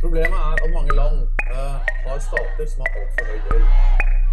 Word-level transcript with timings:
Problemet 0.00 0.38
er 0.46 0.52
at 0.64 0.70
mange 0.76 0.92
land 1.00 1.16
uh, 1.54 1.76
har 2.06 2.18
stater 2.28 2.64
som 2.72 2.78
har 2.84 2.90
altfor 3.00 3.24
høy 3.30 3.38
gjeld. 3.48 3.64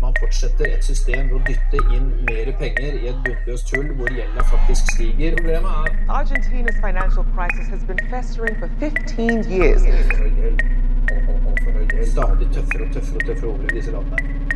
Man 0.03 0.13
fortsetter 0.19 0.65
et 0.75 0.83
system 0.91 1.29
hvor 1.31 1.39
å 1.41 1.45
dytte 1.49 1.79
inn 1.95 2.07
mer 2.29 2.51
penger 2.61 2.97
i 3.01 3.07
et 3.11 3.19
bunnløst 3.25 3.71
hull 3.75 3.89
hvor 3.99 4.11
gjelda 4.17 4.43
faktisk 4.53 4.91
stiger. 4.95 5.37
Problemet 5.39 5.71
er 5.81 6.17
Argentina's 6.19 6.77
financial 6.87 7.25
crisis 7.35 7.67
has 7.73 7.83
been 7.89 8.01
festering 8.13 8.59
for 8.61 8.69
15 8.79 9.45
years. 9.55 9.81
altfor 9.95 10.21
høy 10.23 10.31
gjeld. 10.41 10.61
Alt- 11.15 11.29
alt- 11.29 11.47
Altfor. 11.49 12.05
Stadig 12.13 12.47
tøffere 12.55 12.83
og 12.87 12.93
tøffere 12.93 13.17
og 13.21 13.25
tøffere 13.29 13.49
over 13.53 13.63
i 13.71 13.75
disse 13.77 13.91
landene. 13.91 14.54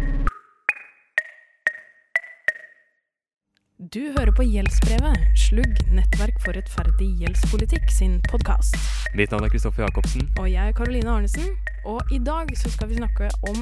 Du 3.89 4.11
hører 4.13 4.29
på 4.37 4.43
Gjeldsbrevet, 4.45 5.21
Slugg, 5.39 5.79
nettverk 5.89 6.35
for 6.43 6.53
rettferdig 6.53 7.07
gjeldspolitikk 7.23 7.87
sin 7.89 8.19
podkast. 8.27 8.75
Mitt 9.17 9.31
navn 9.33 9.47
er 9.47 9.49
Kristoffer 9.49 9.81
Jacobsen. 9.81 10.27
Og 10.37 10.45
jeg 10.51 10.61
er 10.61 10.75
Karoline 10.77 11.09
Arnesen, 11.09 11.47
og 11.89 12.13
i 12.13 12.19
dag 12.21 12.51
så 12.59 12.69
skal 12.69 12.91
vi 12.91 12.99
snakke 12.99 13.31
om 13.49 13.57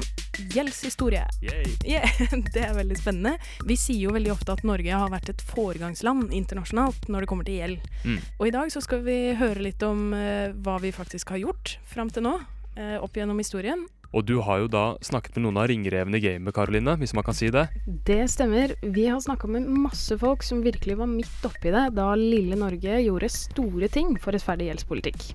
gjeldshistorie. 0.52 1.22
Yeah, 1.40 2.12
det 2.52 2.60
er 2.60 2.76
veldig 2.76 2.98
spennende. 3.00 3.38
Vi 3.64 3.78
sier 3.80 4.02
jo 4.04 4.12
veldig 4.18 4.34
ofte 4.34 4.52
at 4.58 4.66
Norge 4.68 5.00
har 5.00 5.08
vært 5.14 5.32
et 5.32 5.48
foregangsland 5.48 6.34
internasjonalt 6.36 7.08
når 7.08 7.24
det 7.24 7.32
kommer 7.32 7.48
til 7.48 7.62
gjeld. 7.62 7.88
Mm. 8.04 8.18
Og 8.36 8.50
i 8.50 8.56
dag 8.58 8.74
så 8.74 8.84
skal 8.84 9.06
vi 9.08 9.16
høre 9.38 9.64
litt 9.64 9.86
om 9.86 10.10
uh, 10.12 10.52
hva 10.60 10.76
vi 10.84 10.92
faktisk 10.92 11.32
har 11.32 11.40
gjort 11.46 11.78
fram 11.88 12.12
til 12.12 12.28
nå, 12.28 12.36
eh, 12.76 12.98
opp 13.00 13.16
gjennom 13.16 13.40
historien. 13.40 13.88
Og 14.16 14.24
du 14.24 14.38
har 14.40 14.62
jo 14.62 14.68
da 14.72 14.84
snakket 15.04 15.36
med 15.36 15.44
noen 15.44 15.58
av 15.60 15.66
ringrevene 15.68 16.16
i 16.16 16.22
gamet, 16.24 16.54
Karoline, 16.56 16.94
hvis 17.00 17.12
man 17.16 17.26
kan 17.26 17.36
si 17.36 17.50
det. 17.52 17.66
Det 18.08 18.22
stemmer. 18.32 18.72
Vi 18.80 19.04
har 19.04 19.20
snakka 19.20 19.50
med 19.52 19.68
masse 19.68 20.16
folk 20.20 20.44
som 20.46 20.62
virkelig 20.64 20.96
var 20.96 21.10
midt 21.10 21.44
oppi 21.44 21.72
det 21.74 21.84
da 21.98 22.08
lille 22.16 22.56
Norge 22.56 23.02
gjorde 23.04 23.28
store 23.34 23.90
ting 23.92 24.16
for 24.16 24.32
rettferdig 24.32 24.70
gjeldspolitikk. 24.70 25.28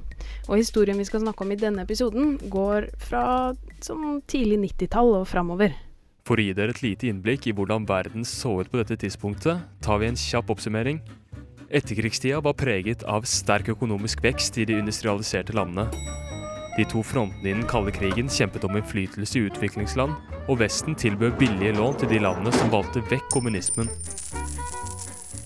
Og 0.50 0.58
historien 0.58 0.98
vi 0.98 1.06
skal 1.06 1.22
snakke 1.22 1.46
om 1.46 1.54
i 1.54 1.60
denne 1.60 1.86
episoden, 1.86 2.38
går 2.50 2.90
fra 2.98 3.54
sånn 3.86 4.24
tidlig 4.26 4.64
90-tall 4.66 5.20
og 5.22 5.28
framover. 5.30 5.76
For 6.24 6.40
å 6.40 6.44
gi 6.46 6.54
dere 6.56 6.74
et 6.74 6.82
lite 6.82 7.10
innblikk 7.12 7.50
i 7.52 7.54
hvordan 7.54 7.86
verden 7.86 8.26
så 8.26 8.56
ut 8.62 8.72
på 8.72 8.80
dette 8.80 8.98
tidspunktet, 9.02 9.60
tar 9.84 10.00
vi 10.02 10.10
en 10.10 10.18
kjapp 10.18 10.50
oppsummering. 10.56 11.04
Etterkrigstida 11.74 12.40
var 12.46 12.56
preget 12.58 13.04
av 13.10 13.28
sterk 13.28 13.74
økonomisk 13.74 14.24
vekst 14.24 14.58
i 14.62 14.66
de 14.70 14.80
industrialiserte 14.80 15.54
landene. 15.58 15.90
De 16.78 16.86
to 16.90 17.04
frontene 17.06 17.50
i 17.50 17.54
den 17.54 17.68
kalde 17.70 17.92
krigen 17.94 18.30
kjempet 18.30 18.64
om 18.66 18.78
innflytelse 18.78 19.38
i 19.38 19.44
utviklingsland, 19.46 20.16
og 20.50 20.58
Vesten 20.60 20.96
tilbød 20.98 21.38
billige 21.38 21.76
lån 21.78 22.00
til 22.02 22.10
de 22.10 22.22
landene 22.24 22.54
som 22.56 22.72
valgte 22.74 23.04
vekk 23.12 23.30
kommunismen. 23.36 23.92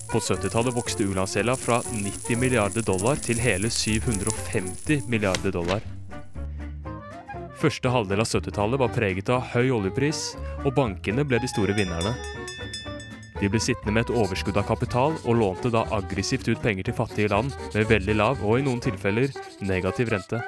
På 0.08 0.22
70-tallet 0.24 0.72
vokste 0.72 1.04
u-landsgjelda 1.04 1.58
fra 1.60 1.82
90 1.92 2.40
milliarder 2.40 2.86
dollar 2.88 3.20
til 3.20 3.42
hele 3.44 3.68
750 3.68 5.04
milliarder 5.12 5.52
dollar. 5.52 5.84
Første 7.60 7.92
halvdel 7.92 8.24
av 8.24 8.30
70-tallet 8.30 8.80
var 8.80 8.96
preget 8.96 9.32
av 9.34 9.50
høy 9.52 9.68
oljepris, 9.76 10.38
og 10.64 10.76
bankene 10.78 11.28
ble 11.28 11.42
de 11.44 11.52
store 11.52 11.76
vinnerne. 11.76 12.16
De 13.42 13.50
ble 13.52 13.60
sittende 13.62 13.94
med 13.94 14.08
et 14.08 14.16
overskudd 14.16 14.58
av 14.58 14.70
kapital, 14.70 15.18
og 15.26 15.42
lånte 15.42 15.74
da 15.76 15.84
aggressivt 15.98 16.48
ut 16.48 16.64
penger 16.64 16.88
til 16.88 16.96
fattige 16.98 17.34
land 17.36 17.52
med 17.76 17.92
veldig 17.92 18.16
lav 18.16 18.46
og 18.48 18.62
i 18.62 18.66
noen 18.66 18.80
tilfeller 18.82 19.36
negativ 19.60 20.16
rente. 20.16 20.40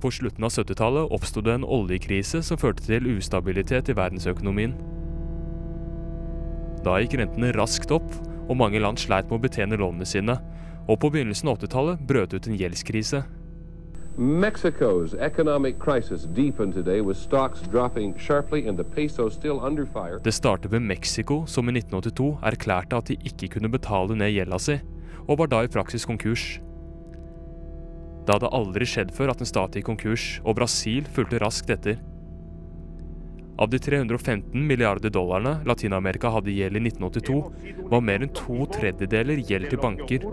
På 0.00 0.10
slutten 0.10 0.44
av 0.44 0.50
70-tallet 0.54 1.10
oppsto 1.10 1.42
det 1.42 1.56
en 1.58 1.66
oljekrise 1.66 2.42
som 2.46 2.58
førte 2.60 2.84
til 2.86 3.08
ustabilitet 3.16 3.90
i 3.90 3.96
verdensøkonomien. 3.98 4.76
Da 6.86 7.00
gikk 7.02 7.16
rentene 7.18 7.50
raskt 7.56 7.90
opp, 7.90 8.06
og 8.48 8.56
mange 8.60 8.78
land 8.78 9.00
sleit 9.02 9.26
med 9.26 9.40
å 9.40 9.42
betjene 9.42 9.78
lånene 9.80 10.06
sine. 10.06 10.38
Og 10.88 11.00
på 11.02 11.10
begynnelsen 11.12 11.50
av 11.50 11.58
80-tallet 11.58 12.06
brøt 12.08 12.36
ut 12.36 12.46
en 12.46 12.56
gjeldskrise. 12.56 13.24
Mexico's 14.18 15.14
economic 15.14 15.78
crisis 15.78 16.24
deepened 16.34 16.74
today 16.74 17.00
with 17.00 17.18
stocks 17.18 17.60
dropping 17.70 18.14
sharply 18.18 18.66
and 18.66 18.78
the 18.78 18.84
peso 18.84 19.28
still 19.28 19.60
under 19.62 19.86
fire. 19.86 20.18
Det 20.24 20.34
startet 20.34 20.70
med 20.70 20.82
Mexico, 20.82 21.44
som 21.46 21.68
i 21.68 21.74
1982 21.78 22.38
erklærte 22.42 22.96
at 22.96 23.08
de 23.08 23.18
ikke 23.24 23.48
kunne 23.48 23.70
betale 23.70 24.16
ned 24.16 24.32
gjelda 24.34 24.58
si, 24.58 24.78
og 25.28 25.38
var 25.38 25.46
da 25.46 25.62
i 25.62 25.70
praksis 25.70 26.06
konkurs. 26.06 26.60
Det 28.28 28.34
hadde 28.36 28.48
aldri 28.52 28.84
skjedd 28.84 29.12
før 29.16 29.30
at 29.32 29.40
en 29.40 29.48
stat 29.48 29.76
gikk 29.78 29.86
konkurs, 29.88 30.24
og 30.44 30.58
Brasil 30.58 31.06
fulgte 31.16 31.38
raskt 31.40 31.70
etter. 31.72 31.94
Av 33.56 33.70
de 33.72 33.78
315 33.80 34.52
milliarder 34.68 35.08
dollarene 35.08 35.54
Latin-Amerika 35.64 36.28
hadde 36.34 36.52
gjeld 36.52 36.76
i 36.76 36.82
1982, 36.90 37.38
var 37.88 38.02
mer 38.04 38.26
enn 38.26 38.34
to 38.36 38.66
tredjedeler 38.74 39.40
gjeld 39.48 39.70
til 39.72 39.80
banker. 39.80 40.26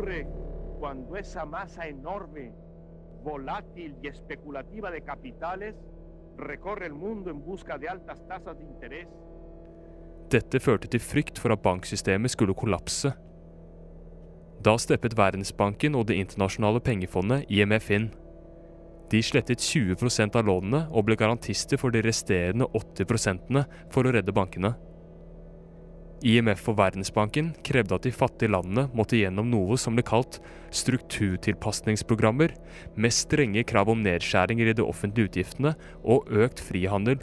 Dette 10.36 10.62
førte 10.68 10.92
til 10.92 11.08
frykt 11.08 11.40
for 11.40 11.56
at 11.56 11.64
banksystemet 11.64 12.36
skulle 12.36 12.60
kollapse. 12.60 13.16
Da 14.66 14.74
steppet 14.82 15.14
Verdensbanken 15.14 15.94
og 15.94 16.08
Det 16.10 16.18
internasjonale 16.18 16.82
pengefondet, 16.82 17.46
IMF, 17.54 17.92
inn. 17.94 18.08
De 19.12 19.22
slettet 19.22 19.62
20% 19.62 20.34
av 20.40 20.48
lånene 20.48 20.88
og 20.90 21.06
ble 21.06 21.18
garantister 21.20 21.78
for 21.78 21.94
de 21.94 22.02
resterende 22.02 22.66
80% 22.74 23.62
for 23.94 24.08
å 24.08 24.14
redde 24.16 24.34
bankene. 24.34 24.74
IMF 26.26 26.64
og 26.72 26.80
Verdensbanken 26.80 27.52
krevde 27.68 28.00
at 28.00 28.08
de 28.08 28.14
fattige 28.16 28.50
landene 28.50 28.88
måtte 28.98 29.20
gjennom 29.20 29.52
noe 29.52 29.78
som 29.78 29.94
ble 29.94 30.06
kalt 30.08 30.40
strukturtilpasningsprogrammer, 30.74 32.56
med 32.96 33.14
strenge 33.14 33.62
krav 33.70 33.92
om 33.94 34.02
nedskjæringer 34.02 34.72
i 34.72 34.78
de 34.80 34.88
offentlige 34.88 35.30
utgiftene 35.30 35.76
og 36.02 36.26
økt 36.34 36.64
frihandel. 36.66 37.22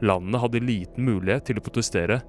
Landene 0.00 0.40
hadde 0.40 0.64
liten 0.64 1.04
mulighet 1.04 1.50
til 1.50 1.60
å 1.60 1.66
protestere, 1.66 2.22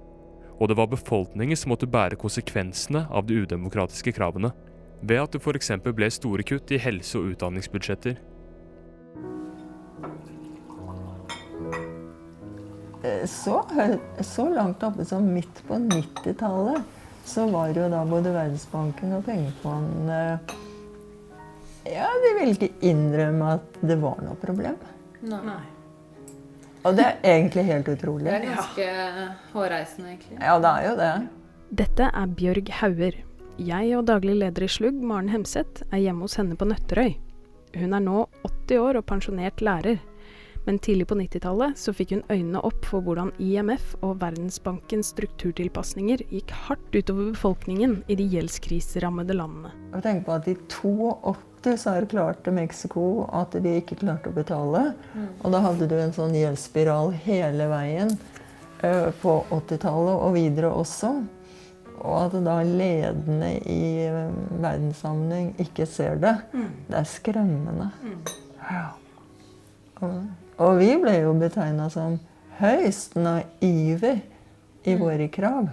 og 0.57 0.69
det 0.69 0.77
var 0.77 0.89
befolkningen 0.91 1.57
som 1.57 1.73
måtte 1.73 1.89
bære 1.89 2.17
konsekvensene 2.19 3.05
av 3.09 3.27
de 3.29 3.43
udemokratiske 3.43 4.15
kravene, 4.17 4.53
ved 5.01 5.21
at 5.21 5.35
det 5.35 5.43
f.eks. 5.43 5.71
ble 5.85 6.09
store 6.11 6.45
kutt 6.47 6.73
i 6.73 6.81
helse- 6.81 7.19
og 7.19 7.35
utdanningsbudsjetter. 7.35 8.17
så, 13.25 13.63
så 14.19 14.49
langt 14.49 14.83
oppe 14.83 15.05
som 15.05 15.25
midt 15.33 15.63
på 15.67 15.73
90-tallet 15.73 16.81
så 17.27 17.47
var 17.51 17.73
jo 17.75 17.87
da 17.91 18.03
både 18.07 18.31
Verdensbanken 18.35 19.17
og 19.17 19.25
Pengefondet 19.27 20.55
Ja, 21.87 22.07
de 22.23 22.33
ville 22.39 22.55
ikke 22.55 22.87
innrømme 22.87 23.53
at 23.57 23.79
det 23.79 23.95
var 24.01 24.19
noe 24.23 24.35
problem. 24.41 24.75
Nei. 25.23 25.61
Og 26.87 26.95
det 26.95 27.03
er 27.03 27.17
egentlig 27.35 27.65
helt 27.67 27.89
utrolig. 27.91 28.29
Det 28.29 28.35
er 28.37 28.45
ganske 28.47 28.89
hårreisende, 29.51 30.13
egentlig. 30.13 30.37
Ja, 30.39 30.57
det 30.63 30.71
er 30.71 30.85
jo 30.87 30.93
det. 31.01 31.13
Dette 31.83 32.11
er 32.15 32.35
Bjørg 32.39 32.69
Hauger. 32.79 33.17
Jeg 33.57 33.95
og 33.97 34.05
daglig 34.07 34.37
leder 34.39 34.63
i 34.63 34.69
Slugg, 34.71 34.99
Maren 35.03 35.31
Hemseth, 35.33 35.83
er 35.91 36.05
hjemme 36.05 36.23
hos 36.23 36.37
henne 36.39 36.55
på 36.55 36.67
Nøtterøy. 36.69 37.17
Hun 37.75 37.95
er 37.97 38.03
nå 38.05 38.21
80 38.45 38.79
år 38.79 38.99
og 39.01 39.07
pensjonert 39.09 39.63
lærer. 39.65 39.99
Men 40.67 40.79
tidlig 40.83 41.05
på 41.07 41.15
90-tallet 41.15 41.79
så 41.79 41.93
fikk 41.95 42.09
hun 42.11 42.23
øynene 42.27 42.59
opp 42.67 42.83
for 42.89 42.99
hvordan 43.05 43.29
IMF 43.39 43.93
og 44.03 44.17
Verdensbankens 44.19 45.13
strukturtilpasninger 45.13 46.25
gikk 46.27 46.49
hardt 46.65 46.89
utover 46.91 47.29
befolkningen 47.29 48.01
i 48.11 48.17
de 48.19 48.25
gjeldskriserammede 48.33 49.37
landene. 49.37 49.71
Tenk 50.03 50.25
på 50.25 50.33
at 50.35 50.49
i 50.51 50.57
82 50.67 51.77
så 51.79 51.93
erklærte 52.01 52.51
Mexico 52.51 53.05
at 53.31 53.55
de 53.63 53.77
ikke 53.79 53.95
klarte 54.01 54.27
å 54.27 54.35
betale. 54.35 54.81
Og 55.39 55.55
da 55.55 55.61
hadde 55.63 55.87
du 55.87 55.95
en 56.01 56.11
sånn 56.15 56.35
gjeldsspiral 56.35 57.13
hele 57.23 57.69
veien 57.71 58.11
eh, 58.83 59.07
på 59.21 59.37
80-tallet 59.47 60.19
og 60.25 60.35
videre 60.35 60.71
også. 60.75 61.13
Og 61.97 62.17
at 62.25 62.35
da 62.43 62.57
ledende 62.67 63.53
i 63.71 64.03
eh, 64.03 64.35
verdenssammenheng 64.59 65.53
ikke 65.63 65.87
ser 65.87 66.19
det, 66.19 66.35
det 66.91 66.99
er 66.99 67.07
skremmende. 67.07 67.87
Ja. 68.67 68.89
Og, 70.57 70.77
vi 70.79 70.93
ble 70.97 71.13
jo 71.19 71.33
betegna 71.37 71.85
som 71.93 72.17
høyst 72.57 73.13
naive 73.19 74.15
i 74.87 74.95
våre 74.97 75.27
krav. 75.29 75.67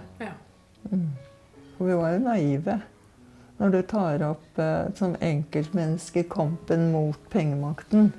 Mm. 0.91 1.07
For 1.77 1.89
vi 1.89 1.95
var 1.97 2.13
jo 2.13 2.19
naive. 2.27 2.75
Når 3.57 3.71
du 3.71 3.79
tar 3.87 4.23
opp 4.27 4.59
eh, 4.59 4.91
som 4.99 5.15
enkeltmenneske 5.23 6.25
kampen 6.29 6.89
mot 6.91 7.19
pengemakten. 7.31 8.11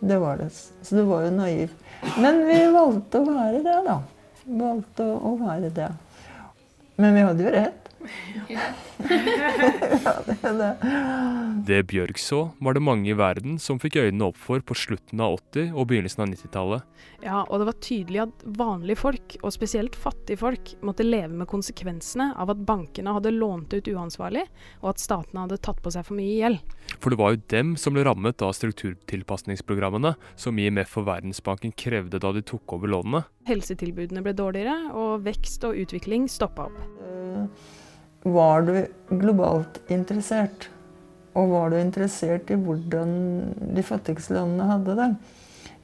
Det 0.00 0.18
var 0.22 0.38
det. 0.40 0.50
Så 0.54 0.96
du 0.96 1.02
var 1.08 1.26
jo 1.26 1.34
naiv. 1.34 1.72
Men 2.16 2.44
vi 2.46 2.60
valgte 2.72 3.20
å 3.20 3.28
være 3.28 3.62
det, 3.64 3.78
da. 3.88 3.98
Vi 4.44 4.60
valgte 4.60 5.08
å 5.10 5.34
være 5.40 5.72
det. 5.74 5.90
Men 6.96 7.16
vi 7.16 7.24
hadde 7.26 7.44
jo 7.44 7.54
rett. 7.54 7.83
Ja, 8.48 10.14
det 10.26 10.36
er 10.42 10.58
det. 10.58 10.72
Det 11.68 11.80
Bjørg 11.90 12.18
så, 12.20 12.40
var 12.60 12.76
det 12.76 12.84
mange 12.84 13.10
i 13.10 13.16
verden 13.16 13.58
som 13.62 13.80
fikk 13.82 13.98
øynene 14.02 14.30
opp 14.30 14.38
for 14.40 14.64
på 14.64 14.76
slutten 14.76 15.22
av 15.24 15.38
80- 15.54 15.72
og 15.72 15.88
begynnelsen 15.90 16.24
av 16.24 16.32
90-tallet. 16.32 16.90
Ja, 17.24 17.40
og 17.48 17.60
det 17.60 17.68
var 17.70 17.76
tydelig 17.84 18.20
at 18.26 18.42
vanlige 18.58 19.00
folk, 19.00 19.36
og 19.40 19.54
spesielt 19.54 19.96
fattige 19.96 20.40
folk, 20.40 20.74
måtte 20.84 21.06
leve 21.06 21.32
med 21.32 21.48
konsekvensene 21.48 22.30
av 22.40 22.52
at 22.52 22.64
bankene 22.68 23.14
hadde 23.16 23.32
lånt 23.32 23.72
ut 23.72 23.88
uansvarlig, 23.88 24.44
og 24.82 24.90
at 24.92 25.02
statene 25.02 25.46
hadde 25.46 25.60
tatt 25.64 25.80
på 25.84 25.92
seg 25.94 26.04
for 26.04 26.18
mye 26.18 26.34
gjeld. 26.36 26.74
For 27.00 27.12
det 27.12 27.20
var 27.20 27.32
jo 27.32 27.42
dem 27.54 27.74
som 27.80 27.96
ble 27.96 28.04
rammet 28.04 28.44
av 28.44 28.52
strukturtilpasningsprogrammene 28.58 30.14
som 30.36 30.58
IMF 30.60 30.98
og 31.00 31.08
Verdensbanken 31.08 31.72
krevde 31.72 32.20
da 32.20 32.34
de 32.34 32.44
tok 32.44 32.76
over 32.76 32.92
lånene. 32.92 33.24
Helsetilbudene 33.48 34.24
ble 34.24 34.36
dårligere, 34.36 34.76
og 34.92 35.24
vekst 35.24 35.64
og 35.68 35.80
utvikling 35.80 36.28
stoppa 36.32 36.68
opp. 36.68 36.84
Eh, 37.04 37.80
Var 38.24 38.62
du 38.64 38.74
globalt 39.20 39.80
interessert, 39.92 40.68
og 41.36 41.50
var 41.50 41.70
du 41.70 41.78
interessert 41.80 42.50
i 42.50 42.56
hvordan 42.56 43.10
de 43.76 43.84
fattigste 43.84 44.36
landene 44.38 44.68
hadde 44.70 44.96
det, 45.00 45.08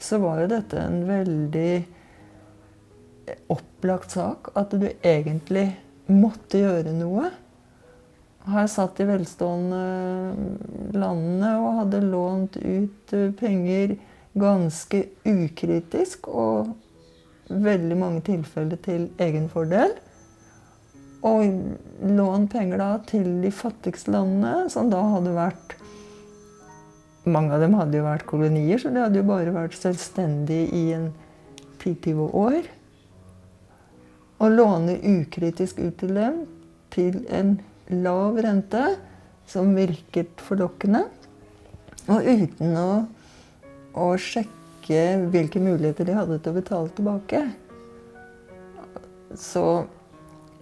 så 0.01 0.21
var 0.23 0.41
jo 0.41 0.53
dette 0.55 0.81
en 0.81 1.03
veldig 1.09 1.73
opplagt 3.53 4.17
sak. 4.17 4.53
At 4.57 4.73
du 4.73 4.89
egentlig 4.89 5.69
måtte 6.11 6.63
gjøre 6.63 6.95
noe. 6.97 7.29
Her 8.51 8.69
satt 8.73 8.97
de 8.97 9.07
velstående 9.11 9.81
landene 10.97 11.51
og 11.61 11.83
hadde 11.83 12.07
lånt 12.07 12.57
ut 12.57 13.13
eh, 13.13 13.29
penger 13.37 13.99
ganske 14.41 15.03
ukritisk, 15.27 16.31
og 16.31 16.71
veldig 17.51 17.99
mange 17.99 18.23
tilfeller 18.25 18.81
til 18.81 19.09
egen 19.21 19.51
fordel. 19.53 19.93
Og 21.27 21.43
lånt 22.17 22.53
penger 22.53 22.81
da 22.81 22.91
til 23.09 23.27
de 23.43 23.51
fattigste 23.53 24.15
landene, 24.15 24.71
som 24.73 24.91
da 24.93 25.03
hadde 25.17 25.37
vært 25.37 25.77
Mange 27.29 27.53
av 27.53 27.61
dem 27.61 27.75
hadde 27.77 27.99
jo 27.99 28.05
vært 28.07 28.25
kolonier, 28.25 28.79
så 28.81 28.89
de 28.89 29.03
hadde 29.03 29.19
jo 29.21 29.27
bare 29.29 29.53
vært 29.53 29.75
selvstendige 29.77 30.71
i 30.73 30.85
en 30.97 31.11
10-20 31.77 32.31
år. 32.41 32.71
Og 34.41 34.55
låne 34.55 34.95
ukritisk 35.05 35.83
ut 35.85 35.99
til 36.01 36.15
dem 36.17 36.39
til 36.95 37.21
en 37.29 37.59
lav 37.93 38.41
rente 38.41 38.87
som 39.51 39.75
virket 39.77 40.41
forlokkende, 40.41 41.05
og 42.09 42.25
uten 42.25 42.73
å, 42.81 42.89
å 44.01 44.09
sjekke 44.17 45.05
hvilke 45.31 45.61
muligheter 45.63 46.09
de 46.09 46.17
hadde 46.17 46.41
til 46.41 46.55
å 46.55 46.57
betale 46.57 46.95
tilbake. 46.97 47.45
Så 49.37 49.65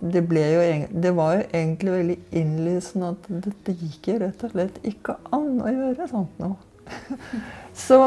det, 0.00 0.22
jo, 0.30 0.62
det 1.02 1.12
var 1.16 1.34
jo 1.34 1.44
egentlig 1.52 1.92
veldig 1.92 2.18
innlysende 2.38 3.12
at 3.14 3.30
dette 3.46 3.74
gikk 3.74 4.12
jo 4.12 4.18
rett 4.22 4.44
og 4.46 4.52
slett 4.54 4.78
ikke 4.86 5.16
an 5.34 5.56
å 5.58 5.72
gjøre 5.72 6.06
sånt 6.10 6.42
noe. 6.42 6.58
Så 7.86 7.98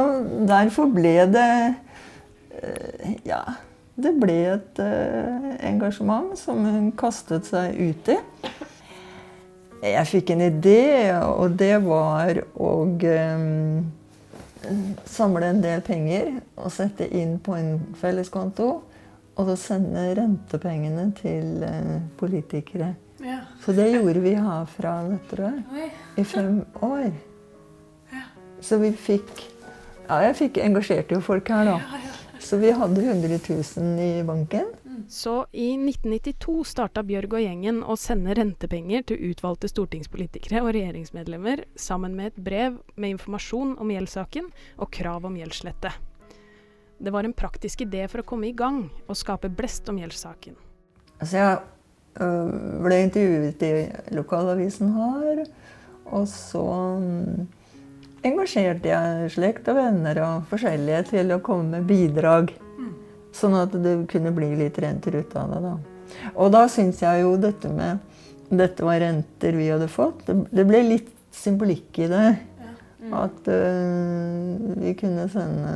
derfor 0.50 0.88
ble 0.90 1.14
det 1.30 1.50
eh, 2.58 3.12
Ja, 3.28 3.44
det 4.02 4.14
ble 4.18 4.38
et 4.56 4.82
eh, 4.82 5.50
engasjement 5.68 6.34
som 6.40 6.64
hun 6.66 6.92
kastet 6.98 7.50
seg 7.50 7.76
ut 7.78 8.12
i. 8.14 8.18
Jeg 9.82 10.08
fikk 10.08 10.32
en 10.34 10.44
idé, 10.46 11.12
og 11.18 11.58
det 11.58 11.76
var 11.84 12.38
å 12.54 12.72
eh, 13.10 13.46
samle 15.10 15.52
en 15.52 15.62
del 15.64 15.82
penger 15.86 16.38
og 16.56 16.72
sette 16.74 17.08
inn 17.18 17.36
på 17.42 17.58
en 17.58 17.76
felleskonto. 18.00 18.70
Og 19.40 19.48
så 19.52 19.56
sende 19.60 20.04
rentepengene 20.18 21.08
til 21.18 21.64
eh, 21.64 21.98
politikere. 22.20 22.94
Ja. 23.24 23.40
Så 23.64 23.74
det 23.78 23.92
gjorde 23.94 24.22
vi 24.24 24.34
her 24.36 24.66
fra 24.66 24.96
Nøtterøy 25.08 25.62
Oi. 25.78 25.90
i 26.18 26.24
fem 26.26 26.64
år. 26.82 27.12
Så 28.62 28.78
vi 28.82 28.92
fikk 28.94 29.48
Ja, 30.10 30.18
jeg 30.26 30.36
fikk 30.36 30.58
engasjerte 30.60 31.16
jo 31.16 31.22
folk 31.24 31.48
her, 31.48 31.70
da. 31.70 32.00
Så 32.42 32.58
vi 32.60 32.74
hadde 32.76 33.00
100 33.00 33.38
000 33.48 34.00
i 34.02 34.24
banken. 34.28 34.66
Så 35.08 35.46
i 35.52 35.70
1992 35.78 36.66
starta 36.68 37.04
Bjørg 37.06 37.38
og 37.38 37.44
gjengen 37.46 37.82
å 37.84 37.96
sende 38.00 38.36
rentepenger 38.36 39.06
til 39.08 39.22
utvalgte 39.32 39.70
stortingspolitikere 39.72 40.64
og 40.66 40.74
regjeringsmedlemmer 40.76 41.64
sammen 41.80 42.18
med 42.18 42.32
et 42.32 42.44
brev 42.44 42.80
med 42.96 43.16
informasjon 43.16 43.78
om 43.80 43.94
gjeldssaken 43.94 44.52
og 44.78 44.92
krav 44.92 45.30
om 45.30 45.38
gjeldslette. 45.40 45.94
Det 47.02 47.12
var 47.12 47.26
en 47.26 47.34
praktisk 47.34 47.82
idé 47.82 48.04
for 48.12 48.22
å 48.22 48.28
komme 48.28 48.52
i 48.52 48.54
gang 48.54 48.84
og 49.08 49.18
skape 49.18 49.50
blest 49.50 49.90
om 49.90 49.98
gjeldssaken. 49.98 50.54
Altså 51.18 51.38
jeg 51.40 51.56
øh, 52.22 52.52
ble 52.86 53.00
intervjuet 53.08 53.64
i 53.66 53.72
lokalavisen 54.14 54.92
her. 54.94 55.42
Og 56.12 56.28
så 56.30 56.62
mm, 57.02 57.48
engasjerte 58.28 58.92
jeg 58.92 59.32
slekt 59.34 59.70
og 59.72 59.80
venner 59.80 60.22
og 60.28 60.46
forskjellige 60.52 61.08
til 61.16 61.34
å 61.34 61.42
komme 61.42 61.80
med 61.80 61.90
bidrag. 61.90 62.54
Sånn 63.34 63.56
at 63.58 63.74
det 63.82 63.96
kunne 64.12 64.34
bli 64.36 64.52
litt 64.60 64.78
renter 64.84 65.18
ut 65.22 65.36
av 65.40 65.56
det. 65.56 65.62
da. 65.66 65.74
Og 66.36 66.52
da 66.54 66.66
syns 66.70 67.02
jeg 67.02 67.24
jo 67.24 67.38
dette 67.40 67.72
med 67.72 68.08
Dette 68.52 68.84
var 68.84 68.98
renter 69.00 69.56
vi 69.56 69.70
hadde 69.72 69.88
fått. 69.88 70.26
Det, 70.28 70.34
det 70.52 70.66
ble 70.68 70.82
litt 70.84 71.12
symbolikk 71.32 72.02
i 72.04 72.10
det. 72.12 72.26
At 73.10 73.48
uh, 73.50 74.76
vi 74.78 74.94
kunne 75.00 75.26
sende 75.32 75.72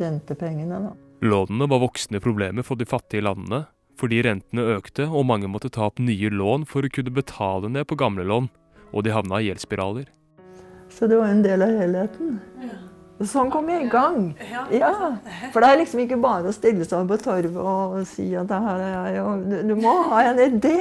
rentepengene, 0.00 0.78
da. 0.86 0.94
Lånene 1.26 1.68
var 1.68 1.82
voksende 1.82 2.20
problemer 2.24 2.64
for 2.64 2.80
de 2.80 2.88
fattige 2.88 3.24
landene, 3.24 3.64
fordi 4.00 4.22
rentene 4.24 4.64
økte 4.76 5.06
og 5.08 5.26
mange 5.28 5.48
måtte 5.52 5.72
ta 5.72 5.88
opp 5.88 6.00
nye 6.00 6.30
lån 6.32 6.66
for 6.68 6.84
å 6.84 6.92
kunne 6.92 7.12
betale 7.12 7.70
ned 7.72 7.88
på 7.88 7.98
gamle 8.00 8.24
lån, 8.28 8.50
og 8.92 9.04
de 9.04 9.12
havna 9.12 9.40
i 9.40 9.50
gjeldsspiraler. 9.50 10.08
Så 10.92 11.08
det 11.10 11.18
var 11.20 11.32
en 11.32 11.42
del 11.44 11.64
av 11.64 11.72
helheten. 11.76 12.36
Ja. 12.62 12.76
Sånn 13.24 13.48
kom 13.48 13.68
jeg 13.72 13.86
i 13.86 13.88
gang. 13.88 14.34
Ja, 14.76 14.92
For 15.54 15.64
det 15.64 15.68
er 15.70 15.78
liksom 15.80 16.02
ikke 16.02 16.18
bare 16.20 16.50
å 16.50 16.54
stille 16.54 16.84
seg 16.84 17.08
på 17.08 17.16
torvet 17.22 17.56
og 17.56 18.02
si 18.08 18.28
at 18.36 18.50
det 18.50 18.58
her 18.60 18.82
er 18.84 18.96
jeg, 19.14 19.22
og 19.24 19.46
du, 19.48 19.56
du 19.70 19.74
må 19.80 19.94
ha 20.10 20.24
en 20.28 20.40
idé. 20.44 20.76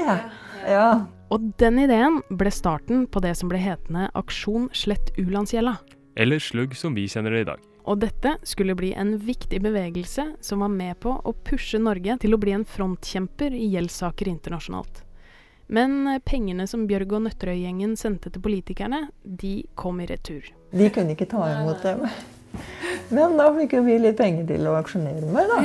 Ja. 0.68 0.90
Og 1.34 1.46
den 1.58 1.80
ideen 1.82 2.20
ble 2.30 2.52
starten 2.54 3.06
på 3.10 3.22
det 3.24 3.34
som 3.40 3.50
ble 3.50 3.58
hetende 3.62 4.10
Aksjon 4.18 4.68
slett 4.78 5.10
u-landsgjelda. 5.18 5.80
Eller 6.16 6.40
slugg 6.40 6.76
som 6.78 6.94
vi 6.96 7.08
kjenner 7.12 7.34
det 7.34 7.42
i 7.46 7.48
dag. 7.50 7.64
Og 7.86 8.00
dette 8.02 8.36
skulle 8.48 8.76
bli 8.78 8.92
en 8.98 9.16
viktig 9.22 9.60
bevegelse 9.62 10.28
som 10.42 10.62
var 10.64 10.72
med 10.74 11.00
på 11.04 11.12
å 11.18 11.34
pushe 11.46 11.82
Norge 11.82 12.18
til 12.22 12.34
å 12.34 12.40
bli 12.42 12.54
en 12.56 12.66
frontkjemper 12.66 13.54
i 13.54 13.68
gjeldssaker 13.76 14.30
internasjonalt. 14.32 15.04
Men 15.68 16.20
pengene 16.26 16.68
som 16.70 16.86
Bjørg 16.90 17.18
og 17.18 17.26
Nøtterøy-gjengen 17.26 17.96
sendte 17.98 18.30
til 18.30 18.42
politikerne, 18.46 19.08
de 19.26 19.66
kom 19.78 20.02
i 20.02 20.10
retur. 20.10 20.46
De 20.74 20.90
kunne 20.94 21.18
ikke 21.18 21.30
ta 21.30 21.46
imot 21.56 21.82
dem. 21.86 22.06
Men 23.14 23.38
da 23.38 23.50
fikk 23.58 23.78
jo 23.78 23.86
vi 23.86 23.98
litt 24.02 24.18
penger 24.18 24.46
til 24.50 24.70
å 24.70 24.78
aksjonere 24.78 25.26
med, 25.26 25.50
da. 25.50 25.58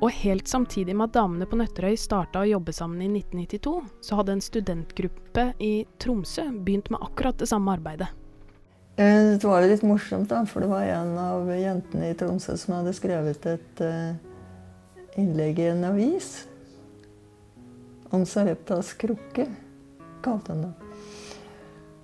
Og 0.00 0.10
helt 0.22 0.48
samtidig 0.48 0.94
med 0.96 1.10
at 1.10 1.18
damene 1.18 1.46
på 1.48 1.58
Nøtterøy 1.60 1.96
starta 2.00 2.40
å 2.40 2.48
jobbe 2.48 2.72
sammen 2.72 3.02
i 3.04 3.10
1992, 3.20 3.74
så 4.00 4.16
hadde 4.16 4.32
en 4.32 4.44
studentgruppe 4.44 5.44
i 5.60 5.72
Tromsø 6.00 6.46
begynt 6.64 6.88
med 6.92 7.02
akkurat 7.04 7.36
det 7.40 7.50
samme 7.50 7.74
arbeidet. 7.76 8.08
Eh, 8.96 9.36
Det 9.36 9.44
var 9.44 9.62
litt 9.62 9.84
morsomt, 9.84 10.28
da, 10.28 10.44
for 10.46 10.60
det 10.60 10.70
var 10.72 10.82
en 10.88 11.18
av 11.18 11.48
jentene 11.52 12.10
i 12.10 12.14
Tromsø 12.16 12.56
som 12.56 12.78
hadde 12.78 12.96
skrevet 12.96 13.46
et 13.46 13.80
eh, 13.84 14.14
innlegg 15.20 15.60
i 15.60 15.68
en 15.74 15.84
avis 15.84 16.46
om 18.10 18.24
Sareptas 18.26 18.94
krukke, 18.98 19.46
kalte 20.24 20.52
hun 20.54 20.64
det. 20.64 20.72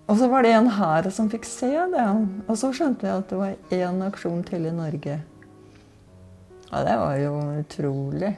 Og 0.06 0.18
så 0.20 0.28
var 0.30 0.44
det 0.46 0.52
en 0.54 0.68
her 0.70 1.08
som 1.10 1.30
fikk 1.30 1.48
se 1.48 1.72
det. 1.90 2.04
Og 2.46 2.54
så 2.54 2.70
skjønte 2.70 3.02
vi 3.02 3.10
at 3.10 3.32
det 3.32 3.38
var 3.40 3.56
én 3.74 4.04
aksjon 4.06 4.44
til 4.46 4.68
i 4.68 4.74
Norge. 4.74 5.16
Ja, 6.70 6.82
det 6.82 6.96
var 6.98 7.16
jo 7.20 7.32
utrolig. 7.60 8.32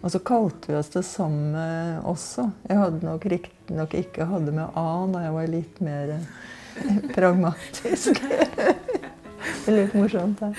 Og 0.00 0.12
så 0.14 0.20
kalte 0.22 0.70
vi 0.70 0.76
oss 0.78 0.90
det 0.94 1.02
samme 1.06 1.62
også. 2.06 2.46
Jeg 2.68 2.78
hadde 2.78 3.06
nok 3.06 3.26
riktignok 3.28 3.96
ikke 3.98 4.28
hadde 4.30 4.54
med 4.54 4.78
A 4.78 4.90
da 5.12 5.24
jeg 5.24 5.34
var 5.34 5.50
litt 5.50 5.80
mer 5.84 6.12
eh, 6.14 7.00
pragmatisk. 7.16 8.20
det 9.64 9.66
er 9.66 9.74
litt 9.74 9.96
morsomt, 9.98 10.40
det. 10.40 10.52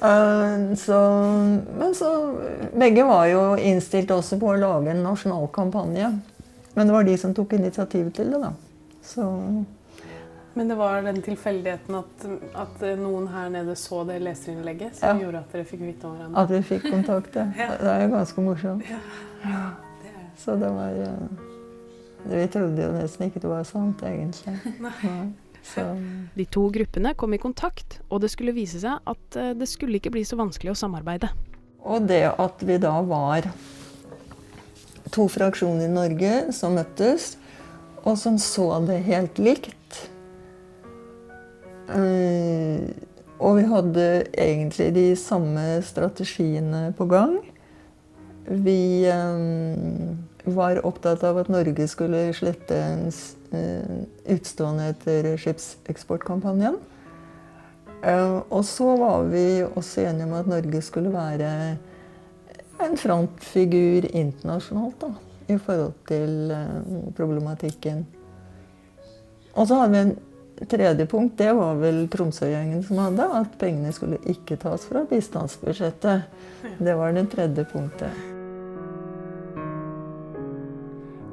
Eh, 0.00 0.76
så, 0.80 0.98
men 1.76 1.94
så 1.94 2.10
Begge 2.72 3.04
var 3.04 3.26
jo 3.28 3.42
innstilt 3.60 4.10
også 4.14 4.40
på 4.40 4.54
å 4.54 4.60
lage 4.60 4.94
en 4.94 5.04
nasjonal 5.04 5.44
kampanje. 5.52 6.14
Men 6.74 6.88
det 6.88 6.96
var 6.96 7.04
de 7.04 7.18
som 7.20 7.34
tok 7.36 7.58
initiativet 7.58 8.14
til 8.16 8.32
det, 8.32 8.40
da. 8.40 8.54
Så 9.04 9.26
Men 10.54 10.68
det 10.68 10.76
var 10.80 11.02
den 11.06 11.20
tilfeldigheten 11.22 11.94
at, 11.94 12.24
at 12.58 12.80
noen 12.98 13.28
her 13.30 13.50
nede 13.54 13.76
så 13.78 14.00
det 14.08 14.16
leserinnlegget 14.24 14.96
som 14.98 15.12
Ja. 15.14 15.24
gjorde 15.26 15.38
at 15.44 15.52
dere 15.52 15.64
fikk 15.68 15.80
vite 15.86 16.08
om 16.08 16.16
hverandre? 16.16 16.42
at 16.42 16.50
vi 16.50 16.60
fikk 16.72 16.88
kontakt, 16.90 17.36
ja. 17.38 17.44
Det 17.54 17.86
er 17.92 18.02
jo 18.02 18.08
ganske 18.16 18.40
morsomt. 18.42 18.84
Ja. 19.44 19.60
Så 20.36 20.56
det 20.58 20.70
var 20.74 20.90
Vi 22.26 22.46
trodde 22.52 22.82
jo 22.82 22.90
nesten 22.92 23.28
ikke 23.30 23.40
det 23.40 23.48
var 23.48 23.62
sant, 23.64 24.02
egentlig. 24.02 24.58
De 26.34 26.44
to 26.50 26.62
gruppene 26.72 27.14
kom 27.14 27.34
i 27.34 27.38
kontakt, 27.38 28.00
og 28.10 28.20
det 28.24 28.30
skulle 28.32 28.52
vise 28.56 28.80
seg 28.80 28.98
at 29.06 29.36
eh, 29.36 29.52
det 29.54 29.68
skulle 29.68 30.00
ikke 30.00 30.10
bli 30.10 30.22
så 30.26 30.36
vanskelig 30.40 30.72
å 30.72 30.78
samarbeide. 30.78 31.28
Og 31.84 32.06
det 32.08 32.24
at 32.32 32.62
vi 32.66 32.78
da 32.80 32.94
var 33.06 33.46
to 35.12 35.26
fraksjoner 35.30 35.86
i 35.86 35.92
Norge 35.92 36.32
som 36.56 36.74
møttes, 36.78 37.36
og 38.04 38.16
som 38.18 38.38
så 38.40 38.70
det 38.88 39.02
helt 39.06 39.38
likt. 39.38 39.74
Eh, 41.90 42.90
og 43.40 43.56
vi 43.56 43.64
hadde 43.66 44.06
egentlig 44.38 44.90
de 44.94 45.06
samme 45.16 45.64
strategiene 45.82 46.90
på 46.96 47.06
gang. 47.10 47.38
Vi 48.46 49.06
eh, 49.08 50.50
var 50.50 50.82
opptatt 50.86 51.24
av 51.26 51.40
at 51.42 51.50
Norge 51.52 51.86
skulle 51.90 52.28
slette 52.36 52.76
en 52.76 53.10
utstående 54.30 54.92
etter 54.92 55.32
skipseksportkampanjen. 55.40 56.78
Og 58.48 58.62
så 58.64 58.92
var 58.96 59.26
vi 59.28 59.60
også 59.66 60.06
enige 60.06 60.28
om 60.28 60.36
at 60.38 60.48
Norge 60.48 60.80
skulle 60.86 61.10
være 61.12 61.50
en 62.80 62.96
frontfigur 62.96 64.06
internasjonalt 64.06 65.02
da, 65.02 65.10
i 65.52 65.58
forhold 65.60 65.98
til 66.08 66.54
problematikken. 67.18 68.06
Og 69.58 69.66
så 69.66 69.82
hadde 69.82 69.92
vi 69.92 70.02
en 70.06 70.14
tredje 70.68 71.06
punkt, 71.06 71.38
det 71.38 71.52
var 71.56 71.78
vel 71.80 72.02
Tromsø-gjengen 72.12 72.82
som 72.84 72.98
hadde, 73.00 73.24
at 73.40 73.54
pengene 73.60 73.92
skulle 73.96 74.18
ikke 74.28 74.58
tas 74.60 74.84
fra 74.88 75.04
bistandsbudsjettet. 75.08 76.26
Det 76.78 76.96
var 76.98 77.14
det 77.16 77.30
tredje 77.32 77.64
punktet. 77.70 78.12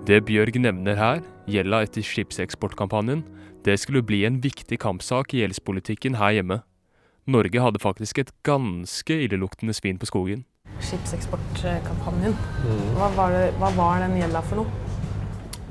Det 0.07 0.21
Bjørg 0.23 0.55
nevner 0.63 0.95
her, 0.95 1.23
gjelda 1.51 1.81
etter 1.83 2.05
skipseksportkampanjen, 2.05 3.25
det 3.67 3.75
skulle 3.81 4.05
bli 4.07 4.21
en 4.23 4.39
viktig 4.39 4.79
kampsak 4.79 5.33
i 5.35 5.41
gjeldspolitikken 5.41 6.15
her 6.15 6.37
hjemme. 6.37 6.61
Norge 7.27 7.59
hadde 7.59 7.81
faktisk 7.83 8.21
et 8.21 8.31
ganske 8.47 9.17
illeluktende 9.25 9.75
svin 9.75 9.99
på 9.99 10.07
skogen. 10.07 10.45
Skipseksportkampanjen, 10.79 12.37
hva 12.95 13.11
var, 13.17 13.35
det, 13.35 13.49
hva 13.59 13.73
var 13.75 14.05
den 14.05 14.15
gjelda 14.21 14.43
for 14.47 14.61
noe? 14.61 14.85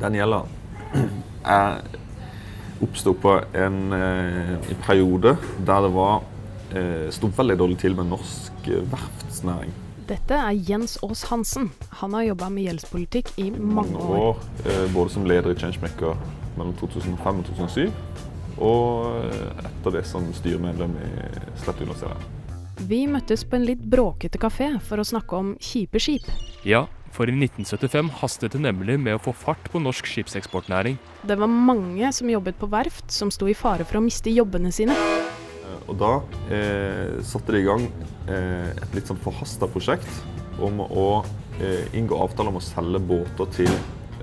Den 0.03 0.19
gjelda 0.19 0.45
oppsto 2.83 3.15
på 3.15 3.41
en, 3.53 3.93
eh, 3.93 4.53
en, 4.55 4.81
periode 4.87 5.37
der 5.67 5.83
det 5.83 5.93
var 5.95 6.23
eh, 6.75 7.09
sto 7.11 7.31
veldig 7.33 7.59
dårlig 7.59 7.79
til 7.81 7.97
med 7.97 8.11
norsk 8.11 8.69
eh, 8.69 8.85
verftsnæring. 8.93 9.73
Dette 10.07 10.39
er 10.39 10.55
Jens 10.69 10.99
Aas 11.03 11.25
Hansen. 11.31 11.71
Han 12.01 12.15
har 12.15 12.29
jobba 12.29 12.49
med 12.55 12.69
gjeldspolitikk 12.69 13.33
i 13.43 13.51
mange 13.51 13.99
år. 13.99 14.39
Både 14.95 15.11
som 15.11 15.27
leder 15.27 15.51
i 15.51 15.59
Changemaker 15.59 16.15
mellom 16.55 16.77
2005 16.79 17.41
og 17.41 17.49
2007, 17.49 17.91
og 18.63 19.27
etter 19.65 19.97
det 19.97 20.05
som 20.07 20.29
styremedlem 20.39 20.95
i 21.03 21.11
Slett 21.59 21.83
universitet. 21.83 22.23
Vi 22.87 23.03
møttes 23.11 23.43
på 23.43 23.59
en 23.59 23.67
litt 23.67 23.83
bråkete 23.83 24.39
kafé 24.39 24.77
for 24.85 25.03
å 25.03 25.09
snakke 25.11 25.41
om 25.41 25.51
kjipe 25.59 25.99
skip. 25.99 26.31
Ja, 26.63 26.85
for 27.17 27.31
i 27.31 27.35
1975 27.35 28.13
hastet 28.21 28.53
det 28.53 28.61
nemlig 28.63 28.99
med 29.01 29.17
å 29.17 29.23
få 29.23 29.33
fart 29.37 29.71
på 29.73 29.81
norsk 29.83 30.09
skipseksportnæring. 30.13 30.99
Det 31.27 31.39
var 31.41 31.51
mange 31.51 32.13
som 32.13 32.31
jobbet 32.31 32.59
på 32.61 32.69
verft 32.73 33.09
som 33.13 33.33
sto 33.33 33.49
i 33.49 33.57
fare 33.57 33.89
for 33.89 34.01
å 34.01 34.05
miste 34.05 34.33
jobbene 34.33 34.73
sine. 34.75 34.97
Og 35.87 35.95
da 36.01 36.13
eh, 36.53 37.19
satte 37.25 37.55
de 37.55 37.63
i 37.63 37.67
gang 37.67 37.87
eh, 38.27 38.73
et 38.75 38.97
litt 38.97 39.09
sånn 39.09 39.21
forhasta 39.23 39.69
prosjekt 39.71 40.11
om 40.63 40.81
å 40.83 41.09
eh, 41.61 41.87
inngå 41.97 42.19
avtale 42.19 42.51
om 42.51 42.61
å 42.61 42.65
selge 42.65 43.01
båter 43.07 43.51
til 43.61 43.73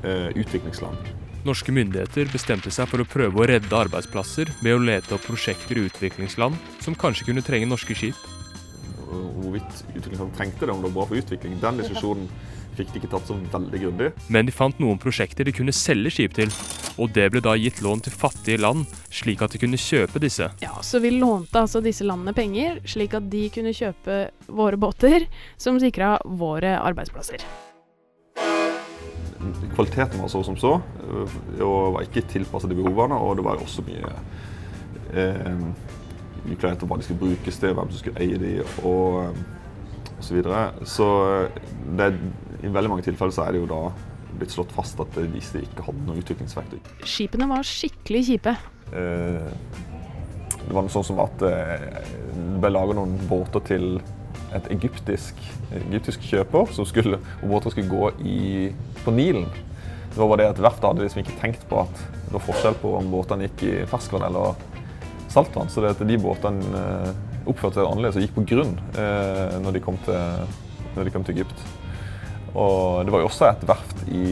eh, 0.03 0.29
utviklingsland. 0.35 1.11
Norske 1.43 1.73
myndigheter 1.75 2.29
bestemte 2.31 2.71
seg 2.71 2.87
for 2.87 3.03
å 3.03 3.07
prøve 3.07 3.41
å 3.41 3.47
redde 3.49 3.75
arbeidsplasser 3.75 4.51
ved 4.63 4.77
å 4.77 4.83
lete 4.83 5.15
opp 5.15 5.25
prosjekter 5.27 5.79
i 5.79 5.87
utviklingsland 5.89 6.55
som 6.83 6.95
kanskje 6.95 7.27
kunne 7.27 7.43
trenge 7.43 7.67
norske 7.67 7.95
skip. 7.99 8.19
Hvorvidt 9.13 9.83
utviklingsland 9.91 10.31
trengte 10.37 10.65
det, 10.65 10.71
om 10.71 10.81
det 10.81 10.89
var 10.89 11.01
bra 11.01 11.09
for 11.09 11.19
utvikling, 11.19 11.59
den 11.61 11.81
diskusjonen 11.83 12.29
fikk 12.77 12.93
de 12.93 13.01
ikke 13.01 13.11
tatt 13.13 13.27
så 13.29 13.37
veldig 13.53 13.81
grundig. 13.81 14.09
Men 14.33 14.47
de 14.47 14.55
fant 14.55 14.79
noen 14.81 14.99
prosjekter 15.01 15.47
de 15.47 15.53
kunne 15.55 15.73
selge 15.75 16.13
skip 16.15 16.35
til, 16.37 16.53
og 17.01 17.13
det 17.15 17.29
ble 17.33 17.41
da 17.43 17.55
gitt 17.59 17.81
lån 17.83 18.03
til 18.05 18.15
fattige 18.15 18.61
land, 18.61 18.85
slik 19.13 19.43
at 19.45 19.55
de 19.55 19.61
kunne 19.61 19.79
kjøpe 19.79 20.21
disse. 20.23 20.49
Ja, 20.63 20.73
Så 20.81 21.01
vi 21.03 21.13
lånte 21.15 21.63
altså 21.63 21.81
disse 21.83 22.05
landene 22.07 22.35
penger, 22.37 22.81
slik 22.85 23.15
at 23.17 23.29
de 23.31 23.47
kunne 23.53 23.73
kjøpe 23.75 24.19
våre 24.47 24.79
båter, 24.79 25.27
som 25.57 25.79
sikra 25.81 26.17
våre 26.25 26.77
arbeidsplasser. 26.81 27.45
Kvaliteten 29.73 30.21
var 30.21 30.29
så 30.31 30.43
som 30.45 30.55
så, 30.59 30.77
og 31.59 31.95
var 31.97 32.05
ikke 32.05 32.23
tilpasset 32.31 32.71
de 32.71 32.77
behovene, 32.77 33.17
og 33.17 33.37
det 33.37 33.45
var 33.45 33.59
også 33.59 33.83
mye 33.87 34.13
eh, 35.13 35.65
mye 36.43 36.59
klarhet 36.59 36.83
om 36.83 36.91
hva 36.91 36.99
de 36.99 37.07
skulle 37.07 37.23
brukes 37.23 37.59
til, 37.59 37.75
hvem 37.75 37.91
som 37.91 37.99
skulle 37.99 38.23
eie 38.23 38.39
de, 38.39 38.53
og 38.83 39.33
osv. 40.19 40.27
Så, 40.27 40.35
videre. 40.37 40.63
så 40.87 41.07
det 41.97 42.13
i 42.63 42.71
veldig 42.71 42.91
mange 42.93 43.05
tilfeller 43.05 43.35
så 43.35 43.45
er 43.45 43.55
det 43.55 43.63
jo 43.63 43.69
da 43.69 43.83
blitt 44.39 44.53
slått 44.53 44.73
fast 44.73 44.99
at 45.03 45.17
disse 45.33 45.61
ikke 45.61 45.85
hadde 45.87 46.05
noe 46.07 46.21
utviklingsverktøy. 46.21 46.79
Skipene 47.07 47.47
var 47.51 47.67
skikkelig 47.67 48.23
kjipe. 48.31 48.55
Eh, 48.93 49.51
det 50.63 50.71
var 50.71 50.85
noe 50.85 50.93
sånn 50.93 51.05
som 51.05 51.21
at 51.23 51.43
eh, 51.47 51.87
det 52.33 52.61
ble 52.63 52.71
laga 52.73 52.95
noen 52.97 53.17
båter 53.29 53.63
til 53.67 53.87
et 54.53 54.69
egyptisk, 54.73 55.37
egyptisk 55.79 56.25
kjøper, 56.29 56.73
som 56.75 56.85
skulle, 56.85 57.19
og 57.41 57.53
båter 57.55 57.73
skulle 57.73 57.89
gå 57.89 58.09
i, 58.29 58.39
på 59.03 59.13
Nilen. 59.15 59.47
Det 60.13 60.19
var 60.21 60.29
bare 60.29 60.43
det 60.43 60.51
at 60.53 60.61
Verftet 60.61 60.89
hadde 60.91 61.07
liksom 61.07 61.23
ikke 61.23 61.39
tenkt 61.41 61.63
på 61.69 61.81
at 61.81 62.03
det 62.27 62.35
var 62.35 62.45
forskjell 62.45 62.77
på 62.81 62.93
om 62.99 63.09
båtene 63.13 63.47
gikk 63.47 63.63
i 63.65 63.75
ferskvann 63.89 64.27
eller 64.29 64.53
saltvann. 65.33 65.71
Så 65.73 65.81
det 65.81 65.95
at 65.95 66.03
de 66.05 66.19
båtene 66.21 66.81
eh, 66.81 67.13
oppførte 67.49 67.81
seg 67.81 67.89
annerledes 67.89 68.19
og 68.19 68.23
gikk 68.23 68.37
på 68.37 68.45
grunn 68.53 68.77
når 68.93 69.75
de 69.75 69.79
kom 69.83 69.97
til, 70.05 70.45
når 70.93 71.09
de 71.09 71.11
kom 71.11 71.25
til 71.27 71.41
Egypt. 71.41 71.65
Og 72.53 73.05
det 73.05 73.13
var 73.13 73.23
jo 73.23 73.29
også 73.29 73.47
et 73.49 73.63
verft 73.65 74.03
i, 74.13 74.25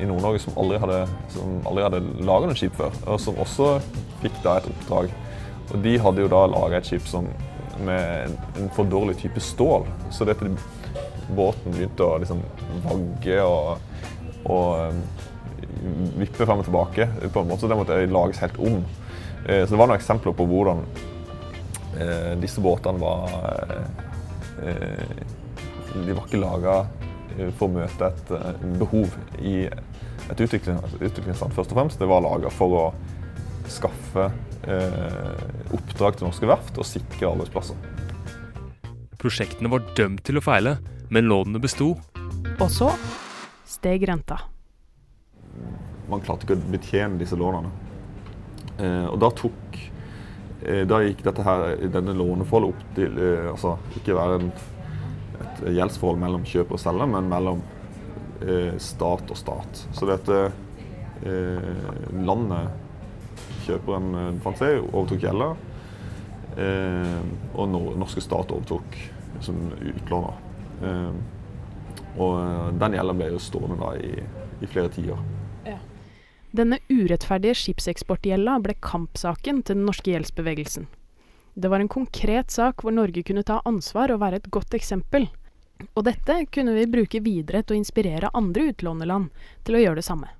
i 0.00 0.06
Nord-Norge 0.08 0.40
som 0.40 0.56
aldri 0.60 0.78
hadde, 0.80 1.00
som 1.34 1.58
aldri 1.68 1.84
hadde 1.84 2.00
laga 2.24 2.48
noe 2.48 2.56
skip 2.56 2.76
før, 2.78 2.94
og 3.04 3.20
som 3.20 3.40
også 3.42 3.74
fikk 4.22 4.38
da 4.44 4.56
et 4.60 4.68
oppdrag. 4.70 5.12
Og 5.70 5.82
de 5.84 5.96
hadde 6.00 6.24
jo 6.24 6.30
da 6.32 6.44
laga 6.48 6.80
et 6.80 6.88
skip 6.88 7.04
som, 7.08 7.28
med 7.84 8.06
en, 8.24 8.38
en, 8.56 8.70
for 8.76 8.88
dårlig 8.88 9.18
type 9.20 9.42
stål. 9.44 9.84
Så 10.14 10.24
dette, 10.28 10.48
båten 11.36 11.76
begynte 11.76 12.06
å 12.06 12.16
liksom 12.22 12.40
vagge 12.86 13.36
og, 13.44 14.00
og 14.50 14.96
um, 14.96 15.04
vippe 16.18 16.46
frem 16.46 16.62
og 16.62 16.66
tilbake. 16.66 17.06
på 17.28 17.42
en 17.44 17.52
måte, 17.52 17.60
så 17.60 17.68
Det 17.68 17.78
måtte 17.78 18.00
lages 18.06 18.40
helt 18.40 18.58
om. 18.58 18.80
Eh, 19.46 19.64
så 19.64 19.74
det 19.74 19.80
var 19.80 19.88
noen 19.88 20.00
eksempler 20.00 20.34
på 20.36 20.46
hvordan 20.48 20.82
eh, 22.00 22.32
disse 22.40 22.60
båtene 22.60 23.00
var 23.00 23.30
eh, 24.60 25.22
De 25.94 26.12
var 26.12 26.26
ikke 26.26 26.40
laga 26.42 26.74
for 27.58 27.68
å 27.68 27.74
møte 27.78 28.10
et 28.10 28.32
eh, 28.36 28.66
behov 28.80 29.16
i 29.40 29.54
et 29.66 30.44
utviklingsland. 30.44 31.54
Først 31.56 31.72
og 31.72 31.78
fremst. 31.78 32.00
Det 32.00 32.08
var 32.10 32.24
laga 32.24 32.52
for 32.54 32.76
å 32.76 32.84
skaffe 33.70 34.28
eh, 34.68 35.74
oppdrag 35.74 36.18
til 36.18 36.28
norske 36.28 36.48
verft 36.50 36.78
og 36.80 36.88
sikre 36.88 37.32
arbeidsplasser. 37.32 37.78
Prosjektene 39.20 39.70
var 39.72 39.84
dømt 39.98 40.24
til 40.24 40.40
å 40.40 40.44
feile, 40.44 40.78
men 41.12 41.28
lånene 41.28 41.60
besto. 41.62 41.92
Og 42.60 42.68
så 42.72 42.88
steg 43.68 44.04
renta. 44.08 44.38
Man 46.10 46.22
klarte 46.24 46.46
ikke 46.46 46.58
å 46.58 46.72
betjene 46.72 47.20
disse 47.20 47.38
lånene. 47.38 47.70
Eh, 48.80 49.06
og 49.10 49.18
da 49.20 49.28
tok 49.36 49.76
eh, 50.64 50.86
Da 50.88 51.02
gikk 51.04 51.20
dette 51.26 51.44
her, 51.44 51.74
denne 51.92 52.14
låneforholdet 52.16 52.70
opp 52.72 52.94
til 52.96 53.18
eh, 53.20 53.48
altså 53.50 53.74
ikke 53.98 54.16
være 54.16 54.38
en 54.40 54.52
gjeldsforhold 55.66 56.20
mellom 56.22 56.44
kjøper 56.48 56.76
og 56.76 56.82
selger, 56.82 57.10
men 57.10 57.30
mellom 57.30 57.62
eh, 58.44 58.76
stat 58.80 59.30
og 59.30 59.38
stat. 59.38 59.82
Så 59.96 60.08
dette 60.08 60.38
eh, 61.24 61.72
landet 62.20 62.70
kjøperen 63.66 64.12
eh, 64.14 64.30
fant 64.44 64.60
seg, 64.60 64.80
overtok 64.90 65.26
gjelda, 65.26 65.50
eh, 66.56 67.18
og 67.54 67.74
den 67.74 68.00
norske 68.00 68.24
stat 68.24 68.54
overtok 68.54 68.96
som 69.44 69.60
utlåner. 69.78 70.40
Eh, 70.84 71.12
og 72.20 72.38
eh, 72.40 72.70
den 72.80 72.96
gjelda 72.98 73.18
ble 73.18 73.34
jo 73.34 73.42
stående 73.42 73.80
da 73.80 73.92
i, 74.00 74.14
i 74.60 74.70
flere 74.70 74.92
tiår. 74.96 75.28
Denne 76.50 76.80
urettferdige 76.90 77.54
skipseksportgjelda 77.54 78.56
ble 78.64 78.74
kampsaken 78.82 79.60
til 79.62 79.78
den 79.78 79.84
norske 79.86 80.10
gjeldsbevegelsen. 80.10 80.88
Det 81.54 81.70
var 81.70 81.82
en 81.82 81.90
konkret 81.90 82.50
sak 82.50 82.82
hvor 82.82 82.94
Norge 82.94 83.22
kunne 83.26 83.44
ta 83.46 83.60
ansvar 83.68 84.10
og 84.10 84.18
være 84.22 84.40
et 84.40 84.48
godt 84.50 84.74
eksempel. 84.74 85.28
Og 85.94 86.04
dette 86.08 86.36
kunne 86.54 86.74
vi 86.76 86.88
bruke 86.90 87.22
videre 87.24 87.62
til 87.62 87.76
å 87.76 87.80
inspirere 87.80 88.32
andre 88.36 88.70
utlånerland 88.72 89.30
til 89.66 89.78
å 89.78 89.82
gjøre 89.84 90.00
det 90.00 90.06
samme. 90.06 90.30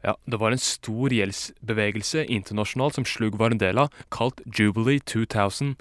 Ja, 0.00 0.14
det 0.24 0.38
var 0.40 0.54
en 0.54 0.62
stor 0.62 1.12
gjeldsbevegelse 1.12 2.24
internasjonalt 2.32 2.96
som 2.96 3.06
Slugg 3.08 3.36
var 3.40 3.52
en 3.52 3.60
del 3.60 3.82
av, 3.82 3.92
kalt 4.12 4.40
Jubilee 4.48 5.02
2000, 5.04 5.74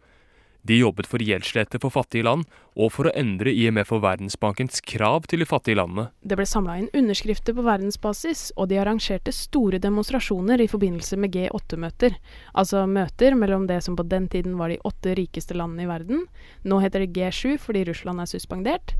de 0.67 0.79
jobbet 0.81 1.07
for 1.07 1.23
gjeldslette 1.23 1.79
for 1.81 1.93
fattige 1.93 2.25
land, 2.27 2.45
og 2.79 2.91
for 2.95 3.09
å 3.09 3.13
endre 3.17 3.51
IMF 3.51 3.91
og 3.95 4.03
Verdensbankens 4.03 4.81
krav 4.87 5.27
til 5.29 5.43
de 5.43 5.47
fattige 5.49 5.79
landene. 5.79 6.09
Det 6.21 6.37
ble 6.39 6.47
samla 6.47 6.77
inn 6.79 6.89
underskrifter 6.95 7.55
på 7.55 7.65
verdensbasis, 7.65 8.49
og 8.59 8.69
de 8.71 8.79
arrangerte 8.81 9.33
store 9.35 9.79
demonstrasjoner 9.83 10.61
i 10.63 10.69
forbindelse 10.71 11.19
med 11.19 11.35
G8-møter. 11.35 12.17
Altså 12.53 12.85
møter 12.87 13.37
mellom 13.39 13.67
det 13.69 13.81
som 13.85 13.97
på 13.99 14.07
den 14.07 14.27
tiden 14.31 14.57
var 14.59 14.71
de 14.71 14.81
åtte 14.87 15.15
rikeste 15.19 15.57
landene 15.57 15.87
i 15.87 15.91
verden. 15.91 16.25
Nå 16.63 16.81
heter 16.83 17.05
det 17.05 17.13
G7 17.15 17.57
fordi 17.63 17.85
Russland 17.89 18.23
er 18.23 18.31
suspendert. 18.31 18.95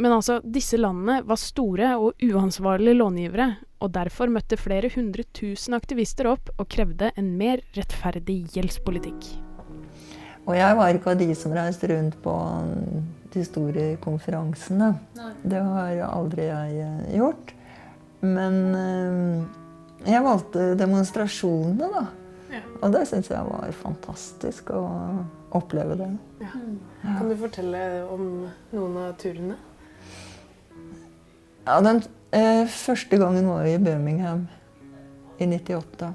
Men 0.00 0.14
altså, 0.16 0.38
disse 0.42 0.78
landene 0.80 1.20
var 1.28 1.38
store 1.38 1.92
og 2.00 2.22
uansvarlige 2.24 2.96
långivere, 2.96 3.48
og 3.84 3.92
derfor 3.94 4.32
møtte 4.32 4.58
flere 4.58 4.90
hundre 4.94 5.26
tusen 5.36 5.76
aktivister 5.76 6.30
opp 6.32 6.50
og 6.56 6.68
krevde 6.72 7.12
en 7.18 7.34
mer 7.38 7.62
rettferdig 7.76 8.40
gjeldspolitikk. 8.54 9.51
Og 10.42 10.56
jeg 10.58 10.76
var 10.78 10.94
ikke 10.96 11.12
av 11.12 11.20
de 11.20 11.28
som 11.38 11.54
reiste 11.54 11.88
rundt 11.92 12.16
på 12.22 12.34
de 13.32 13.44
store 13.46 13.84
konferansene. 14.02 14.90
Det 15.42 15.60
har 15.62 16.00
aldri 16.08 16.48
jeg 16.48 16.80
eh, 16.82 17.12
gjort. 17.16 17.52
Men 18.22 18.58
eh, 18.78 20.08
jeg 20.12 20.24
valgte 20.24 20.72
demonstrasjonene, 20.78 21.90
da. 21.94 22.02
Ja. 22.52 22.62
Og 22.82 22.90
det 22.92 23.06
syns 23.08 23.30
jeg 23.30 23.46
var 23.48 23.70
fantastisk 23.80 24.74
å 24.76 24.82
oppleve 25.56 25.96
det. 26.00 26.10
Ja. 26.42 26.50
Kan 27.06 27.30
du 27.30 27.36
fortelle 27.38 27.84
om 28.10 28.26
noen 28.74 28.98
av 29.06 29.14
turene? 29.22 29.56
Ja, 31.62 31.78
den 31.86 32.02
eh, 32.34 32.66
første 32.66 33.18
gangen 33.22 33.46
var 33.46 33.62
vi 33.64 33.76
i 33.76 33.80
Birmingham 33.80 34.48
i 35.38 35.46
98. 35.46 36.10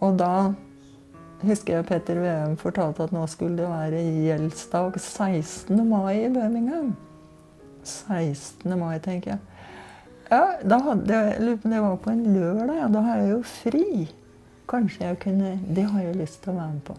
Og 0.00 0.16
da 0.16 0.32
husker 1.46 1.78
jeg 1.78 1.86
Petter 1.88 2.20
Veum 2.20 2.56
fortalte 2.60 3.06
at 3.06 3.12
nå 3.14 3.22
skulle 3.30 3.58
det 3.58 3.68
være 3.68 4.00
gjeldsdag 4.26 4.98
16. 5.00 5.78
mai 5.88 6.24
i 6.24 6.32
Birmingham. 6.32 6.94
16. 7.84 8.78
mai, 8.78 8.98
tenker 9.02 9.34
jeg. 9.34 9.40
Ja, 10.30 10.42
da 10.62 10.78
hadde 10.84 11.10
jeg, 11.10 11.58
det 11.64 11.82
var 11.82 11.96
på 12.02 12.12
en 12.12 12.26
lørdag. 12.34 12.76
Ja, 12.78 12.88
da 12.92 13.04
har 13.06 13.22
jeg 13.22 13.30
jo 13.32 13.38
fri. 13.42 13.86
Kanskje 14.70 15.08
jeg 15.08 15.18
kunne 15.24 15.56
Det 15.74 15.84
har 15.90 16.04
jeg 16.04 16.18
lyst 16.20 16.42
til 16.44 16.52
å 16.52 16.60
være 16.60 16.74
med 16.76 16.84
på. 16.86 16.98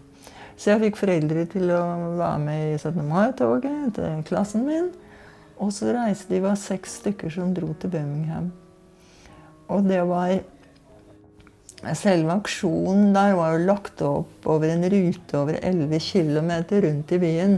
Så 0.56 0.70
jeg 0.70 0.82
fikk 0.82 0.98
foreldre 1.00 1.46
til 1.50 1.70
å 1.72 1.82
være 2.18 2.40
med 2.42 2.74
i 2.74 2.78
17. 2.78 3.00
mai-toget 3.08 3.94
til 3.96 4.26
klassen 4.28 4.66
min. 4.66 4.90
Og 5.62 5.72
så 5.72 5.94
reiste 5.94 6.34
de, 6.34 6.42
var 6.44 6.58
seks 6.60 6.98
stykker 7.00 7.32
som 7.32 7.54
dro 7.54 7.72
til 7.80 7.92
Birmingham. 7.94 8.50
Og 9.72 9.86
det 9.88 10.02
var 10.08 10.34
Selve 11.82 12.36
aksjonen 12.38 13.10
der 13.14 13.34
var 13.34 13.56
jo 13.56 13.64
lagt 13.66 14.02
opp 14.06 14.46
over 14.46 14.70
en 14.70 14.86
rute 14.86 15.38
over 15.38 15.58
11 15.58 15.98
km 15.98 16.50
rundt 16.84 17.12
i 17.12 17.18
byen. 17.18 17.56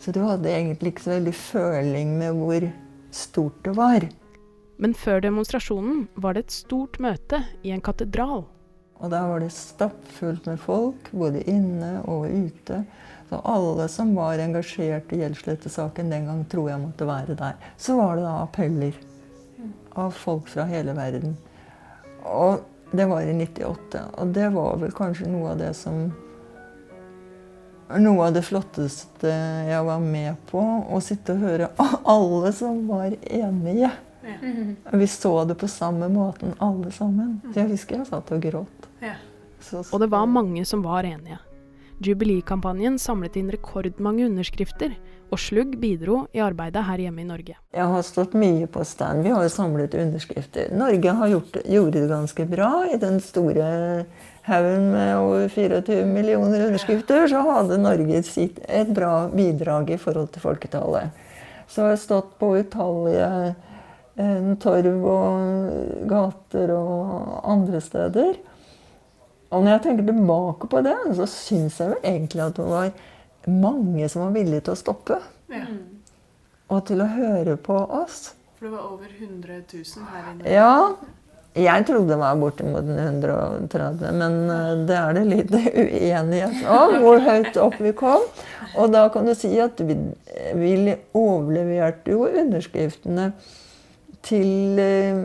Så 0.00 0.12
du 0.16 0.22
hadde 0.24 0.48
egentlig 0.48 0.94
ikke 0.94 1.04
så 1.04 1.16
veldig 1.16 1.34
føling 1.36 2.14
med 2.16 2.38
hvor 2.40 2.66
stort 3.12 3.58
det 3.64 3.74
var. 3.76 4.06
Men 4.80 4.94
før 4.96 5.20
demonstrasjonen 5.24 6.06
var 6.16 6.36
det 6.36 6.46
et 6.46 6.56
stort 6.56 6.98
møte 7.00 7.42
i 7.64 7.72
en 7.72 7.84
katedral. 7.84 8.44
Og 8.96 9.12
der 9.12 9.26
var 9.28 9.42
det 9.44 9.52
stappfullt 9.52 10.46
med 10.48 10.60
folk, 10.60 11.10
både 11.12 11.42
inne 11.44 11.98
og 12.08 12.30
ute. 12.32 12.80
Så 13.28 13.40
alle 13.44 13.88
som 13.92 14.14
var 14.16 14.40
engasjert 14.40 15.12
i 15.12 15.20
gjeldsslettesaken 15.20 16.12
den 16.12 16.28
gang, 16.30 16.44
tror 16.48 16.70
jeg 16.70 16.80
måtte 16.80 17.08
være 17.08 17.36
der. 17.36 17.60
Så 17.76 17.98
var 17.98 18.16
det 18.16 18.24
da 18.24 18.38
appeller 18.40 18.96
av 19.96 20.16
folk 20.16 20.48
fra 20.52 20.64
hele 20.70 20.94
verden. 20.96 21.36
Og 22.24 22.64
det 22.90 23.06
var 23.10 23.22
i 23.22 23.32
98. 23.34 24.00
Og 24.16 24.32
det 24.36 24.48
var 24.54 24.78
vel 24.80 24.94
kanskje 24.94 25.30
noe 25.30 25.54
av 25.54 25.60
det 25.64 25.74
som 25.78 26.08
Noe 27.86 28.24
av 28.26 28.32
det 28.34 28.40
flotteste 28.42 29.30
jeg 29.30 29.82
var 29.86 30.00
med 30.02 30.34
på. 30.50 30.58
Å 30.58 30.98
sitte 30.98 31.36
og 31.36 31.44
høre 31.44 31.68
alle 32.16 32.50
som 32.50 32.80
var 32.90 33.14
enige. 33.22 33.92
Vi 34.90 35.06
så 35.06 35.44
det 35.46 35.54
på 35.54 35.68
samme 35.70 36.08
måten, 36.10 36.56
alle 36.58 36.90
sammen. 36.90 37.36
Så 37.52 37.60
jeg 37.60 37.76
husker 37.76 38.00
jeg 38.00 38.08
satt 38.08 38.32
og 38.34 38.42
gråt. 38.42 38.88
Ja. 38.98 39.14
Så, 39.62 39.84
Og 39.92 40.02
det 40.02 40.10
var 40.10 40.26
mange 40.26 40.64
som 40.66 40.82
var 40.82 41.06
enige. 41.06 41.38
Jubilee-kampanjen 42.02 42.98
samlet 42.98 43.38
inn 43.38 43.54
rekordmange 43.54 44.26
underskrifter, 44.26 44.98
og 45.32 45.40
Slugg 45.42 45.74
bidro 45.80 46.22
i 46.36 46.40
arbeidet 46.44 46.84
her 46.86 47.02
hjemme 47.02 47.22
i 47.22 47.26
Norge. 47.28 47.56
Jeg 47.74 47.90
har 47.92 48.06
stått 48.06 48.36
mye 48.38 48.68
på 48.70 48.84
stand. 48.86 49.24
Vi 49.26 49.34
har 49.34 49.48
samlet 49.52 49.94
underskrifter. 49.98 50.70
Norge 50.76 51.14
har 51.18 51.32
gjort, 51.32 51.58
gjorde 51.66 52.00
det 52.00 52.10
ganske 52.10 52.46
bra 52.50 52.70
i 52.92 52.98
den 53.02 53.20
store 53.24 53.68
haugen 54.46 54.90
med 54.92 55.12
over 55.18 55.48
24 55.50 56.04
millioner 56.06 56.66
underskrifter. 56.68 57.26
Så 57.30 57.42
hadde 57.46 57.80
Norge 57.82 58.22
sitt, 58.26 58.60
et 58.68 58.92
bra 58.94 59.26
bidrag 59.32 59.90
i 59.90 60.00
forhold 60.00 60.30
til 60.34 60.44
folketallet. 60.46 61.24
Så 61.66 61.82
har 61.82 61.96
jeg 61.96 62.04
stått 62.04 62.36
på 62.38 62.52
utallige 62.60 63.30
eh, 64.14 64.52
torv 64.62 65.08
og 65.10 66.06
gater 66.06 66.70
og 66.76 67.40
andre 67.56 67.82
steder. 67.82 68.38
Og 69.50 69.62
når 69.62 69.76
jeg 69.76 69.82
tenker 69.84 70.08
tilbake 70.08 70.70
på 70.70 70.82
det, 70.86 70.96
så 71.18 71.26
syns 71.30 71.78
jeg 71.80 71.92
vel 71.92 72.08
egentlig 72.14 72.42
at 72.46 72.56
det 72.58 72.70
var 72.70 72.90
mange 73.50 74.08
som 74.12 74.26
var 74.26 74.34
villige 74.36 74.66
til 74.66 74.74
å 74.74 74.80
stoppe. 74.80 75.20
Ja. 75.52 75.66
Og 76.72 76.82
til 76.88 77.02
å 77.02 77.10
høre 77.10 77.54
på 77.62 77.76
oss. 78.00 78.32
For 78.56 78.66
det 78.66 78.72
var 78.72 78.88
over 78.88 79.06
100 79.12 79.60
000 79.70 80.10
her 80.10 80.32
inne. 80.32 80.50
Ja, 80.50 80.96
jeg 81.56 81.86
trodde 81.88 82.10
det 82.10 82.18
var 82.20 82.36
bortimot 82.36 82.84
130, 82.84 84.10
men 84.18 84.34
eh, 84.52 84.72
det 84.88 84.96
er 84.98 85.16
det 85.16 85.24
litt 85.30 85.54
uenighet 85.56 86.66
om 86.68 86.96
hvor 87.00 87.22
høyt 87.24 87.56
opp 87.62 87.78
vi 87.80 87.94
kom. 87.96 88.24
Og 88.76 88.90
da 88.92 89.06
kan 89.12 89.28
du 89.28 89.32
si 89.36 89.54
at 89.62 89.80
vi, 89.80 89.96
vi 90.58 90.96
overleverte 91.16 92.12
jo 92.12 92.26
underskriftene 92.28 93.30
til 94.26 94.80
eh, 94.82 95.20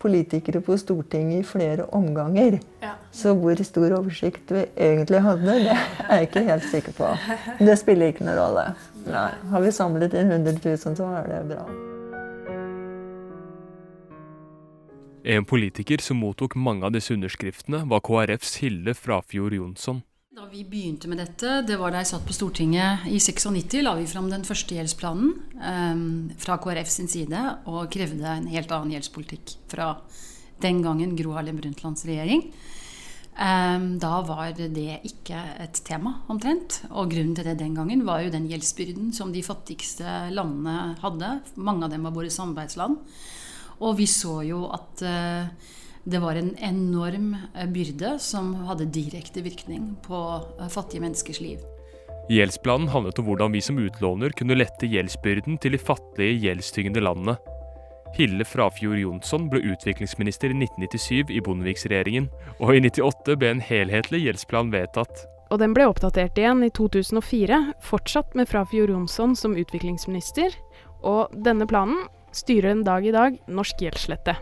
politikere 0.00 0.62
på 0.64 0.76
Stortinget 0.78 1.42
i 1.42 1.46
flere 1.46 1.86
omganger. 1.96 2.58
Ja. 2.82 2.94
Så 3.12 3.34
hvor 3.34 3.58
stor 3.66 3.96
oversikt 3.98 4.52
vi 4.54 4.64
egentlig 4.76 5.22
hadde, 5.24 5.58
det 5.66 5.74
er 5.74 6.20
jeg 6.20 6.30
ikke 6.30 6.46
helt 6.46 6.66
sikker 6.70 6.96
på. 6.96 7.12
Det 7.58 7.78
spiller 7.78 8.12
ikke 8.12 8.26
noen 8.26 8.38
rolle. 8.38 8.66
Nei. 9.10 9.30
Har 9.52 9.64
vi 9.64 9.72
samlet 9.74 10.14
inn 10.14 10.30
100 10.30 10.60
000, 10.62 10.98
så 11.00 11.14
er 11.20 11.32
det 11.32 11.46
bra. 11.50 11.64
En 15.30 15.44
politiker 15.44 16.00
som 16.00 16.16
mottok 16.22 16.54
mange 16.56 16.86
av 16.86 16.94
disse 16.94 17.12
underskriftene, 17.12 17.82
var 17.90 18.00
KrFs 18.06 18.56
Hilde 18.62 18.94
Frafjord 18.96 19.52
Jonsson. 19.52 20.00
Da 20.40 20.46
vi 20.48 20.62
begynte 20.64 21.04
med 21.10 21.18
dette, 21.20 21.58
det 21.68 21.76
var 21.76 21.92
da 21.92 22.00
jeg 22.00 22.08
satt 22.14 22.22
på 22.24 22.32
Stortinget 22.32 23.02
i 23.12 23.18
96, 23.20 23.74
la 23.84 23.90
vi 23.98 24.06
fram 24.08 24.30
den 24.32 24.46
første 24.48 24.72
gjeldsplanen 24.72 25.34
eh, 25.60 26.04
fra 26.40 26.54
KrF 26.64 26.88
sin 26.88 27.10
side 27.12 27.42
og 27.68 27.90
krevde 27.92 28.24
en 28.24 28.46
helt 28.48 28.70
annen 28.72 28.94
gjeldspolitikk 28.94 29.52
fra 29.68 29.90
den 30.64 30.80
gangen 30.80 31.12
Gro 31.18 31.34
Harlem 31.36 31.58
Brundtlands 31.60 32.06
regjering. 32.08 32.46
Eh, 33.36 33.84
da 34.00 34.14
var 34.30 34.54
det 34.56 35.02
ikke 35.10 35.42
et 35.60 35.82
tema, 35.84 36.14
omtrent. 36.32 36.78
Og 36.88 37.12
grunnen 37.12 37.36
til 37.36 37.50
det 37.50 37.58
den 37.60 37.76
gangen 37.76 38.06
var 38.08 38.24
jo 38.24 38.32
den 38.32 38.48
gjeldsbyrden 38.48 39.12
som 39.12 39.34
de 39.36 39.44
fattigste 39.44 40.30
landene 40.32 40.94
hadde. 41.04 41.34
Mange 41.60 41.84
av 41.84 41.92
dem 41.92 42.08
var 42.08 42.16
våre 42.16 42.32
samarbeidsland. 42.32 42.96
Og 43.84 43.92
vi 44.00 44.08
så 44.08 44.38
jo 44.48 44.64
at 44.72 45.04
eh, 45.04 45.76
det 46.04 46.18
var 46.18 46.34
en 46.34 46.56
enorm 46.58 47.36
eh, 47.54 47.66
byrde 47.68 48.16
som 48.18 48.54
hadde 48.68 48.88
direkte 48.94 49.42
virkning 49.44 49.94
på 50.06 50.20
eh, 50.60 50.68
fattige 50.68 51.04
menneskers 51.04 51.40
liv. 51.40 51.60
Gjeldsplanen 52.30 52.88
handlet 52.88 53.18
om 53.18 53.26
hvordan 53.26 53.52
vi 53.52 53.60
som 53.60 53.78
utlåner 53.78 54.32
kunne 54.38 54.56
lette 54.56 54.86
gjeldsbyrden 54.86 55.58
til 55.58 55.74
de 55.74 55.80
fattige, 55.82 56.38
gjeldstyngende 56.46 57.02
landene. 57.02 57.36
Hille 58.16 58.44
Frafjord 58.46 58.98
Jonsson 58.98 59.48
ble 59.50 59.62
utviklingsminister 59.72 60.50
i 60.50 60.56
1997 60.56 61.30
i 61.30 61.42
Bondeviks-regjeringen, 61.46 62.30
og 62.58 62.72
i 62.74 62.80
1998 62.82 63.36
ble 63.38 63.52
en 63.54 63.62
helhetlig 63.62 64.24
gjeldsplan 64.24 64.72
vedtatt. 64.74 65.26
Og 65.50 65.58
den 65.62 65.74
ble 65.74 65.88
oppdatert 65.90 66.38
igjen 66.38 66.62
i 66.66 66.70
2004, 66.74 67.60
fortsatt 67.82 68.36
med 68.38 68.50
Frafjord 68.50 68.94
Jonsson 68.94 69.34
som 69.38 69.58
utviklingsminister. 69.58 70.54
Og 71.06 71.34
denne 71.46 71.66
planen 71.70 72.06
styrer 72.34 72.74
en 72.74 72.86
dag 72.86 73.06
i 73.06 73.14
dag 73.14 73.38
norsk 73.50 73.82
gjeldslette. 73.82 74.38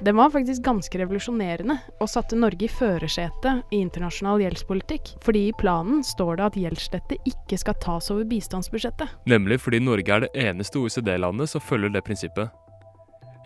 Den 0.00 0.16
var 0.16 0.30
faktisk 0.30 0.62
ganske 0.62 0.98
revolusjonerende, 0.98 1.76
og 2.02 2.10
satte 2.10 2.36
Norge 2.36 2.66
i 2.66 2.70
førersetet 2.72 3.70
i 3.70 3.78
internasjonal 3.84 4.42
gjeldspolitikk. 4.42 5.14
Fordi 5.22 5.46
i 5.48 5.54
planen 5.54 6.02
står 6.04 6.40
det 6.40 6.48
at 6.48 6.58
gjeldslette 6.58 7.20
ikke 7.30 7.58
skal 7.60 7.78
tas 7.82 8.10
over 8.10 8.26
bistandsbudsjettet. 8.28 9.14
Nemlig 9.30 9.60
fordi 9.62 9.80
Norge 9.80 10.16
er 10.16 10.26
det 10.26 10.32
eneste 10.48 10.82
OECD-landet 10.82 11.52
som 11.54 11.62
følger 11.62 11.94
det 11.94 12.04
prinsippet. 12.06 12.50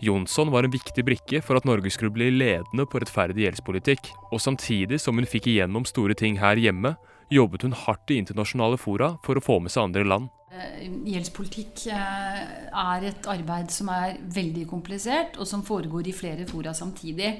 Jonsson 0.01 0.51
var 0.51 0.63
en 0.63 0.71
viktig 0.71 1.03
brikke 1.05 1.41
for 1.43 1.59
at 1.59 1.67
Norge 1.67 1.91
skulle 1.91 2.15
bli 2.15 2.31
ledende 2.31 2.85
på 2.87 3.01
rettferdig 3.03 3.43
gjeldspolitikk, 3.45 4.09
og 4.31 4.41
samtidig 4.41 4.99
som 5.03 5.19
hun 5.19 5.27
fikk 5.27 5.51
igjennom 5.51 5.85
store 5.87 6.15
ting 6.17 6.39
her 6.39 6.59
hjemme, 6.59 6.95
jobbet 7.29 7.67
hun 7.67 7.75
hardt 7.75 8.09
i 8.09 8.19
internasjonale 8.23 8.79
fora 8.79 9.13
for 9.25 9.37
å 9.37 9.43
få 9.43 9.59
med 9.61 9.75
seg 9.75 9.89
andre 9.89 10.07
land. 10.07 10.31
Eh, 10.49 10.87
Gjeldspolitikk 11.05 11.83
eh, 11.93 12.37
er 12.73 13.03
et 13.05 13.27
arbeid 13.29 13.69
som 13.69 13.91
er 13.93 14.15
veldig 14.33 14.65
komplisert, 14.71 15.37
og 15.37 15.45
som 15.45 15.61
foregår 15.65 16.09
i 16.09 16.15
flere 16.15 16.47
fora 16.49 16.73
samtidig. 16.73 17.35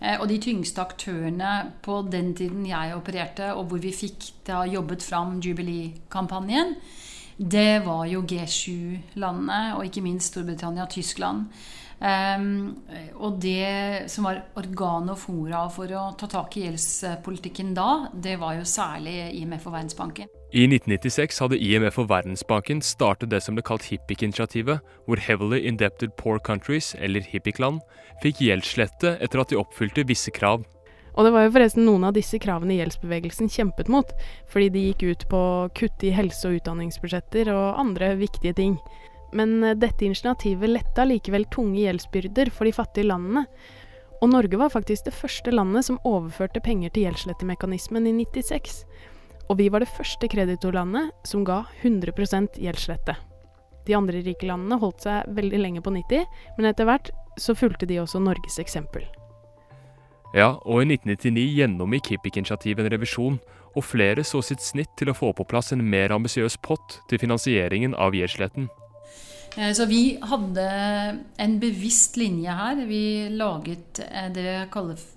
Eh, 0.00 0.18
Og 0.18 0.26
de 0.28 0.40
tyngste 0.42 0.82
aktørene 0.82 1.52
på 1.82 2.00
den 2.10 2.34
tiden 2.34 2.66
jeg 2.66 2.96
opererte, 2.96 3.52
og 3.54 3.70
hvor 3.70 3.78
vi 3.78 3.94
fikk 3.94 4.32
da 4.48 4.64
jobbet 4.66 5.06
fram 5.06 5.38
Jubilee-kampanjen, 5.38 6.74
det 7.38 7.84
var 7.86 8.06
jo 8.10 8.24
G7-landene, 8.26 9.76
og 9.76 9.84
ikke 9.86 10.02
minst 10.02 10.32
Storbritannia 10.32 10.82
og 10.82 10.90
Tyskland. 10.90 11.46
Um, 11.96 12.76
og 13.16 13.38
det 13.40 14.10
som 14.12 14.26
var 14.28 14.42
organ 14.60 15.08
og 15.08 15.16
fora 15.16 15.62
for 15.72 15.88
å 15.96 16.10
ta 16.20 16.28
tak 16.28 16.58
i 16.58 16.66
gjeldspolitikken 16.66 17.72
da, 17.76 18.10
det 18.12 18.36
var 18.42 18.58
jo 18.58 18.66
særlig 18.68 19.14
IMF 19.38 19.64
og 19.70 19.78
Verdensbanken. 19.78 20.28
I 20.52 20.66
1996 20.68 21.40
hadde 21.42 21.58
IMF 21.58 21.98
og 22.02 22.10
Verdensbanken 22.12 22.82
startet 22.84 23.32
det 23.32 23.40
som 23.44 23.56
ble 23.56 23.64
kalt 23.66 23.88
HIPIC-initiativet, 23.88 24.84
hvor 25.08 25.20
Heavily 25.24 25.62
Indebted 25.66 26.14
Poor 26.20 26.38
Countries, 26.38 26.92
eller 27.00 27.24
HIPIC-land, 27.24 27.80
fikk 28.22 28.44
gjeldslette 28.44 29.16
etter 29.24 29.42
at 29.42 29.52
de 29.52 29.60
oppfylte 29.60 30.06
visse 30.08 30.32
krav. 30.36 30.64
Og 31.16 31.24
det 31.24 31.32
var 31.32 31.46
jo 31.46 31.52
forresten 31.54 31.86
noen 31.88 32.04
av 32.04 32.14
disse 32.16 32.38
kravene 32.40 32.76
gjeldsbevegelsen 32.76 33.48
kjempet 33.48 33.88
mot, 33.92 34.10
fordi 34.52 34.68
de 34.74 34.84
gikk 34.90 35.04
ut 35.08 35.26
på 35.32 35.40
å 35.40 35.68
kutte 35.76 36.10
i 36.10 36.14
helse- 36.14 36.44
og 36.50 36.60
utdanningsbudsjetter 36.60 37.48
og 37.54 37.80
andre 37.80 38.12
viktige 38.20 38.52
ting. 38.58 38.76
Men 39.36 39.58
eh, 39.64 39.76
dette 39.76 40.06
initiativet 40.06 40.72
letta 40.72 41.04
likevel 41.06 41.46
tunge 41.52 41.82
gjeldsbyrder 41.82 42.50
for 42.54 42.68
de 42.68 42.74
fattige 42.76 43.08
landene. 43.10 43.46
Og 44.22 44.32
Norge 44.32 44.58
var 44.58 44.72
faktisk 44.72 45.08
det 45.08 45.14
første 45.14 45.52
landet 45.52 45.84
som 45.86 46.00
overførte 46.08 46.62
penger 46.64 46.94
til 46.94 47.06
gjeldsslettemekanismen 47.06 48.08
i 48.08 48.14
96. 48.24 48.80
Og 49.50 49.60
vi 49.60 49.68
var 49.70 49.84
det 49.84 49.92
første 49.92 50.28
kreditorlandet 50.30 51.12
som 51.28 51.44
ga 51.46 51.62
100% 51.82 52.58
gjeldslette. 52.62 53.16
De 53.86 53.94
andre 53.94 54.22
rike 54.26 54.48
landene 54.48 54.80
holdt 54.82 55.04
seg 55.06 55.28
veldig 55.36 55.60
lenge 55.60 55.82
på 55.84 55.92
90, 55.94 56.24
men 56.56 56.70
etter 56.72 56.88
hvert 56.88 57.12
så 57.38 57.54
fulgte 57.54 57.86
de 57.86 58.00
også 58.02 58.18
Norges 58.24 58.58
eksempel. 58.58 59.04
Ja, 60.34 60.56
og 60.66 60.82
i 60.82 60.88
1999 60.96 61.44
gjennomgikk 61.60 62.10
Hippik-initiativet 62.10 62.82
en 62.82 62.92
revisjon, 62.92 63.38
og 63.76 63.84
flere 63.84 64.24
så 64.24 64.40
sitt 64.42 64.64
snitt 64.64 64.90
til 64.98 65.12
å 65.12 65.16
få 65.16 65.30
på 65.36 65.46
plass 65.48 65.70
en 65.72 65.84
mer 65.84 66.12
ambisiøs 66.16 66.58
pott 66.64 66.98
til 67.10 67.20
finansieringen 67.22 67.94
av 67.94 68.16
gjeldssletten. 68.16 68.66
Eh, 69.56 69.72
så 69.72 69.86
vi 69.88 70.18
hadde 70.20 70.64
en 71.40 71.58
bevisst 71.60 72.18
linje 72.20 72.52
her. 72.52 72.82
Vi 72.88 73.28
laget 73.32 74.02
eh, 74.04 74.28
det 74.32 74.68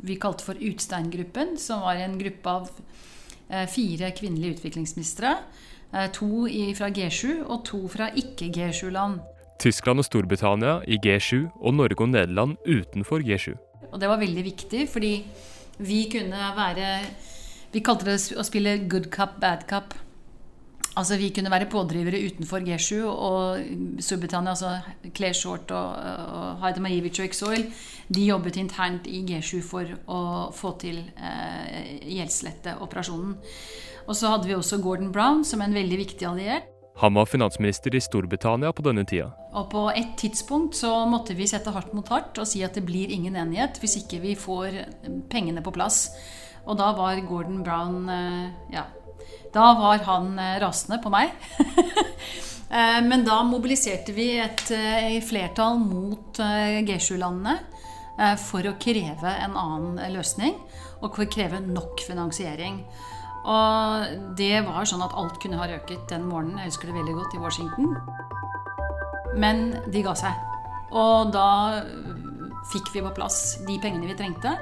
vi 0.07 0.19
kalte 0.19 0.45
for 0.45 0.55
Utsteingruppen, 0.55 1.57
som 1.59 1.83
var 1.83 1.99
en 1.99 2.17
gruppe 2.19 2.53
av 2.61 2.69
eh, 3.49 3.67
fire 3.67 4.13
kvinnelige 4.15 4.59
utviklingsministre. 4.59 5.35
To 5.89 6.45
fra 6.77 6.91
G7 6.93 7.39
og 7.49 7.63
to 7.65 7.79
fra 7.89 8.11
ikke-G7-land. 8.13 9.23
Tyskland 9.57 10.03
og 10.03 10.05
Storbritannia 10.05 10.75
i 10.85 10.99
G7 11.01 11.47
og 11.57 11.73
Norge 11.73 12.05
og 12.05 12.11
Nederland 12.11 12.59
utenfor 12.61 13.25
G7. 13.25 13.55
Og 13.89 13.97
det 13.97 14.11
var 14.11 14.21
veldig 14.21 14.43
viktig, 14.45 14.83
fordi 14.93 15.15
vi 15.81 16.03
kunne 16.13 16.51
være 16.53 16.91
Vi 17.73 17.81
kalte 17.81 18.05
det 18.05 18.19
å 18.37 18.45
spille 18.45 18.77
good 18.85 19.09
cup, 19.09 19.39
bad 19.41 19.65
cup. 19.65 19.97
Altså 20.99 21.15
Vi 21.15 21.29
kunne 21.31 21.51
være 21.51 21.69
pådrivere 21.71 22.19
utenfor 22.27 22.59
G7, 22.59 23.05
og 23.07 23.59
Storbritannia, 24.03 24.51
altså 24.51 24.79
Claire 25.15 25.33
Short 25.33 25.71
og, 25.71 25.93
og 26.39 26.57
Haida 26.63 26.81
Majivic 26.83 27.19
og 27.19 27.29
Exoil, 27.29 27.69
de 28.15 28.25
jobbet 28.25 28.57
internt 28.59 29.07
i 29.07 29.21
G7 29.29 29.61
for 29.63 29.93
å 30.11 30.19
få 30.55 30.73
til 30.81 30.97
eh, 31.15 32.03
gjeldslette-operasjonen. 32.03 33.37
Og 34.09 34.17
så 34.17 34.33
hadde 34.33 34.49
vi 34.49 34.57
også 34.57 34.81
Gordon 34.83 35.13
Brown 35.15 35.45
som 35.47 35.63
en 35.63 35.77
veldig 35.77 36.01
viktig 36.03 36.27
alliert. 36.27 36.67
Han 36.99 37.15
var 37.15 37.29
finansminister 37.31 37.95
i 37.95 38.03
Storbritannia 38.03 38.73
på 38.75 38.83
denne 38.83 39.05
tida. 39.07 39.29
Og 39.55 39.69
på 39.71 39.85
et 39.93 40.17
tidspunkt 40.19 40.75
så 40.75 41.05
måtte 41.07 41.37
vi 41.37 41.47
sette 41.47 41.71
hardt 41.71 41.95
mot 41.95 42.11
hardt 42.11 42.41
og 42.41 42.49
si 42.49 42.59
at 42.65 42.75
det 42.75 42.83
blir 42.83 43.13
ingen 43.15 43.39
enighet 43.39 43.79
hvis 43.79 44.01
ikke 44.01 44.19
vi 44.25 44.35
får 44.35 44.81
pengene 45.31 45.63
på 45.63 45.71
plass. 45.71 46.09
Og 46.67 46.75
da 46.77 46.91
var 46.97 47.21
Gordon 47.23 47.63
Brown 47.63 48.09
eh, 48.11 48.49
ja, 48.75 48.89
da 49.53 49.73
var 49.79 50.03
han 50.05 50.37
eh, 50.39 50.59
rasende 50.63 51.01
på 51.03 51.13
meg. 51.13 51.33
Eh, 52.69 52.99
men 53.01 53.23
da 53.25 53.39
mobiliserte 53.41 54.13
vi 54.13 54.27
et 54.37 54.67
eh, 54.69 55.15
flertall 55.25 55.79
mot 55.81 56.37
G7-landene 56.37 57.55
for 58.37 58.61
å 58.69 58.75
kreve 58.77 59.31
en 59.41 59.55
annen 59.57 59.97
løsning 60.13 60.53
og 60.99 61.15
for 61.15 61.23
å 61.25 61.31
kreve 61.33 61.63
nok 61.65 62.03
finansiering. 62.05 62.77
Og 63.49 64.35
det 64.37 64.61
var 64.67 64.85
sånn 64.85 65.01
at 65.01 65.15
alt 65.17 65.39
kunne 65.41 65.57
ha 65.57 65.65
røket 65.71 66.05
den 66.13 66.27
morgenen, 66.29 66.61
jeg 66.61 66.69
husker 66.69 66.91
det 66.91 66.99
veldig 66.99 67.15
godt, 67.17 67.33
i 67.33 67.41
Washington. 67.41 67.97
Men 69.41 69.65
de 69.89 70.05
ga 70.05 70.13
seg. 70.21 70.37
Og 70.93 71.33
da 71.33 71.49
fikk 72.69 72.93
vi 72.93 73.01
på 73.01 73.15
plass 73.17 73.57
de 73.65 73.79
pengene 73.81 74.11
vi 74.11 74.19
trengte 74.19 74.59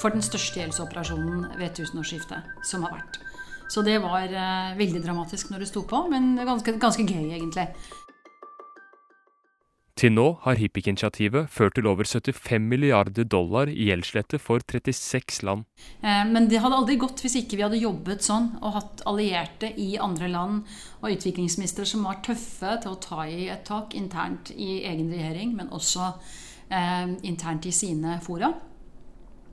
for 0.00 0.10
den 0.10 0.26
største 0.26 0.58
gjeldsoperasjonen 0.58 1.52
ved 1.60 1.78
tusenårsskiftet 1.78 2.66
som 2.66 2.88
har 2.88 2.98
vært. 2.98 3.22
Så 3.72 3.82
det 3.82 3.96
var 4.04 4.28
uh, 4.28 4.74
veldig 4.78 5.02
dramatisk 5.04 5.50
når 5.50 5.64
det 5.64 5.70
sto 5.70 5.84
på, 5.88 6.04
men 6.12 6.34
ganske, 6.44 6.76
ganske 6.80 7.06
gøy, 7.06 7.32
egentlig. 7.32 7.68
Til 9.94 10.10
nå 10.10 10.24
har 10.42 10.58
HIPIC-initiativet 10.58 11.52
ført 11.54 11.76
til 11.78 11.86
over 11.86 12.08
75 12.08 12.64
milliarder 12.66 13.28
dollar 13.30 13.70
i 13.70 13.86
gjeldslette 13.92 14.40
for 14.42 14.58
36 14.66 15.44
land. 15.46 15.62
Eh, 16.02 16.24
men 16.26 16.48
det 16.50 16.58
hadde 16.64 16.80
aldri 16.80 16.96
gått 16.98 17.22
hvis 17.22 17.36
ikke 17.38 17.60
vi 17.60 17.62
hadde 17.62 17.78
jobbet 17.78 18.26
sånn 18.26 18.50
og 18.58 18.74
hatt 18.74 19.04
allierte 19.06 19.70
i 19.78 19.92
andre 20.02 20.32
land 20.32 20.74
og 20.98 21.14
utviklingsministre 21.14 21.86
som 21.86 22.02
var 22.08 22.18
tøffe 22.26 22.74
til 22.82 22.90
å 22.90 23.00
ta 23.06 23.22
i 23.30 23.46
et 23.54 23.62
tak 23.68 23.94
internt 23.94 24.50
i 24.50 24.82
egen 24.82 25.14
regjering, 25.14 25.54
men 25.54 25.70
også 25.70 26.10
eh, 26.10 27.14
internt 27.22 27.70
i 27.70 27.72
sine 27.72 28.18
fora. 28.26 28.50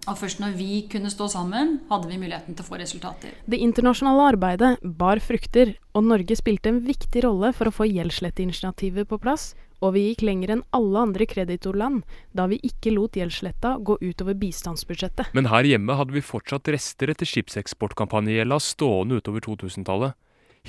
Og 0.10 0.18
først 0.18 0.40
når 0.42 0.56
vi 0.58 0.80
kunne 0.90 1.12
stå 1.14 1.28
sammen, 1.30 1.76
hadde 1.92 2.10
vi 2.10 2.18
muligheten 2.18 2.56
til 2.58 2.66
å 2.66 2.68
få 2.68 2.80
resultater. 2.82 3.36
Det 3.46 3.60
internasjonale 3.62 4.32
arbeidet 4.34 4.72
bar 4.82 5.22
frukter, 5.22 5.76
og 5.94 6.08
Norge 6.10 6.38
spilte 6.40 6.72
en 6.72 6.80
viktig 6.88 7.22
rolle 7.28 7.52
for 7.54 7.70
å 7.70 7.76
få 7.76 7.86
gjeldsletteinitiativet 7.86 9.10
på 9.12 9.20
plass, 9.22 9.52
og 9.82 9.96
vi 9.96 10.08
gikk 10.08 10.24
lenger 10.26 10.56
enn 10.56 10.64
alle 10.78 11.06
andre 11.06 11.26
kreditorland 11.30 12.02
da 12.38 12.48
vi 12.50 12.60
ikke 12.66 12.94
lot 12.94 13.18
gjeldsletta 13.18 13.76
gå 13.82 13.98
utover 14.02 14.38
bistandsbudsjettet. 14.42 15.34
Men 15.38 15.50
her 15.50 15.70
hjemme 15.70 15.98
hadde 15.98 16.14
vi 16.18 16.26
fortsatt 16.26 16.70
rester 16.74 17.14
etter 17.14 17.30
skipseksportkampanjegjelda 17.30 18.60
stående 18.62 19.22
utover 19.22 19.46
2000-tallet. 19.46 20.18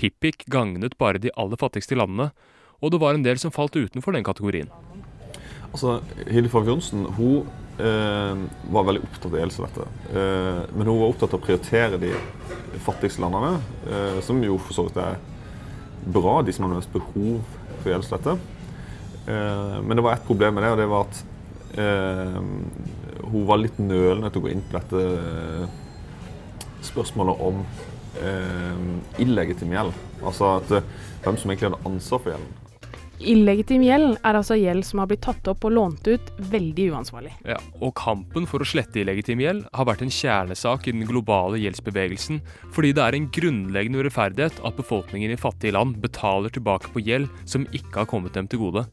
Hippic 0.00 0.46
gagnet 0.52 0.96
bare 1.00 1.20
de 1.20 1.32
aller 1.36 1.60
fattigste 1.60 1.96
landene, 1.96 2.32
og 2.80 2.92
det 2.92 3.00
var 3.00 3.16
en 3.16 3.24
del 3.24 3.40
som 3.40 3.52
falt 3.52 3.76
utenfor 3.76 4.16
den 4.16 4.24
kategorien. 4.24 4.72
Altså, 5.72 6.00
Hilde 6.28 6.50
Fogh 6.52 6.68
Johnsen 6.68 7.04
hun 7.16 7.48
var 7.76 8.84
veldig 8.84 9.02
opptatt 9.02 9.32
av 9.32 9.38
gjeldslette. 9.40 9.84
Eh, 10.12 10.58
men 10.76 10.86
hun 10.86 10.98
var 11.00 11.08
opptatt 11.08 11.32
av 11.32 11.40
å 11.40 11.44
prioritere 11.44 11.98
de 11.98 12.12
fattigste 12.84 13.22
landene, 13.24 13.60
eh, 13.88 14.20
som 14.22 14.42
jo 14.44 14.58
for 14.60 14.76
så 14.76 14.84
vidt 14.86 15.00
er 15.00 15.16
bra, 16.04 16.42
de 16.42 16.52
som 16.52 16.66
har 16.66 16.74
mest 16.76 16.92
behov 16.92 17.40
for 17.82 17.92
gjeldslette. 17.92 18.36
Eh, 19.26 19.82
men 19.82 19.96
det 19.96 20.02
var 20.02 20.12
ett 20.12 20.26
problem 20.26 20.54
med 20.54 20.64
det, 20.64 20.70
og 20.72 20.78
det 20.78 20.88
var 20.90 21.06
at 21.06 21.24
eh, 21.78 22.40
hun 23.32 23.46
var 23.46 23.62
litt 23.62 23.78
nølende 23.78 24.30
til 24.30 24.42
å 24.42 24.46
gå 24.46 24.52
inn 24.52 24.64
på 24.66 24.78
dette 24.78 25.04
eh, 25.06 25.64
spørsmålet 26.82 27.48
om 27.48 27.64
illegitim 29.22 29.70
gjeld. 29.72 29.94
Altså 30.20 30.50
at 30.58 30.68
hvem 31.24 31.38
som 31.40 31.50
egentlig 31.50 31.70
hadde 31.70 31.88
ansvar 31.88 32.20
for 32.20 32.34
gjelden. 32.34 32.61
Illegitim 33.20 33.84
gjeld 33.84 34.16
er 34.24 34.36
altså 34.38 34.56
gjeld 34.58 34.86
som 34.86 35.02
har 35.02 35.08
blitt 35.10 35.22
tatt 35.22 35.46
opp 35.50 35.66
og 35.68 35.74
lånt 35.76 36.08
ut 36.08 36.30
veldig 36.52 36.88
uansvarlig. 36.94 37.34
Ja, 37.46 37.58
og 37.78 37.94
kampen 37.98 38.48
for 38.50 38.64
å 38.64 38.66
slette 38.66 39.02
illegitim 39.02 39.42
gjeld 39.42 39.66
har 39.70 39.86
vært 39.86 40.02
en 40.02 40.12
kjernesak 40.12 40.88
i 40.88 40.94
den 40.96 41.06
globale 41.06 41.60
gjeldsbevegelsen, 41.62 42.40
fordi 42.74 42.94
det 42.96 43.04
er 43.04 43.18
en 43.18 43.28
grunnleggende 43.34 44.02
urettferdighet 44.02 44.58
at 44.66 44.78
befolkningen 44.80 45.34
i 45.34 45.38
fattige 45.40 45.76
land 45.76 46.00
betaler 46.02 46.50
tilbake 46.54 46.90
på 46.94 47.04
gjeld 47.04 47.30
som 47.44 47.68
ikke 47.70 48.02
har 48.02 48.10
kommet 48.10 48.34
dem 48.38 48.50
til 48.50 48.64
gode. 48.64 48.86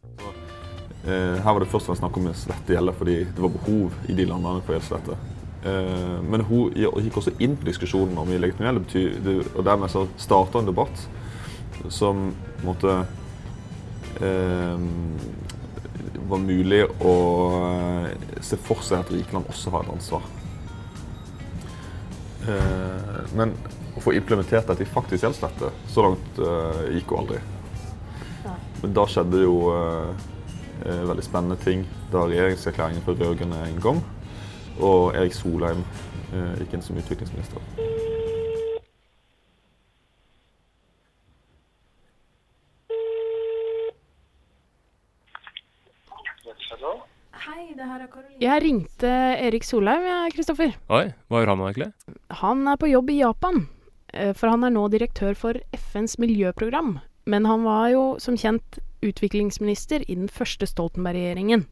Eh, 1.07 1.39
her 1.39 1.53
var 1.55 1.63
det 1.63 1.71
først 1.71 1.87
og 1.87 1.93
fremst 1.93 2.03
snakk 2.03 2.19
om 2.19 2.29
å 2.29 2.37
slette 2.37 2.75
gjelder 2.75 2.97
fordi 2.99 3.19
det 3.25 3.43
var 3.45 3.53
behov 3.55 4.09
i 4.11 4.17
de 4.17 4.29
landene 4.29 4.65
for 4.65 4.75
gjeldslette. 4.75 5.17
Eh, 5.59 6.19
men 6.27 6.43
hun 6.47 6.75
gikk 6.75 7.21
også 7.21 7.33
inn 7.41 7.57
på 7.57 7.67
diskusjonen 7.67 8.19
om 8.19 8.29
illegitim 8.35 8.67
gjeld, 8.67 9.55
og 9.55 9.63
dermed 9.65 9.91
så 9.91 10.05
starta 10.19 10.61
en 10.61 10.69
debatt 10.69 11.07
som 11.89 12.29
måtte 12.67 13.01
var 16.29 16.41
mulig 16.43 16.83
å 17.01 17.15
eh, 18.05 18.41
se 18.45 18.57
for 18.61 18.83
seg 18.85 19.03
at 19.03 19.11
rike 19.13 19.37
også 19.39 19.73
har 19.73 19.85
et 19.85 19.93
ansvar. 19.93 20.27
Eh, 22.49 23.21
men 23.37 23.53
å 23.97 24.03
få 24.03 24.13
implementert 24.15 24.69
dette 24.69 24.85
i 24.85 24.89
faktisk 24.89 25.25
gjeldslette, 25.25 25.71
så 25.91 26.05
langt 26.05 26.41
eh, 26.43 26.83
gikk 26.97 27.13
hun 27.13 27.23
aldri. 27.23 27.41
Men 28.79 28.95
da 28.95 29.05
skjedde 29.11 29.43
jo 29.43 29.55
eh, 29.73 30.27
eh, 30.85 31.03
veldig 31.09 31.25
spennende 31.25 31.59
ting 31.63 31.83
da 32.13 32.23
regjeringserklæringen 32.29 33.05
fra 33.05 33.17
rød-grønne 33.19 33.65
kom, 33.83 34.03
og 34.79 35.15
Erik 35.19 35.35
Solheim 35.35 35.83
gikk 36.29 36.75
inn 36.77 36.85
som 36.85 36.99
utviklingsminister. 37.01 37.98
Jeg 48.43 48.63
ringte 48.63 49.09
Erik 49.39 49.67
Solheim, 49.67 50.05
jeg, 50.07 50.35
Kristoffer. 50.35 50.73
Oi, 50.91 51.05
hva 51.29 51.41
gjør 51.41 51.53
han 51.53 51.65
egentlig? 51.67 51.89
Han 52.41 52.67
er 52.67 52.79
på 52.81 52.91
jobb 52.91 53.11
i 53.13 53.19
Japan. 53.21 53.65
Eh, 54.13 54.33
for 54.33 54.51
han 54.51 54.65
er 54.65 54.73
nå 54.75 54.87
direktør 54.91 55.35
for 55.37 55.59
FNs 55.75 56.17
miljøprogram. 56.21 56.97
Men 57.29 57.45
han 57.45 57.65
var 57.67 57.89
jo 57.93 58.05
som 58.21 58.37
kjent 58.39 58.79
utviklingsminister 59.05 60.03
i 60.07 60.15
den 60.17 60.31
første 60.31 60.67
Stoltenberg-regjeringen. 60.67 61.67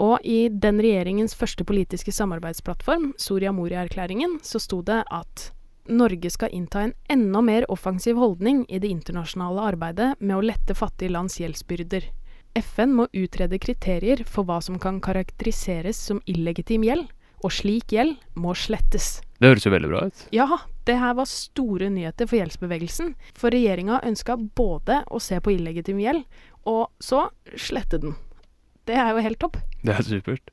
Og 0.00 0.22
i 0.24 0.46
den 0.48 0.80
regjeringens 0.80 1.34
første 1.36 1.66
politiske 1.68 2.14
samarbeidsplattform, 2.14 3.12
Soria 3.20 3.52
Moria-erklæringen, 3.52 4.38
så 4.42 4.60
sto 4.62 4.80
det 4.86 5.02
at 5.12 5.50
Norge 5.90 6.30
skal 6.30 6.54
innta 6.54 6.86
en 6.86 6.94
enda 7.10 7.42
mer 7.42 7.66
offensiv 7.68 8.16
holdning 8.16 8.62
i 8.70 8.78
det 8.78 8.88
internasjonale 8.88 9.66
arbeidet 9.74 10.12
med 10.20 10.36
å 10.38 10.44
lette 10.46 10.76
fattige 10.78 11.12
lands 11.12 11.40
gjeldsbyrder. 11.42 12.06
FN 12.54 12.92
må 12.92 13.06
utrede 13.16 13.58
kriterier 13.62 14.24
for 14.28 14.44
hva 14.48 14.58
som 14.64 14.78
kan 14.80 15.00
karakteriseres 15.00 15.96
som 15.96 16.20
illegitim 16.28 16.84
gjeld, 16.84 17.06
og 17.42 17.54
slik 17.54 17.94
gjeld 17.94 18.18
må 18.38 18.54
slettes. 18.58 19.20
Det 19.40 19.50
høres 19.50 19.66
jo 19.66 19.72
veldig 19.74 19.90
bra 19.90 20.02
ut. 20.06 20.24
Ja, 20.36 20.46
det 20.86 20.98
her 21.00 21.16
var 21.18 21.30
store 21.30 21.88
nyheter 21.90 22.28
for 22.30 22.38
gjeldsbevegelsen. 22.38 23.14
For 23.34 23.54
regjeringa 23.54 24.02
ønska 24.06 24.36
både 24.38 25.00
å 25.10 25.18
se 25.22 25.40
på 25.42 25.54
illegitim 25.56 26.02
gjeld, 26.02 26.22
og 26.68 26.92
så 27.02 27.24
slette 27.58 27.98
den. 28.04 28.14
Det 28.86 28.98
er 28.98 29.10
jo 29.14 29.24
helt 29.24 29.40
topp. 29.42 29.58
Det 29.82 29.96
er 29.96 30.06
supert. 30.06 30.52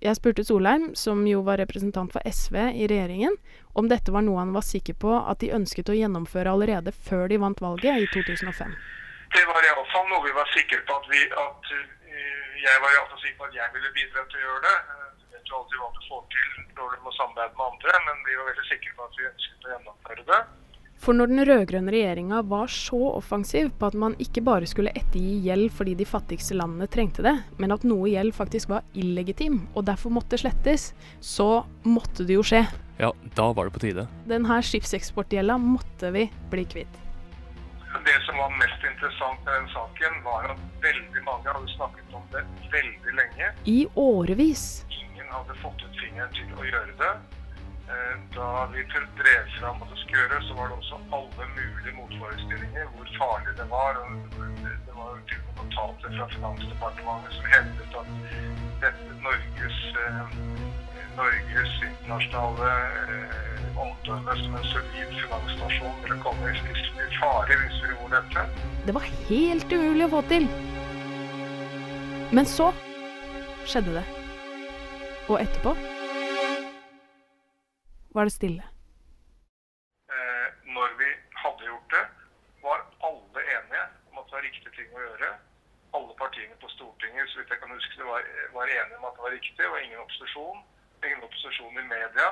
Jeg 0.00 0.16
spurte 0.16 0.44
Solheim, 0.46 0.92
som 0.96 1.26
jo 1.28 1.42
var 1.44 1.58
representant 1.60 2.12
for 2.14 2.24
SV 2.24 2.56
i 2.72 2.86
regjeringen, 2.88 3.34
om 3.76 3.90
dette 3.90 4.12
var 4.14 4.24
noe 4.24 4.40
han 4.40 4.54
var 4.54 4.64
sikker 4.64 4.96
på 4.96 5.12
at 5.18 5.42
de 5.42 5.50
ønsket 5.56 5.92
å 5.92 5.96
gjennomføre 5.98 6.52
allerede 6.54 6.94
før 6.94 7.28
de 7.28 7.40
vant 7.42 7.60
valget 7.60 8.06
i 8.06 8.08
2005. 8.14 8.72
Det 9.34 9.44
var 9.46 9.66
iallfall 9.68 10.08
noe 10.10 10.24
vi 10.26 10.36
var 10.36 10.48
sikre 10.54 10.80
på 10.86 10.96
at 11.00 11.10
vi 11.12 11.20
at 11.44 11.72
uh, 11.74 12.54
Jeg 12.60 12.82
var 12.82 12.96
iallfall 12.96 13.20
sikker 13.22 13.38
på 13.40 13.50
at 13.50 13.58
jeg 13.60 13.74
ville 13.76 13.92
bidra 13.98 14.24
til 14.30 14.40
å 14.40 14.46
gjøre 14.46 14.64
det. 14.68 14.78
Du 15.20 15.36
vet 15.36 15.52
jo 15.52 15.60
alltid 15.60 15.82
hva 15.82 15.92
du 15.96 16.00
får 16.08 16.24
til 16.34 16.48
når 16.80 16.96
du 16.96 17.04
må 17.04 17.12
samarbeide 17.16 17.56
med 17.58 17.66
andre, 17.66 18.00
men 18.08 18.24
vi 18.26 18.40
var 18.40 18.50
veldig 18.50 18.66
sikre 18.70 18.96
på 18.96 19.06
at 19.06 19.20
vi 19.20 19.28
ønsket 19.30 19.68
å 19.68 19.72
gjennomføre 19.74 20.26
det. 20.32 20.40
For 21.00 21.16
når 21.16 21.30
den 21.30 21.44
rød-grønne 21.48 21.92
regjeringa 21.94 22.42
var 22.44 22.68
så 22.68 22.98
offensiv 23.14 23.70
på 23.80 23.88
at 23.88 23.96
man 23.96 24.16
ikke 24.20 24.42
bare 24.44 24.68
skulle 24.68 24.92
ettergi 24.92 25.38
gjeld 25.46 25.72
fordi 25.72 25.94
de 25.96 26.06
fattigste 26.08 26.58
landene 26.60 26.90
trengte 26.92 27.24
det, 27.24 27.32
men 27.56 27.72
at 27.72 27.86
noe 27.88 28.10
gjeld 28.12 28.36
faktisk 28.36 28.68
var 28.74 28.84
illegitim 28.92 29.62
og 29.72 29.86
derfor 29.88 30.12
måtte 30.12 30.36
slettes, 30.40 30.90
så 31.24 31.62
måtte 31.88 32.28
det 32.28 32.36
jo 32.36 32.44
skje. 32.44 32.66
Ja, 33.00 33.14
da 33.32 33.48
var 33.56 33.70
det 33.70 33.78
på 33.78 33.84
tide. 33.86 34.04
Denne 34.28 34.60
skipseksportgjelda 34.60 35.56
måtte 35.62 36.12
vi 36.12 36.28
bli 36.52 36.66
kvitt. 36.68 37.00
Det 37.90 38.22
som 38.26 38.36
var 38.38 38.50
mest 38.50 38.84
interessant 38.92 39.44
med 39.44 39.54
den 39.54 39.68
saken, 39.68 40.22
var 40.24 40.50
at 40.52 40.60
veldig 40.82 41.22
mange 41.26 41.52
hadde 41.54 41.72
snakket 41.74 42.14
om 42.14 42.22
det 42.32 42.42
veldig 42.72 43.12
lenge. 43.20 43.50
I 43.64 43.80
årevis. 43.94 44.64
Ingen 45.02 45.28
hadde 45.34 45.54
fått 45.64 45.82
ut 45.82 46.00
fingeren 46.02 46.32
til 46.38 46.54
å 46.54 46.66
gjøre 46.70 46.94
det. 47.02 47.12
Eh, 47.90 48.16
da 48.36 48.48
vi 48.72 48.84
drev 49.18 49.46
fram 49.58 49.82
at 49.82 49.90
det 49.90 49.98
skulle 50.02 50.22
gjøres, 50.22 50.46
så 50.48 50.54
var 50.58 50.70
det 50.70 50.76
også 50.78 51.00
alle 51.18 51.48
mulige 51.56 51.94
motforestillinger 51.98 52.92
hvor 52.94 53.08
farlig 53.18 53.56
det 53.60 53.66
var. 53.74 53.98
Det 54.86 54.94
var 55.00 55.08
jo 55.16 55.22
til 55.32 55.40
og 55.42 55.50
med 55.50 55.64
notater 55.64 56.14
fra 56.18 56.28
Finansdepartementet 56.36 57.38
som 57.38 57.50
hevdet 57.54 57.98
at 58.02 58.12
dette 58.84 59.18
Norges, 59.26 59.80
eh, 60.04 60.38
Norges 61.16 61.72
internasjonale 61.82 62.70
eh, 63.14 63.80
omdømme 63.80 64.36
som 64.42 64.54
en 64.54 64.68
solid 64.70 65.14
finansnasjon 65.22 65.96
ville 66.02 66.18
komme 66.22 66.52
i 66.52 67.06
fare 67.20 67.56
hvis 67.62 67.80
vi 67.82 67.90
gjorde 67.92 68.20
dette. 68.20 68.44
Det 68.86 68.94
var 68.96 69.08
helt 69.30 69.72
umulig 69.72 70.06
å 70.06 70.12
få 70.14 70.22
til. 70.30 70.48
Men 72.36 72.46
så 72.46 72.70
skjedde 73.66 73.96
det. 73.98 74.06
Og 75.30 75.36
etterpå 75.40 75.74
var 78.14 78.26
det 78.26 78.34
stille. 78.34 78.64
Eh, 80.14 80.48
når 80.76 80.96
vi 81.02 81.10
hadde 81.42 81.70
gjort 81.70 81.94
det, 81.94 82.04
var 82.62 82.82
alle 83.10 83.46
enige 83.56 83.84
om 84.10 84.18
at 84.22 84.26
det 84.30 84.36
var 84.38 84.46
riktig 84.48 84.74
ting 84.78 84.90
å 84.94 85.06
gjøre. 85.06 85.30
Alle 85.98 86.14
partiene 86.22 86.58
på 86.62 86.70
Stortinget 86.74 87.30
så 87.30 87.40
vidt 87.40 87.54
jeg 87.54 87.62
kan 87.62 87.74
huske 87.74 88.10
var, 88.12 88.26
var 88.54 88.74
enige 88.78 88.98
om 88.98 89.08
at 89.10 89.16
det 89.18 89.26
var 89.26 89.34
riktig. 89.38 89.64
og 89.66 89.80
ingen 89.82 90.04
opposisjon. 90.06 90.60
Ingen 91.04 91.22
opposisjon 91.26 91.78
i 91.78 91.86
media. 91.88 92.28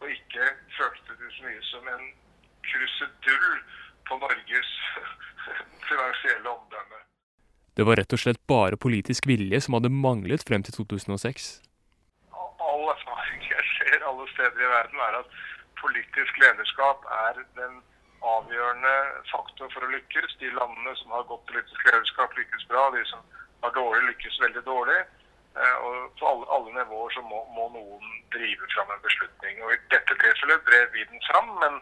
Og 0.00 0.10
ikke 0.10 0.50
følte 0.78 1.16
det 1.20 1.32
så 1.36 1.46
mye 1.46 1.62
som 1.68 1.88
en 1.94 2.04
krusedull 2.70 3.48
på 4.08 4.20
Norges 4.20 4.70
finansielle 5.90 6.48
omdømme. 6.48 7.02
Det 7.76 7.86
var 7.86 8.00
rett 8.00 8.12
og 8.12 8.20
slett 8.20 8.40
bare 8.50 8.76
politisk 8.76 9.26
vilje 9.30 9.60
som 9.64 9.76
hadde 9.78 9.92
manglet 9.94 10.44
frem 10.48 10.64
til 10.66 10.82
2006 10.82 11.50
all 12.70 12.88
erfaring 12.94 13.40
jeg 13.50 13.64
ser 13.76 14.04
alle 14.08 14.26
steder 14.34 14.64
i 14.64 14.72
verden, 14.76 14.98
er 15.08 15.14
at 15.20 15.38
politisk 15.82 16.32
lederskap 16.42 17.06
er 17.26 17.40
den 17.60 17.74
avgjørende 18.34 18.96
faktor 19.32 19.70
for 19.74 19.86
å 19.86 19.92
lykkes. 19.94 20.36
De 20.42 20.52
landene 20.58 20.92
som 21.00 21.14
har 21.16 21.28
godt 21.30 21.46
politisk 21.50 21.86
lederskap, 21.88 22.36
lykkes 22.38 22.66
bra. 22.72 22.88
De 22.96 23.04
som 23.12 23.24
har 23.64 23.74
dårlig, 23.76 24.02
lykkes 24.10 24.40
veldig 24.44 24.64
dårlig. 24.68 25.00
Og 25.58 25.94
på 26.18 26.28
alle, 26.30 26.46
alle 26.54 26.70
nivåer 26.78 27.10
så 27.16 27.22
må, 27.26 27.40
må, 27.56 27.66
noen 27.74 28.12
drive 28.34 28.68
fram 28.74 28.92
en 28.94 29.02
beslutning. 29.02 29.58
Og 29.64 29.74
I 29.74 29.80
dette 29.92 30.16
tilfellet 30.22 30.62
drev 30.68 30.94
vi 30.94 31.06
den 31.10 31.24
fram, 31.26 31.50
men, 31.62 31.80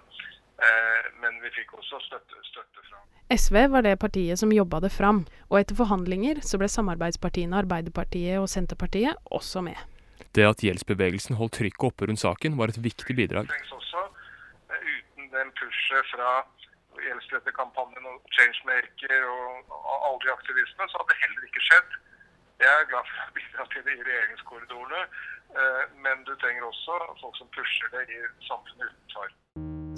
eh, 0.65 1.11
men 1.23 1.37
vi 1.45 1.53
fikk 1.59 1.77
også 1.77 2.01
støtte, 2.07 2.41
støtte 2.49 2.87
fram. 2.89 3.05
SV 3.29 3.59
var 3.75 3.85
det 3.85 3.99
partiet 4.01 4.41
som 4.41 4.55
jobba 4.55 4.81
det 4.81 4.93
fram, 4.95 5.27
og 5.51 5.61
etter 5.61 5.77
forhandlinger 5.77 6.41
så 6.49 6.61
ble 6.61 6.71
samarbeidspartiene 6.73 7.61
Arbeiderpartiet 7.61 8.41
og 8.41 8.49
Senterpartiet 8.49 9.21
også 9.39 9.61
med. 9.69 9.77
Det 10.35 10.47
at 10.49 10.65
gjeldsbevegelsen 10.65 11.37
holdt 11.37 11.59
trykket 11.61 11.91
oppe 11.91 12.09
rundt 12.09 12.25
saken, 12.25 12.57
var 12.59 12.73
et 12.73 12.81
viktig 12.81 13.17
bidrag. 13.21 13.53
Også, 13.77 14.05
uten 14.73 15.29
den 15.35 15.53
pushet 15.61 16.09
fra 16.15 16.41
gjeldsrettekampanjen 17.05 18.09
og 18.09 18.17
Changemaker 18.35 19.29
og 19.29 19.73
alle 20.09 20.21
de 20.25 20.33
aktivistene, 20.33 20.89
så 20.89 21.01
hadde 21.01 21.13
det 21.13 21.23
heller 21.23 21.49
ikke 21.49 21.67
skjedd. 21.69 21.99
Jeg 22.59 22.75
er 22.75 22.89
glad 22.91 23.07
for 23.07 23.19
å 23.23 23.35
bidra 23.37 23.65
til 23.71 23.85
det 23.87 23.93
i 23.95 24.01
regjeringskorridorene, 24.03 25.03
men 26.03 26.25
du 26.27 26.33
trenger 26.43 26.65
også 26.67 26.97
folk 27.21 27.37
som 27.39 27.51
pusher 27.55 27.93
det 27.93 28.03
i 28.11 28.19
samfunnet 28.49 28.89
utenfor. 28.91 29.29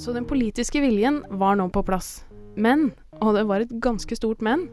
Så 0.00 0.12
den 0.16 0.26
politiske 0.28 0.82
viljen 0.84 1.22
var 1.40 1.56
nå 1.56 1.70
på 1.72 1.82
plass. 1.88 2.18
Men, 2.60 2.90
og 3.24 3.38
det 3.38 3.46
var 3.48 3.64
et 3.64 3.72
ganske 3.80 4.16
stort 4.18 4.44
men, 4.44 4.66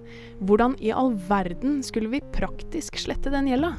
hvordan 0.43 0.75
i 0.83 0.91
all 0.91 1.13
verden 1.29 1.79
skulle 1.85 2.11
vi 2.11 2.23
praktisk 2.35 2.99
slette 2.99 3.31
den 3.31 3.47
gjelda? 3.47 3.71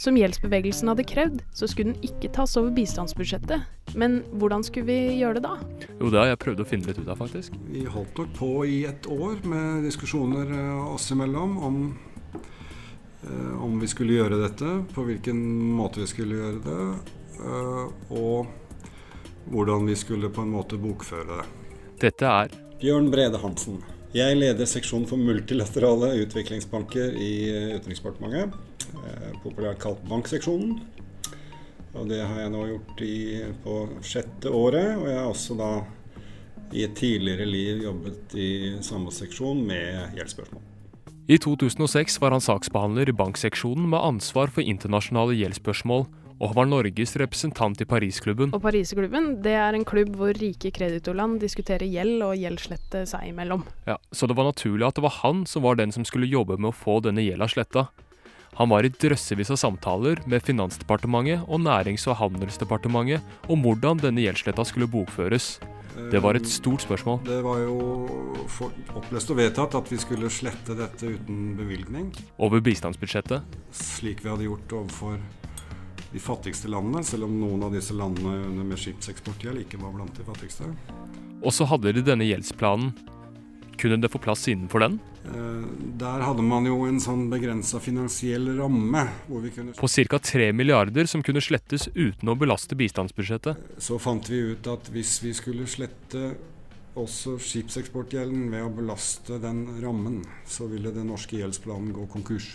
Som 0.00 0.16
gjeldsbevegelsen 0.16 0.88
hadde 0.92 1.04
krevd, 1.08 1.44
så 1.56 1.68
skulle 1.68 1.92
den 1.92 2.08
ikke 2.08 2.32
tas 2.36 2.56
over 2.60 2.72
bistandsbudsjettet. 2.76 3.68
Men 3.96 4.18
hvordan 4.40 4.64
skulle 4.64 4.88
vi 4.88 5.20
gjøre 5.20 5.40
det 5.40 5.46
da? 5.46 5.54
Jo, 6.00 6.08
det 6.08 6.20
har 6.20 6.32
jeg 6.32 6.42
prøvd 6.44 6.64
å 6.64 6.68
finne 6.72 6.88
litt 6.88 7.00
ut 7.00 7.08
av, 7.08 7.20
faktisk. 7.20 7.56
Vi 7.68 7.84
holdt 7.88 8.20
nok 8.20 8.34
på 8.36 8.50
i 8.68 8.82
et 8.88 9.08
år 9.12 9.40
med 9.48 9.84
diskusjoner 9.88 10.52
oss 10.88 11.08
imellom 11.12 11.56
om, 11.64 11.80
om 13.62 13.80
vi 13.80 13.88
skulle 13.90 14.18
gjøre 14.18 14.38
dette, 14.42 14.72
på 14.94 15.06
hvilken 15.08 15.40
måte 15.76 16.02
vi 16.02 16.08
skulle 16.10 16.38
gjøre 16.38 16.60
det, 16.66 16.78
og 18.14 18.46
hvordan 19.50 19.86
vi 19.88 19.96
skulle 19.98 20.30
på 20.32 20.44
en 20.44 20.54
måte 20.54 20.78
bokføre 20.80 21.40
det. 21.40 21.46
Dette 22.02 22.28
er 22.28 22.54
Bjørn 22.80 23.10
Brede 23.12 23.40
Hansen. 23.40 23.80
Jeg 24.16 24.36
leder 24.38 24.68
seksjonen 24.68 25.08
for 25.08 25.20
multilaterale 25.20 26.12
utviklingsbanker 26.22 27.16
i 27.20 27.32
Utenriksdepartementet. 27.76 28.54
Populært 29.42 29.80
kalt 29.82 30.04
bankseksjonen. 30.08 30.78
Og 31.96 32.08
det 32.10 32.20
har 32.22 32.42
jeg 32.42 32.52
nå 32.52 32.62
gjort 32.68 33.02
i, 33.04 33.16
på 33.64 33.74
sjette 34.04 34.52
året. 34.52 34.94
Og 35.00 35.08
jeg 35.08 35.18
har 35.18 35.28
også 35.30 35.56
da 35.58 35.70
i 36.76 36.84
et 36.84 36.96
tidligere 36.98 37.48
liv 37.48 37.84
jobbet 37.86 38.36
i 38.40 38.50
samme 38.84 39.12
seksjon 39.14 39.62
med 39.68 40.16
gjeldsspørsmål. 40.18 40.64
I 41.26 41.40
2006 41.42 42.20
var 42.22 42.30
han 42.30 42.42
saksbehandler 42.44 43.08
i 43.10 43.12
bankseksjonen 43.18 43.88
med 43.90 43.98
ansvar 43.98 44.46
for 44.54 44.62
internasjonale 44.62 45.34
gjeldsspørsmål, 45.34 46.04
og 46.36 46.52
var 46.54 46.68
Norges 46.70 47.16
representant 47.18 47.80
i 47.82 47.86
Parisklubben. 47.88 48.52
Og 48.54 48.62
Parisklubben 48.62 49.32
det 49.42 49.56
er 49.58 49.74
en 49.74 49.86
klubb 49.88 50.14
hvor 50.20 50.30
rike 50.38 50.70
kreditorland 50.76 51.40
diskuterer 51.42 51.88
gjeld 51.90 52.22
og 52.22 52.36
gjeldslette 52.38 53.02
seg 53.10 53.32
imellom. 53.32 53.64
Ja, 53.88 53.96
Så 54.12 54.28
det 54.30 54.36
var 54.38 54.46
naturlig 54.52 54.86
at 54.86 54.94
det 54.94 55.02
var 55.02 55.18
han 55.24 55.42
som 55.50 55.66
var 55.66 55.80
den 55.80 55.90
som 55.90 56.06
skulle 56.06 56.30
jobbe 56.30 56.60
med 56.60 56.70
å 56.70 56.76
få 56.76 57.00
denne 57.02 57.24
gjelda 57.26 57.50
sletta. 57.50 57.88
Han 58.60 58.70
var 58.70 58.86
i 58.86 58.94
drøssevis 58.94 59.50
av 59.50 59.58
samtaler 59.58 60.22
med 60.30 60.46
Finansdepartementet 60.46 61.42
og 61.48 61.58
Nærings- 61.58 62.06
og 62.06 62.20
handelsdepartementet 62.22 63.50
om 63.50 63.66
hvordan 63.66 63.98
denne 63.98 64.22
gjeldssletta 64.22 64.62
skulle 64.64 64.86
bokføres. 64.86 65.56
Det 65.96 66.20
var 66.22 66.36
et 66.36 66.46
stort 66.48 66.84
spørsmål. 66.84 67.22
Det 67.26 67.38
var 67.44 67.62
jo 67.64 67.76
oppløst 68.98 69.32
og 69.32 69.38
vedtatt 69.40 69.74
at 69.78 69.90
vi 69.90 69.98
skulle 70.00 70.30
slette 70.32 70.76
dette 70.76 71.08
uten 71.16 71.56
bevilgning. 71.58 72.12
Over 72.42 72.60
bistandsbudsjettet? 72.64 73.58
Slik 73.74 74.22
vi 74.24 74.30
hadde 74.30 74.46
gjort 74.46 74.76
overfor 74.82 75.18
de 76.12 76.22
fattigste 76.22 76.70
landene, 76.72 77.02
selv 77.04 77.26
om 77.26 77.34
noen 77.40 77.66
av 77.66 77.74
disse 77.74 77.96
landene 77.96 78.64
med 78.64 78.78
skipseksportgjeld 78.80 79.64
ikke 79.64 79.80
var 79.82 79.96
blant 79.96 80.16
de 80.16 80.24
fattigste. 80.26 80.68
Og 81.42 81.52
så 81.52 81.66
hadde 81.68 81.92
de 81.96 82.04
denne 82.04 82.28
gjeldsplanen. 82.28 82.92
Kunne 83.76 84.00
det 84.00 84.12
få 84.12 84.20
plass 84.22 84.46
innenfor 84.48 84.84
den? 84.84 85.00
Der 85.26 86.22
hadde 86.22 86.44
man 86.46 86.66
jo 86.68 86.80
en 86.86 87.00
sånn 87.02 87.26
begrensa 87.32 87.80
finansiell 87.82 88.52
ramme. 88.58 89.06
Kunne... 89.26 89.74
På 89.78 89.88
ca. 89.90 90.20
3 90.22 90.50
milliarder 90.56 91.08
som 91.10 91.24
kunne 91.26 91.42
slettes 91.44 91.88
uten 91.94 92.30
å 92.30 92.36
belaste 92.38 92.78
bistandsbudsjettet. 92.78 93.80
Så 93.82 93.98
fant 94.02 94.30
vi 94.30 94.42
ut 94.52 94.68
at 94.70 94.90
hvis 94.94 95.18
vi 95.24 95.32
skulle 95.36 95.66
slette 95.70 96.36
også 96.96 97.36
skipseksportgjelden 97.42 98.46
ved 98.52 98.64
å 98.64 98.70
belaste 98.72 99.40
den 99.42 99.66
rammen, 99.82 100.22
så 100.48 100.68
ville 100.70 100.92
den 100.94 101.10
norske 101.12 101.36
gjeldsplanen 101.40 101.92
gå 101.96 102.06
konkurs. 102.12 102.54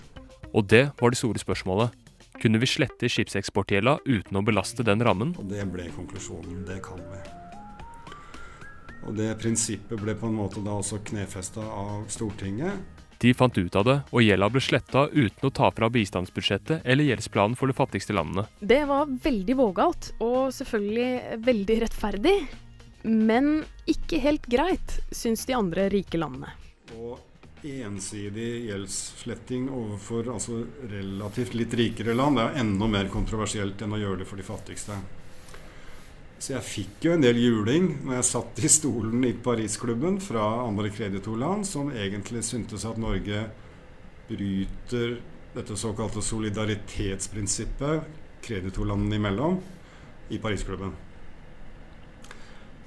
Og 0.51 0.65
det 0.71 0.87
var 0.99 1.13
det 1.13 1.21
store 1.21 1.41
spørsmålet. 1.41 1.93
Kunne 2.41 2.57
vi 2.61 2.69
slette 2.69 3.11
skipseksportgjelda 3.11 3.99
uten 4.07 4.39
å 4.39 4.45
belaste 4.45 4.85
den 4.87 5.03
rammen? 5.05 5.35
Og 5.37 5.45
det 5.51 5.67
ble 5.69 5.91
konklusjonen. 5.93 6.65
Det 6.65 6.81
kan 6.87 6.97
vi. 7.11 7.40
Og 9.07 9.15
det 9.17 9.29
prinsippet 9.41 10.01
ble 10.01 10.15
på 10.17 10.29
en 10.29 10.37
måte 10.37 10.63
da 10.63 10.75
også 10.77 11.01
knefesta 11.07 11.63
av 11.65 12.05
Stortinget. 12.11 12.99
De 13.21 13.33
fant 13.37 13.57
ut 13.57 13.75
av 13.77 13.85
det, 13.85 13.97
og 14.09 14.23
gjelda 14.25 14.47
ble 14.49 14.61
sletta 14.65 15.03
uten 15.13 15.45
å 15.45 15.53
ta 15.53 15.67
fra 15.77 15.91
bistandsbudsjettet 15.93 16.81
eller 16.89 17.05
gjeldsplanen 17.05 17.57
for 17.57 17.69
de 17.69 17.77
fattigste 17.77 18.15
landene. 18.17 18.47
Det 18.57 18.81
var 18.89 19.11
veldig 19.21 19.57
vågalt, 19.59 20.13
og 20.25 20.49
selvfølgelig 20.57 21.41
veldig 21.45 21.77
rettferdig. 21.85 22.37
Men 23.05 23.59
ikke 23.89 24.21
helt 24.21 24.49
greit, 24.49 24.97
syns 25.13 25.45
de 25.45 25.57
andre 25.57 25.85
rike 25.93 26.17
landene. 26.21 26.49
Og 26.97 27.19
ensidig 27.61 28.49
gjeldssletting 28.71 29.69
overfor 29.69 30.31
altså 30.33 30.63
relativt 30.89 31.53
litt 31.53 31.73
rikere 31.77 32.15
land 32.17 32.39
det 32.39 32.45
er 32.47 32.61
enda 32.63 32.89
mer 32.89 33.09
kontroversielt 33.13 33.81
enn 33.85 33.93
å 33.93 34.01
gjøre 34.01 34.23
det 34.23 34.29
for 34.29 34.41
de 34.41 34.47
fattigste. 34.47 34.97
Så 36.41 36.55
jeg 36.55 36.65
fikk 36.65 37.03
jo 37.05 37.11
en 37.13 37.21
del 37.21 37.37
juling 37.37 37.83
når 38.01 38.15
jeg 38.17 38.25
satt 38.31 38.59
i 38.65 38.69
stolen 38.73 39.21
i 39.27 39.35
Parisklubben 39.45 40.15
fra 40.25 40.41
andre 40.63 40.89
kreditorland 40.89 41.67
som 41.69 41.91
egentlig 41.93 42.41
syntes 42.47 42.81
at 42.89 42.97
Norge 42.97 43.43
bryter 44.25 45.19
dette 45.53 45.77
såkalte 45.77 46.23
solidaritetsprinsippet 46.25 48.07
kreditorlandene 48.41 49.19
imellom 49.19 49.59
i 50.33 50.39
Parisklubben. 50.41 50.95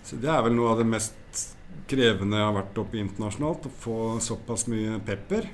Så 0.02 0.18
det 0.18 0.32
er 0.34 0.42
vel 0.48 0.56
noe 0.58 0.72
av 0.72 0.82
det 0.82 0.88
mest 0.90 1.44
krevende 1.90 2.40
jeg 2.40 2.48
har 2.48 2.58
vært 2.58 2.82
oppe 2.82 2.98
internasjonalt, 2.98 3.70
å 3.70 3.78
få 3.84 3.98
såpass 4.24 4.66
mye 4.72 4.98
pepper. 5.06 5.46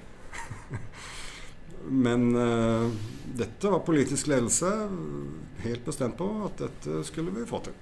Men 2.06 2.30
uh, 2.32 2.88
dette 3.36 3.76
var 3.76 3.84
politisk 3.84 4.32
ledelse 4.32 4.72
helt 5.66 5.84
bestemt 5.84 6.16
på 6.16 6.32
at 6.48 6.64
dette 6.64 7.04
skulle 7.04 7.36
vi 7.36 7.44
få 7.48 7.60
til. 7.68 7.76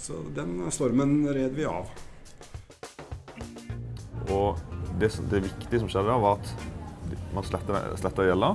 Så 0.00 0.16
den 0.34 0.70
stormen 0.72 1.28
red 1.28 1.52
vi 1.52 1.66
av. 1.68 1.90
Og 4.32 4.56
det, 5.00 5.10
det 5.30 5.42
viktige 5.44 5.82
som 5.82 5.90
skjedde 5.92 6.08
da, 6.08 6.16
var 6.22 6.38
at 6.38 7.34
man 7.34 7.44
sletta 7.44 8.24
gjelda. 8.24 8.54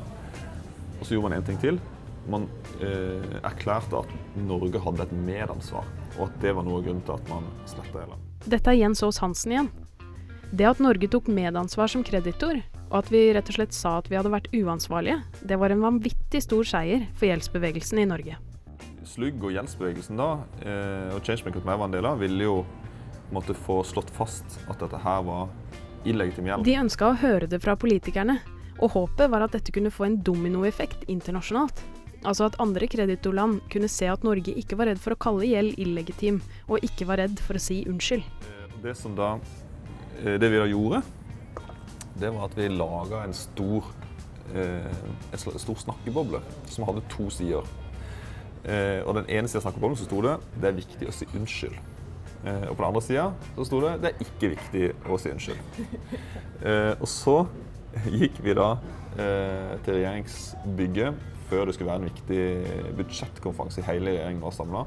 Og 0.96 1.04
så 1.04 1.14
gjorde 1.14 1.30
man 1.30 1.38
én 1.38 1.46
ting 1.46 1.60
til. 1.62 1.78
Man 2.32 2.48
eh, 2.82 3.38
erklærte 3.46 4.02
at 4.02 4.40
Norge 4.48 4.82
hadde 4.82 5.06
et 5.06 5.14
medansvar, 5.28 5.86
og 6.16 6.24
at 6.26 6.40
det 6.42 6.56
var 6.58 6.66
noe 6.66 6.80
av 6.80 6.88
grunnen 6.88 7.06
til 7.06 7.14
at 7.20 7.30
man 7.30 7.46
sletta 7.70 8.02
gjelda. 8.02 8.18
Dette 8.56 8.74
er 8.74 8.80
Jens 8.80 9.06
Aas 9.06 9.22
Hansen 9.22 9.54
igjen. 9.54 9.70
Det 10.50 10.66
at 10.70 10.82
Norge 10.82 11.10
tok 11.12 11.30
medansvar 11.30 11.94
som 11.94 12.06
kreditor, 12.06 12.58
og 12.88 12.98
at 13.04 13.14
vi 13.14 13.28
rett 13.38 13.54
og 13.54 13.60
slett 13.60 13.78
sa 13.78 14.00
at 14.00 14.10
vi 14.10 14.18
hadde 14.18 14.34
vært 14.34 14.50
uansvarlige, 14.56 15.22
det 15.46 15.62
var 15.62 15.74
en 15.74 15.86
vanvittig 15.86 16.42
stor 16.46 16.66
seier 16.66 17.06
for 17.14 17.30
gjeldsbevegelsen 17.30 18.02
i 18.02 18.10
Norge. 18.10 18.42
Slugg 19.06 19.44
og 19.46 19.54
gjeldsbevegelsen 19.54 20.18
da, 20.18 20.30
eh, 20.66 21.14
og 21.14 21.22
changemakers 21.22 21.62
jeg 21.62 21.80
var 21.80 21.86
en 21.86 21.94
del 21.94 22.08
av, 22.10 22.20
ville 22.22 22.48
jo 22.48 22.56
måtte 23.34 23.56
få 23.58 23.80
slått 23.86 24.10
fast 24.14 24.58
at 24.70 24.80
dette 24.82 25.00
her 25.02 25.24
var 25.26 25.50
illegitim 26.06 26.50
gjeld. 26.50 26.66
De 26.66 26.78
ønska 26.80 27.12
å 27.12 27.18
høre 27.22 27.50
det 27.50 27.62
fra 27.64 27.76
politikerne, 27.78 28.40
og 28.82 28.92
håpet 28.96 29.30
var 29.32 29.46
at 29.46 29.54
dette 29.56 29.74
kunne 29.74 29.94
få 29.94 30.08
en 30.08 30.18
dominoeffekt 30.26 31.06
internasjonalt. 31.12 31.84
Altså 32.26 32.48
at 32.50 32.58
andre 32.62 32.90
kreditorland 32.90 33.62
kunne 33.70 33.90
se 33.92 34.10
at 34.10 34.26
Norge 34.26 34.54
ikke 34.58 34.78
var 34.80 34.90
redd 34.90 35.02
for 35.02 35.14
å 35.14 35.20
kalle 35.22 35.46
gjeld 35.46 35.78
illegitim, 35.82 36.42
og 36.66 36.82
ikke 36.86 37.06
var 37.10 37.22
redd 37.22 37.38
for 37.46 37.58
å 37.58 37.62
si 37.62 37.84
unnskyld. 37.86 38.26
Det 38.82 38.96
som 38.98 39.14
da, 39.18 39.36
det 40.18 40.50
vi 40.50 40.60
da 40.60 40.66
gjorde, 40.70 41.04
det 42.18 42.34
var 42.34 42.50
at 42.50 42.58
vi 42.58 42.70
laga 42.74 43.22
en 43.26 43.34
stor, 43.38 43.86
en 44.56 45.42
stor 45.42 45.82
snakkeboble 45.86 46.42
som 46.72 46.90
hadde 46.90 47.06
to 47.14 47.30
sider. 47.34 47.66
Eh, 48.66 49.02
og 49.06 49.14
den 49.20 49.30
ene 49.30 49.50
sida 49.50 49.62
av 49.62 49.68
snakkeboblen 49.68 50.00
så 50.00 50.08
sto 50.08 50.24
det 50.26 50.40
det 50.58 50.72
er 50.72 50.80
viktig 50.80 51.10
å 51.10 51.14
si 51.14 51.28
unnskyld. 51.38 51.78
Eh, 52.46 52.66
og 52.70 52.74
på 52.74 52.82
den 52.82 52.90
andre 52.90 53.04
sida 53.06 53.28
så 53.56 53.68
sto 53.70 53.82
det 53.84 53.94
det 54.02 54.12
er 54.12 54.26
ikke 54.26 54.52
viktig 54.56 54.90
å 55.10 55.22
si 55.22 55.36
unnskyld. 55.36 55.64
Eh, 56.66 56.94
og 57.04 57.06
så 57.12 57.34
gikk 58.10 58.38
vi 58.42 58.54
da 58.58 58.78
eh, 59.20 59.74
til 59.86 59.98
regjeringsbygget 60.00 61.20
før 61.50 61.68
det 61.68 61.76
skulle 61.76 61.92
være 61.92 62.02
en 62.02 62.08
viktig 62.08 62.96
budsjettkonferanse 62.98 63.84
i 63.84 63.86
hele 63.86 64.16
regjeringen 64.16 64.42
var 64.42 64.56
samla. 64.56 64.86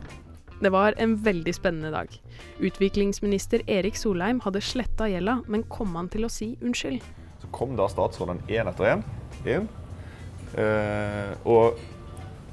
Det 0.59 0.73
var 0.75 0.97
en 0.99 1.15
veldig 1.23 1.55
spennende 1.55 1.93
dag. 1.95 2.15
Utviklingsminister 2.59 3.63
Erik 3.71 4.01
Solheim 4.01 4.41
hadde 4.43 4.65
sletta 4.65 5.07
gjelda, 5.07 5.39
men 5.47 5.63
kom 5.71 5.95
han 5.95 6.09
til 6.11 6.27
å 6.27 6.33
si 6.33 6.57
unnskyld? 6.59 7.05
Så 7.39 7.51
kom 7.55 7.77
da 7.79 7.87
statsrådene 7.93 8.43
én 8.51 8.73
etter 8.73 8.97
én 8.97 9.05
inn. 9.47 9.69
Eh, 10.59 11.37
og 11.47 11.79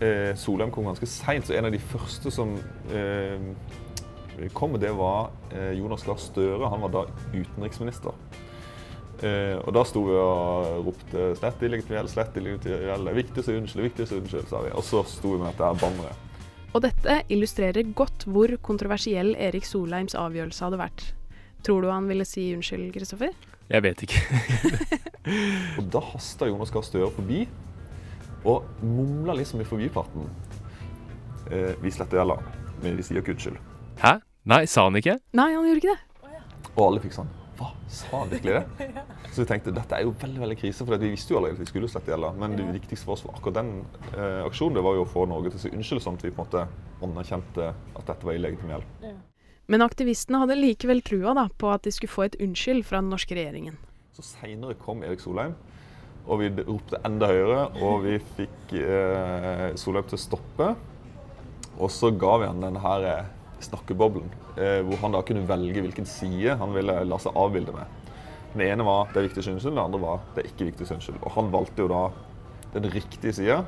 eh, 0.03 0.33
Solheim 0.39 0.71
kom 0.71 0.87
ganske 0.89 1.07
seint, 1.09 1.47
så 1.47 1.55
en 1.55 1.69
av 1.69 1.73
de 1.75 1.81
første 1.81 2.31
som 2.33 2.55
eh, 2.91 4.49
kom, 4.53 4.75
det 4.79 4.91
var 4.95 5.31
eh, 5.53 5.73
Jonas 5.79 6.03
Gahr 6.07 6.19
Støre. 6.19 6.69
Han 6.71 6.83
var 6.85 6.93
da 6.93 7.05
utenriksminister. 7.33 8.15
Eh, 9.23 9.55
og 9.61 9.71
da 9.75 9.85
sto 9.87 10.03
vi 10.03 10.15
og 10.19 10.85
ropte 10.89 11.31
'slett 11.39 11.63
illegitimell, 11.63 12.09
slett 12.11 12.35
illegitimell', 12.35 13.13
'viktigste 13.15 13.55
unnskyld, 13.55 13.83
'viktigste 13.87 14.19
unnskyld, 14.19 14.47
sa 14.49 14.61
vi. 14.65 14.71
Og 14.75 14.83
så 14.83 15.03
sto 15.07 15.35
vi 15.35 15.43
med 15.43 15.53
dette 15.53 15.71
banneret. 15.79 16.23
Og 16.75 16.81
dette 16.83 17.21
illustrerer 17.31 17.93
godt 17.95 18.25
hvor 18.27 18.51
kontroversiell 18.61 19.35
Erik 19.39 19.63
Solheims 19.63 20.15
avgjørelse 20.19 20.65
hadde 20.65 20.81
vært. 20.81 21.13
Tror 21.63 21.81
du 21.81 21.89
han 21.89 22.09
ville 22.11 22.25
si 22.27 22.49
unnskyld, 22.53 22.91
Kristoffer? 22.93 23.31
Jeg 23.71 23.81
vet 23.81 24.03
ikke. 24.03 24.19
og 25.79 25.87
da 25.93 26.01
hasta 26.11 26.49
Jonas 26.51 26.73
Gahr 26.73 26.83
Støre 26.83 27.07
forbi 27.15 27.45
og 28.45 28.83
mumler 28.83 29.39
liksom 29.39 29.61
i 29.61 29.67
forbifarten. 29.67 30.29
Eh, 31.51 31.73
vi 31.81 31.91
sletter 31.91 32.21
gjelda, 32.21 32.37
men 32.83 32.99
vi 32.99 33.05
sier 33.05 33.21
ikke 33.21 33.35
unnskyld. 33.35 33.57
Hæ? 34.01 34.19
Nei, 34.45 34.65
sa 34.69 34.85
han 34.85 34.97
ikke? 34.99 35.17
Nei, 35.37 35.49
han 35.53 35.65
gjorde 35.65 35.81
ikke 35.81 35.95
det. 35.95 36.01
Og 36.75 36.81
alle 36.89 37.01
fikk 37.01 37.13
sånn 37.15 37.29
Hva, 37.55 37.69
sa 37.87 38.19
han 38.19 38.31
virkelig 38.33 38.57
det? 38.57 38.87
Så 39.33 39.43
vi 39.43 39.47
tenkte 39.49 39.71
dette 39.75 39.95
er 39.97 40.03
jo 40.03 40.11
veldig 40.19 40.41
veldig 40.43 40.57
krise, 40.59 40.85
for 40.85 40.99
vi 40.99 41.11
visste 41.13 41.33
jo 41.33 41.39
allerede 41.39 41.57
at 41.57 41.63
vi 41.63 41.69
skulle 41.69 41.89
slette 41.91 42.11
gjelda. 42.11 42.33
Men 42.39 42.57
det 42.57 42.65
viktigste 42.77 43.07
for 43.07 43.15
oss 43.15 43.23
var 43.25 43.37
akkurat 43.37 43.57
den 43.61 43.71
eh, 44.13 44.41
aksjonen 44.45 44.77
det 44.77 44.83
var 44.85 44.97
jo 44.97 45.05
å 45.05 45.09
få 45.09 45.25
Norge 45.31 45.53
til 45.53 45.59
å 45.59 45.63
si 45.63 45.71
unnskyld, 45.73 46.03
sånn 46.03 46.19
at 46.19 46.25
vi 46.27 46.33
på 46.35 46.43
en 46.43 46.49
måte 46.49 46.65
anerkjente 47.05 47.69
at 47.71 48.11
dette 48.11 48.27
var 48.27 48.37
illegitim 48.37 48.73
gjeld. 48.75 49.15
Men 49.71 49.81
aktivistene 49.81 50.43
hadde 50.43 50.59
likevel 50.59 51.01
trua 51.05 51.33
da, 51.37 51.47
på 51.49 51.71
at 51.73 51.87
de 51.87 51.93
skulle 51.95 52.13
få 52.13 52.27
et 52.27 52.37
unnskyld 52.43 52.85
fra 52.85 53.01
den 53.01 53.09
norske 53.13 53.35
regjeringen. 53.37 53.79
Så 54.15 54.23
Seinere 54.23 54.77
kom 54.79 55.03
Erik 55.03 55.23
Solheim 55.23 55.55
og 56.25 56.41
vi 56.41 56.49
ropte 56.65 56.99
enda 57.05 57.29
høyere, 57.29 57.61
og 57.85 58.05
vi 58.05 58.17
fikk 58.37 58.75
eh, 58.79 59.67
Solheim 59.77 60.07
til 60.09 60.17
å 60.17 60.21
stoppe. 60.21 60.69
Og 61.75 61.91
så 61.91 62.09
ga 62.15 62.37
vi 62.41 62.49
han 62.49 62.63
denne 62.63 62.81
her 62.81 63.05
eh, 63.09 63.27
snakkeboblen, 63.65 64.31
eh, 64.57 64.79
hvor 64.87 65.01
han 65.03 65.15
da 65.15 65.21
kunne 65.27 65.45
velge 65.47 65.83
hvilken 65.85 66.07
side 66.09 66.57
han 66.59 66.73
ville 66.75 66.97
la 67.05 67.19
seg 67.21 67.37
avbilde 67.37 67.75
med. 67.75 68.01
Den 68.55 68.63
ene 68.69 68.85
var 68.87 69.09
'det 69.11 69.19
er 69.19 69.27
viktig 69.27 69.43
unnskyld', 69.51 69.75
den 69.75 69.85
andre 69.85 69.99
var 69.99 70.19
'det 70.33 70.43
er 70.43 70.49
ikke 70.49 70.69
viktig 70.71 70.87
unnskyld'. 70.95 71.23
Og 71.23 71.31
han 71.31 71.51
valgte 71.51 71.81
jo 71.81 71.87
da 71.87 72.11
den 72.73 72.89
riktige 72.91 73.33
sida, 73.33 73.65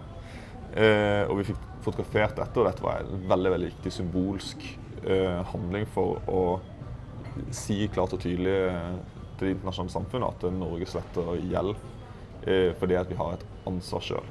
eh, 0.73 1.23
og 1.29 1.37
vi 1.37 1.43
fikk 1.51 1.59
fotografert 1.81 2.35
dette, 2.35 2.59
og 2.59 2.65
dette 2.65 2.83
var 2.83 3.03
en 3.03 3.29
veldig 3.29 3.51
veldig 3.51 3.69
viktig 3.71 3.91
symbolsk 3.91 4.63
eh, 5.05 5.43
handling 5.51 5.85
for 5.87 6.21
å 6.27 6.59
si 7.51 7.87
klart 7.93 8.13
og 8.13 8.19
tydelig 8.19 8.55
eh, 8.71 8.97
til 9.37 9.47
det 9.47 9.53
internasjonale 9.55 9.93
samfunnet 9.93 10.27
at 10.33 10.53
Norge 10.57 10.89
sletter 10.89 11.35
gjeld 11.51 11.75
fordi 12.79 12.95
at 12.95 13.09
vi 13.11 13.17
har 13.19 13.35
et 13.35 13.45
ansvar 13.67 14.03
sjøl. 14.03 14.27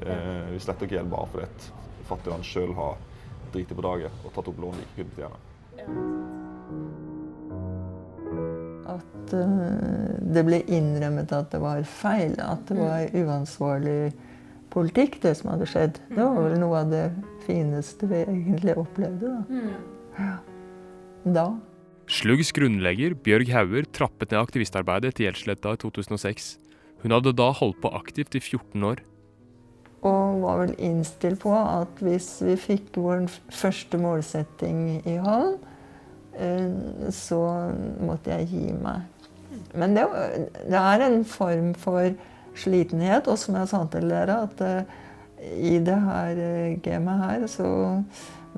Eh, 0.00 0.52
vi 0.54 0.60
sletter 0.62 0.86
ikke 0.86 0.96
gjeld 0.96 1.12
bare 1.12 1.28
fordi 1.28 1.44
et 1.46 1.66
fattig 2.08 2.32
land 2.32 2.46
sjøl 2.46 2.72
har 2.78 2.96
driti 3.52 3.76
på 3.76 3.84
daget 3.84 4.24
og 4.24 4.32
tatt 4.34 4.48
opp 4.50 4.60
lån 4.62 4.78
de 4.78 4.86
ikke 4.86 4.96
kunne 5.02 5.16
tjene. 5.18 5.38
At 8.90 9.34
uh, 9.36 10.18
det 10.34 10.42
ble 10.46 10.58
innrømmet 10.66 11.32
at 11.36 11.52
det 11.52 11.60
var 11.62 11.82
feil, 11.86 12.34
at 12.42 12.64
det 12.70 12.76
var 12.78 13.12
uansvarlig 13.14 14.12
politikk, 14.72 15.20
det 15.22 15.36
som 15.38 15.52
hadde 15.52 15.68
skjedd. 15.68 16.00
Det 16.08 16.22
var 16.22 16.40
vel 16.48 16.58
noe 16.62 16.80
av 16.80 16.90
det 16.90 17.06
fineste 17.46 18.08
vi 18.10 18.24
egentlig 18.24 18.74
opplevde. 18.80 19.36
Da. 20.16 20.30
Da. 21.36 21.46
Sluggs 22.10 22.50
grunnlegger 22.56 23.14
Bjørg 23.22 23.52
Hauger 23.54 23.86
trappet 23.94 24.32
ned 24.32 24.40
aktivistarbeidet 24.40 25.14
til 25.14 25.28
Gjeldsletta 25.28 25.76
i 25.76 25.80
2006. 25.84 26.54
Hun 27.02 27.14
hadde 27.16 27.36
da 27.36 27.50
holdt 27.56 27.80
på 27.82 27.92
aktivt 27.96 28.36
i 28.36 28.42
14 28.42 28.84
år. 28.84 29.02
Og 30.00 30.40
var 30.40 30.62
vel 30.62 30.74
innstilt 30.80 31.42
på 31.42 31.52
at 31.52 32.00
hvis 32.04 32.38
vi 32.44 32.56
fikk 32.60 32.96
vår 32.96 33.26
første 33.52 34.00
målsetting 34.00 35.00
i 35.08 35.16
havn, 35.20 35.58
så 37.12 37.40
måtte 38.00 38.32
jeg 38.32 38.48
gi 38.48 38.66
meg. 38.80 39.04
Men 39.76 39.94
det, 39.96 40.06
det, 40.64 40.78
er 40.78 41.04
en 41.04 41.24
form 41.28 41.72
for 41.78 42.14
slitenhet. 42.56 43.28
Og 43.28 43.38
som 43.40 43.58
jeg 43.58 43.70
sa 43.70 43.82
til 43.92 44.08
dere, 44.08 44.42
at 44.46 44.62
i 45.40 45.78
det 45.84 45.96
her 46.04 46.42
gamet 46.84 47.24
her 47.24 47.46
så 47.50 47.68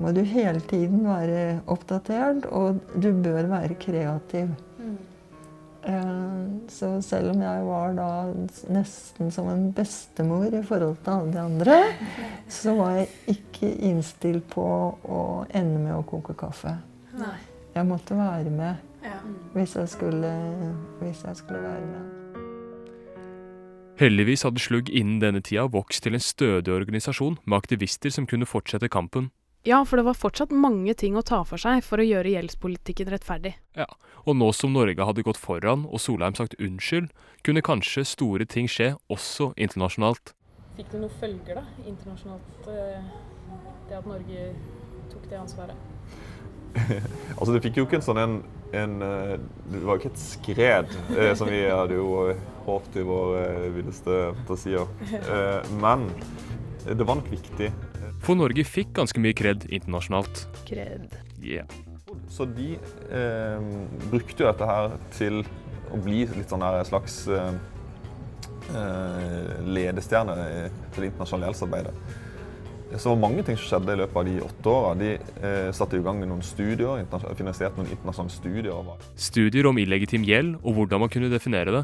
må 0.01 0.11
du 0.15 0.23
hele 0.25 0.61
tiden 0.69 1.03
være 1.05 1.61
oppdatert, 1.69 2.47
og 2.49 2.79
du 2.97 3.11
bør 3.23 3.49
være 3.51 3.77
kreativ. 3.81 4.49
Eh, 5.85 6.69
Så 6.69 7.01
selv 7.03 7.31
om 7.33 7.41
jeg 7.41 7.63
var 7.67 7.93
da 7.93 8.07
nesten 8.71 9.31
som 9.31 9.49
en 9.51 9.73
bestemor 9.75 10.45
i 10.53 10.61
forhold 10.63 10.95
til 11.03 11.11
alle 11.11 11.33
de 11.33 11.39
andre, 11.39 11.77
så 12.49 12.75
var 12.77 12.91
jeg 13.01 13.09
ikke 13.35 13.69
innstilt 13.89 14.47
på 14.53 14.63
å 15.03 15.45
ende 15.53 15.79
med 15.83 15.93
å 15.97 16.05
koke 16.07 16.33
kaffe. 16.39 16.77
Nei. 17.19 17.35
Jeg 17.75 17.85
måtte 17.89 18.15
være 18.15 18.49
med 18.49 18.75
Ja. 19.03 19.19
hvis 19.53 19.75
jeg 19.75 19.89
skulle, 19.89 20.31
hvis 21.01 21.23
jeg 21.25 21.35
skulle 21.35 21.61
være 21.61 21.85
med. 21.85 22.19
Heldigvis 23.99 24.43
hadde 24.43 24.59
Slugg 24.59 24.89
innen 24.89 25.19
denne 25.21 25.41
tida 25.41 25.67
vokst 25.69 26.03
til 26.03 26.13
en 26.13 26.19
stødig 26.19 26.73
organisasjon 26.73 27.37
med 27.45 27.57
aktivister 27.57 28.09
som 28.09 28.25
kunne 28.25 28.45
fortsette 28.45 28.89
kampen. 28.89 29.29
Ja, 29.65 29.85
for 29.87 29.95
det 29.95 30.03
var 30.03 30.17
fortsatt 30.19 30.51
mange 30.51 30.91
ting 30.99 31.15
å 31.15 31.21
ta 31.23 31.37
for 31.47 31.61
seg 31.61 31.85
for 31.87 32.01
å 32.03 32.03
gjøre 32.03 32.33
gjeldspolitikken 32.33 33.07
rettferdig. 33.13 33.53
Ja, 33.79 33.85
og 34.27 34.35
nå 34.35 34.49
som 34.51 34.73
Norge 34.75 35.07
hadde 35.07 35.23
gått 35.23 35.39
foran 35.39 35.85
og 35.87 36.01
Solheim 36.03 36.35
sagt 36.35 36.57
unnskyld, 36.59 37.13
kunne 37.47 37.63
kanskje 37.63 38.03
store 38.09 38.43
ting 38.43 38.67
skje 38.67 38.89
også 39.07 39.53
internasjonalt. 39.55 40.33
Fikk 40.75 40.91
det 40.91 40.99
noen 41.05 41.15
følger 41.21 41.61
da, 41.61 41.63
internasjonalt, 41.87 42.67
eh, 42.73 43.07
det 43.87 43.97
at 44.01 44.11
Norge 44.11 44.49
tok 45.13 45.31
det 45.31 45.39
ansvaret? 45.39 45.89
Altså, 47.37 47.53
det 47.53 47.63
fikk 47.63 47.79
jo 47.79 47.87
ikke 47.87 48.01
en 48.01 48.05
sånn 48.05 48.19
en, 48.19 48.37
en 48.75 48.93
eh, 49.05 49.33
Det 49.69 49.81
var 49.85 49.95
jo 49.95 50.01
ikke 50.01 50.11
et 50.11 50.23
skred, 50.25 50.93
eh, 51.15 51.31
som 51.39 51.47
vi 51.47 51.63
hadde 51.69 52.01
jo 52.01 52.25
eh, 52.33 52.43
håpet 52.67 52.99
i 52.99 53.07
våre 53.07 53.47
villeste 53.77 54.19
fantasier. 54.41 54.91
Eh, 55.23 55.73
men 55.79 56.09
det 56.83 57.05
var 57.07 57.21
nok 57.21 57.31
viktig. 57.31 57.71
For 58.23 58.35
Norge 58.39 58.63
fikk 58.63 58.93
ganske 58.95 59.19
mye 59.19 59.35
kred 59.35 59.65
internasjonalt. 59.69 60.45
Kred. 60.67 61.11
Yeah. 61.43 61.67
Så 62.31 62.45
de 62.47 62.75
eh, 63.11 63.63
brukte 64.11 64.45
jo 64.45 64.47
dette 64.51 64.67
her 64.69 64.93
til 65.17 65.41
å 65.93 65.99
bli 66.01 66.23
litt 66.29 66.49
sånn 66.51 66.63
der 66.63 66.85
slags 66.87 67.17
eh, 67.27 67.49
eh, 68.73 69.55
ledestjerne 69.67 70.35
i- 70.39 70.69
til 70.93 71.03
det 71.03 71.09
internasjonale 71.11 71.49
gjeldsarbeidet. 71.51 71.93
Så 72.93 73.09
det 73.09 73.09
var 73.09 73.21
mange 73.29 73.43
ting 73.43 73.57
som 73.57 73.65
skjedde 73.81 73.93
i 73.95 73.99
løpet 74.03 74.17
av 74.21 74.25
de 74.29 74.35
åtte 74.45 74.69
åra. 74.69 74.93
De 74.99 75.11
eh, 75.17 75.71
satte 75.73 75.97
i 75.97 76.03
gang 76.05 76.19
noen 76.21 76.43
studier, 76.45 77.01
finansierte 77.35 77.81
noen 77.81 77.89
internasjonale 77.89 78.29
studier. 78.35 78.91
Studier 79.17 79.65
om 79.71 79.77
illegitim 79.81 80.23
gjeld 80.27 80.59
og 80.61 80.75
hvordan 80.77 81.01
man 81.01 81.09
kunne 81.09 81.31
definere 81.33 81.73
det. 81.79 81.83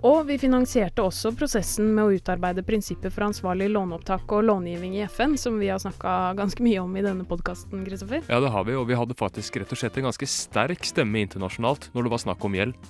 Og 0.00 0.22
vi 0.24 0.38
finansierte 0.40 1.04
også 1.04 1.34
prosessen 1.36 1.90
med 1.92 2.06
å 2.06 2.14
utarbeide 2.16 2.62
prinsipper 2.64 3.12
for 3.12 3.26
ansvarlig 3.26 3.66
låneopptak 3.68 4.32
og 4.32 4.46
långivning 4.48 4.94
i 4.96 5.02
FN, 5.04 5.34
som 5.36 5.58
vi 5.60 5.68
har 5.68 5.82
snakka 5.82 6.32
ganske 6.38 6.64
mye 6.64 6.80
om 6.80 6.94
i 6.96 7.02
denne 7.04 7.26
podkasten, 7.28 7.82
Kristoffer. 7.84 8.24
Ja, 8.32 8.38
det 8.40 8.52
har 8.54 8.64
vi, 8.64 8.78
og 8.80 8.88
vi 8.88 8.96
hadde 8.96 9.16
faktisk 9.18 9.60
rett 9.60 9.74
og 9.76 9.82
slett 9.82 10.00
en 10.00 10.08
ganske 10.08 10.30
sterk 10.30 10.88
stemme 10.88 11.20
internasjonalt 11.20 11.90
når 11.92 12.08
det 12.08 12.14
var 12.14 12.24
snakk 12.24 12.48
om 12.48 12.56
gjeld. 12.56 12.88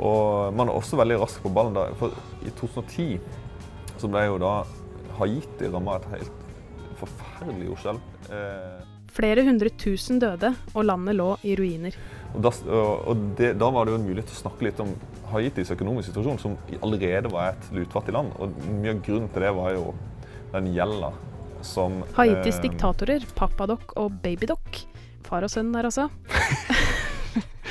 Og 0.00 0.56
man 0.56 0.72
er 0.72 0.78
også 0.80 0.96
veldig 1.00 1.20
rask 1.20 1.44
på 1.44 1.52
ballen 1.52 1.76
Da. 1.76 1.90
For 2.00 2.16
i 2.48 2.52
2010 2.62 3.20
så 4.00 4.08
ble 4.12 4.24
jo 4.30 4.40
da 4.40 4.56
Haiti 5.20 5.68
ramma 5.72 6.00
et 6.00 6.10
helt 6.16 6.44
forferdelig 6.96 7.74
jordskjelv. 7.74 8.12
Eh, 8.32 8.84
Flere 9.16 9.44
hundre 9.46 9.70
tusen 9.80 10.18
døde, 10.20 10.50
og 10.74 10.84
landet 10.84 11.16
lå 11.16 11.30
i 11.44 11.54
ruiner. 11.56 11.96
Og, 12.34 12.40
da, 12.44 12.50
og 13.08 13.22
det, 13.38 13.52
da 13.60 13.68
var 13.72 13.86
det 13.86 13.94
jo 13.94 14.00
en 14.00 14.06
mulighet 14.08 14.28
til 14.30 14.36
å 14.38 14.42
snakke 14.44 14.66
litt 14.68 14.80
om 14.84 14.90
Haitis 15.32 15.70
økonomiske 15.74 16.12
situasjon, 16.12 16.38
som 16.42 16.56
allerede 16.82 17.30
var 17.32 17.54
et 17.54 17.70
lutfattig 17.74 18.14
land. 18.14 18.34
Og 18.38 18.52
mye 18.80 18.92
av 18.94 19.00
grunnen 19.06 19.30
til 19.32 19.46
det 19.46 19.54
var 19.56 19.72
jo 19.76 19.94
den 20.52 20.68
gjelda 20.74 21.12
som 21.66 22.02
Haitis 22.18 22.58
eh, 22.60 22.66
diktatorer, 22.68 23.24
Papadok 23.38 23.96
og 23.98 24.20
Babydok. 24.22 24.82
Far 25.26 25.42
og 25.42 25.50
sønn 25.50 25.72
der, 25.74 25.88
altså. 25.88 26.08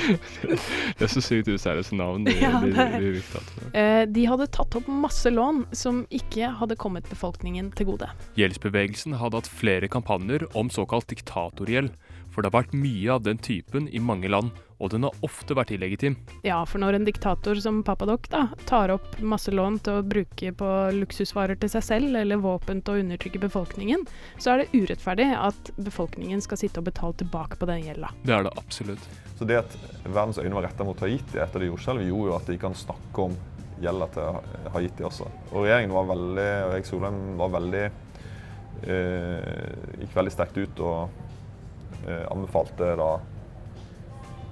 Det 0.05 1.01
er 1.01 1.09
så 1.09 1.21
sykt 1.23 1.47
useriøse 1.49 1.95
navn. 1.97 2.25
De, 2.27 2.33
Ja, 2.37 2.59
de, 2.61 2.71
det- 2.75 2.99
de 3.01 3.11
de, 3.15 3.21
Eh, 3.75 4.05
de 4.05 4.25
hadde 4.29 4.45
tatt 4.53 4.75
opp 4.77 4.87
masse 4.87 5.27
lån 5.31 5.65
som 5.75 6.03
ikke 6.13 6.51
hadde 6.59 6.75
kommet 6.79 7.07
befolkningen 7.09 7.71
til 7.75 7.87
gode. 7.89 8.07
Gjeldsbevegelsen 8.37 9.17
hadde 9.19 9.39
hatt 9.41 9.47
flere 9.49 9.87
kampanjer 9.91 10.45
om 10.55 10.69
såkalt 10.69 11.07
diktatorgjeld, 11.11 11.91
for 12.35 12.43
det 12.43 12.51
har 12.51 12.65
vært 12.65 12.75
mye 12.75 13.13
av 13.15 13.23
den 13.23 13.39
typen 13.39 13.87
i 13.87 14.01
mange 14.03 14.27
land, 14.27 14.51
og 14.83 14.91
den 14.91 15.05
har 15.07 15.15
ofte 15.23 15.55
vært 15.55 15.71
illegitim. 15.71 16.17
Ja, 16.43 16.57
for 16.67 16.83
når 16.83 16.97
en 16.97 17.07
diktator 17.07 17.55
som 17.63 17.79
Papadok 17.87 18.27
da, 18.33 18.49
tar 18.67 18.91
opp 18.91 19.15
masse 19.23 19.53
lån 19.55 19.79
til 19.85 20.01
å 20.01 20.03
bruke 20.05 20.51
på 20.59 20.71
luksusvarer 20.97 21.55
til 21.61 21.71
seg 21.71 21.85
selv, 21.87 22.17
eller 22.19 22.41
våpen 22.43 22.83
til 22.83 22.97
å 22.97 23.05
undertrykke 23.05 23.39
befolkningen, 23.45 24.03
så 24.35 24.51
er 24.51 24.63
det 24.63 24.75
urettferdig 24.75 25.29
at 25.39 25.71
befolkningen 25.79 26.43
skal 26.43 26.59
sitte 26.59 26.83
og 26.83 26.89
betale 26.89 27.15
tilbake 27.23 27.59
på 27.61 27.71
den 27.71 27.85
gjelda. 27.87 28.11
Det 28.27 28.35
er 28.35 28.47
det 28.49 28.55
absolutt. 28.59 29.09
Så 29.39 29.47
det 29.47 29.61
at 29.63 29.77
verdens 30.03 30.39
øyne 30.43 30.55
var 30.57 30.67
retta 30.67 30.87
mot 30.87 30.99
Haiti 31.03 31.39
etter 31.39 31.63
det 31.63 31.71
jordskjelvet, 31.71 32.09
gjorde 32.11 32.33
jo 32.33 32.39
at 32.39 32.51
de 32.51 32.59
kan 32.59 32.75
snakke 32.75 33.29
om 33.29 33.35
gjelda 33.83 34.07
til 34.15 34.71
Haiti 34.75 35.07
også. 35.07 35.27
Og 35.51 35.65
regjeringen 35.65 35.95
var 35.95 36.11
veldig, 36.11 36.49
og 36.67 36.75
Erik 36.75 36.87
Solheim 36.87 37.21
var 37.39 37.55
veldig 37.55 37.85
eh, 38.87 40.01
Gikk 40.01 40.15
veldig 40.15 40.33
sterkt 40.33 40.59
ut 40.59 40.83
og 40.83 41.23
anbefalte 42.31 42.91
da 42.99 43.09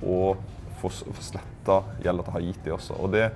å 0.03 0.17
få, 0.81 0.89
få 0.89 1.23
sletta 1.23 1.83
gjelda 2.03 2.25
til 2.27 2.35
Haiti 2.37 2.73
også. 2.75 2.97
Og 2.99 3.13
det, 3.13 3.29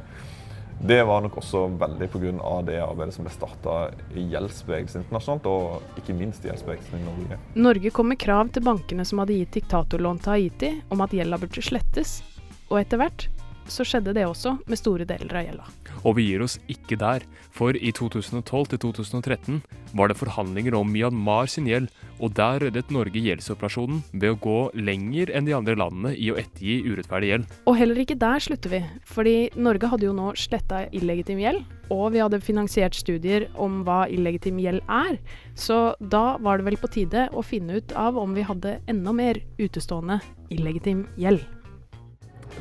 det 0.82 1.00
var 1.08 1.24
nok 1.24 1.40
også 1.42 1.64
veldig 1.80 2.10
pga. 2.14 2.34
det 2.68 2.82
arbeidet 2.84 3.16
som 3.16 3.28
ble 3.28 3.34
starta 3.34 3.78
i 4.14 4.28
gjeldsbevegelsen 4.34 5.06
internasjonalt, 5.06 5.48
og 5.48 6.02
ikke 6.02 6.18
minst 6.18 6.46
i 6.46 6.52
gjeldsbevegelsen 6.52 7.00
i 7.00 7.06
Norge. 7.06 7.40
Norge 7.56 7.94
kom 7.96 8.12
med 8.12 8.20
krav 8.20 8.52
til 8.52 8.66
bankene 8.68 9.06
som 9.06 9.24
hadde 9.24 9.40
gitt 9.40 9.62
diktatorlån 9.62 10.22
til 10.24 10.36
Haiti, 10.36 10.74
om 10.90 11.02
at 11.06 11.16
gjelda 11.16 11.40
burde 11.42 11.64
slettes. 11.64 12.20
Og 12.68 12.82
etter 12.82 13.00
hvert 13.00 13.30
så 13.72 13.86
skjedde 13.88 14.14
det 14.18 14.26
også 14.28 14.58
med 14.68 14.80
store 14.80 15.06
deler 15.08 15.40
av 15.40 15.46
gjelda. 15.48 15.68
Og 16.04 16.18
vi 16.18 16.28
gir 16.30 16.44
oss 16.46 16.58
ikke 16.72 16.98
der, 17.00 17.26
for 17.54 17.76
i 17.76 17.92
2012 17.96 18.72
til 18.74 18.82
2013 18.88 19.62
var 19.98 20.12
det 20.12 20.20
forhandlinger 20.20 20.76
om 20.78 20.90
Myanmar 20.92 21.50
sin 21.52 21.68
gjeld, 21.70 21.90
og 22.18 22.34
der 22.38 22.62
reddet 22.64 22.92
Norge 22.94 23.22
gjeldsoperasjonen 23.22 24.02
ved 24.14 24.34
å 24.34 24.40
gå 24.42 24.58
lenger 24.78 25.32
enn 25.36 25.48
de 25.48 25.56
andre 25.58 25.78
landene 25.78 26.14
i 26.18 26.32
å 26.32 26.38
ettergi 26.40 26.80
urettferdig 26.88 27.32
gjeld. 27.32 27.58
Og 27.70 27.78
heller 27.80 28.02
ikke 28.04 28.18
der 28.20 28.44
slutter 28.44 28.74
vi, 28.74 28.82
fordi 29.08 29.36
Norge 29.58 29.92
hadde 29.92 30.08
jo 30.08 30.16
nå 30.18 30.32
sletta 30.40 30.86
illegitim 30.96 31.42
gjeld, 31.44 31.66
og 31.94 32.12
vi 32.16 32.24
hadde 32.24 32.42
finansiert 32.44 32.98
studier 32.98 33.48
om 33.56 33.82
hva 33.88 34.06
illegitim 34.12 34.60
gjeld 34.62 34.84
er, 34.92 35.20
så 35.56 35.94
da 36.00 36.38
var 36.44 36.60
det 36.60 36.68
vel 36.72 36.80
på 36.82 36.92
tide 36.92 37.28
å 37.32 37.46
finne 37.46 37.80
ut 37.80 37.96
av 37.98 38.18
om 38.20 38.34
vi 38.36 38.46
hadde 38.48 38.80
enda 38.92 39.14
mer 39.16 39.40
utestående 39.62 40.20
illegitim 40.54 41.06
gjeld. 41.20 41.46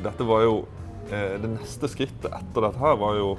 Dette 0.03 0.25
var 0.27 0.43
jo 0.45 0.57
Det 1.07 1.49
neste 1.51 1.87
skrittet 1.91 2.27
etter 2.29 2.65
dette 2.65 2.81
her 2.81 2.97
var 2.99 3.15
jo 3.15 3.29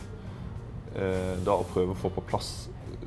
eh, 0.96 1.34
da 1.44 1.58
å 1.58 1.66
prøve 1.68 1.94
å 1.94 1.98
få 1.98 2.10
på 2.14 2.24
plass 2.30 2.50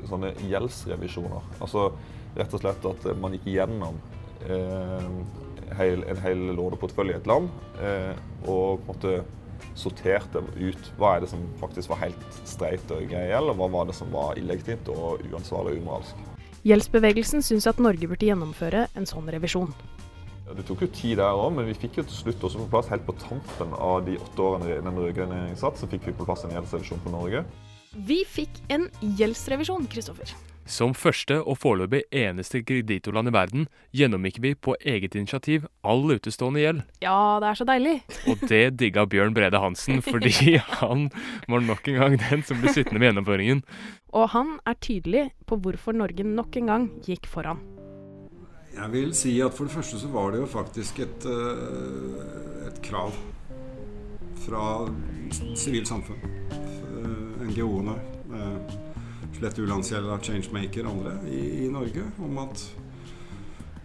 sånne 0.10 0.34
gjeldsrevisjoner. 0.50 1.46
Altså 1.60 1.90
rett 2.38 2.56
og 2.56 2.64
slett 2.64 2.88
at 2.88 3.08
man 3.20 3.36
gikk 3.36 3.50
gjennom 3.52 4.00
eh, 4.48 5.12
en 5.82 6.24
hel 6.24 6.48
låneportefølje 6.56 7.16
i 7.16 7.20
et 7.20 7.30
land 7.30 7.50
eh, 7.84 8.18
og 8.46 8.84
på 8.86 8.94
en 8.94 8.96
måte 8.96 9.14
sorterte 9.78 10.42
ut 10.58 10.92
hva 11.00 11.16
er 11.16 11.24
det 11.24 11.32
som 11.32 11.44
faktisk 11.62 11.94
var 11.94 12.02
helt 12.02 12.40
streit 12.50 12.92
og 12.92 13.06
grei 13.12 13.28
gjeld, 13.30 13.54
og 13.54 13.60
hva 13.62 13.70
var 13.78 13.90
det 13.90 13.96
som 13.96 14.10
var 14.14 14.40
illegitimt 14.40 14.90
og 14.92 15.24
uansvarlig 15.30 15.78
og 15.78 15.84
umoralsk. 15.84 16.28
Gjeldsbevegelsen 16.68 17.46
syns 17.46 17.68
at 17.70 17.80
Norge 17.82 18.10
burde 18.10 18.28
gjennomføre 18.28 18.88
en 18.98 19.08
sånn 19.10 19.30
revisjon. 19.34 19.72
Det 20.58 20.66
tok 20.68 20.86
jo 20.86 20.92
tid 20.92 21.18
der 21.22 21.38
òg, 21.38 21.50
men 21.56 21.68
vi 21.70 21.78
fikk 21.78 22.02
jo 22.02 22.08
til 22.08 22.18
slutt 22.18 22.46
også 22.48 22.64
på 22.64 22.70
plass 22.76 22.92
helt 22.92 23.06
på 23.08 23.16
tampen 23.22 23.76
av 23.78 24.06
de 24.08 24.18
åtte 24.20 24.46
årene 24.46 24.80
den 24.84 25.02
rød-grønne 25.02 25.38
regjeringen 25.38 25.60
satt, 25.60 25.80
så 25.80 25.90
fikk 25.92 26.10
vi 26.10 26.16
på 26.18 26.28
plass 26.28 26.46
en 26.48 26.56
gjeldsrevisjon 26.56 27.04
på 27.06 27.14
Norge. 27.14 27.44
Vi 28.08 28.22
fikk 28.28 28.64
en 28.72 28.88
gjeldsrevisjon, 29.20 29.88
Kristoffer. 29.92 30.32
Som 30.72 30.94
første 30.96 31.40
og 31.42 31.58
foreløpig 31.60 32.04
eneste 32.16 32.62
kreditorland 32.64 33.32
i 33.32 33.34
verden 33.36 33.66
gjennomgikk 33.98 34.38
vi 34.44 34.54
på 34.56 34.76
eget 34.78 35.18
initiativ 35.20 35.66
all 35.84 36.06
utestående 36.14 36.62
gjeld. 36.62 36.86
Ja, 37.04 37.42
det 37.44 37.50
er 37.50 37.60
så 37.60 37.68
deilig. 37.68 37.98
Og 38.30 38.46
det 38.48 38.62
digga 38.80 39.08
Bjørn 39.10 39.36
Brede 39.36 39.60
Hansen, 39.60 40.00
fordi 40.06 40.56
han 40.82 41.10
var 41.52 41.66
nok 41.66 41.92
en 41.92 42.00
gang 42.00 42.18
den 42.22 42.48
som 42.48 42.62
ble 42.62 42.72
sittende 42.72 43.02
med 43.02 43.12
gjennomføringen. 43.12 43.66
Og 44.16 44.32
han 44.36 44.58
er 44.64 44.80
tydelig 44.80 45.30
på 45.50 45.60
hvorfor 45.60 45.98
Norge 45.98 46.28
nok 46.28 46.62
en 46.62 46.72
gang 46.76 46.90
gikk 47.08 47.28
foran. 47.32 47.60
Jeg 48.72 48.92
vil 48.94 49.12
si 49.18 49.34
at 49.44 49.54
for 49.54 49.68
det 49.68 49.76
første 49.76 50.00
så 50.00 50.10
var 50.12 50.32
det 50.32 50.42
jo 50.42 50.48
faktisk 50.50 51.02
et, 51.04 51.26
eh, 51.28 52.68
et 52.70 52.80
krav 52.86 53.12
fra 54.46 54.88
sivilt 55.56 55.88
samfunn. 55.88 56.22
eh, 56.52 57.48
NGO-ene, 57.48 57.96
eh, 58.34 58.78
Slett 59.38 59.60
U-landsgjelda, 59.60 60.20
Changemaker 60.22 60.86
og 60.86 60.92
andre 60.92 61.18
i, 61.28 61.66
i 61.66 61.68
Norge, 61.68 62.04
om 62.20 62.38
at 62.38 62.64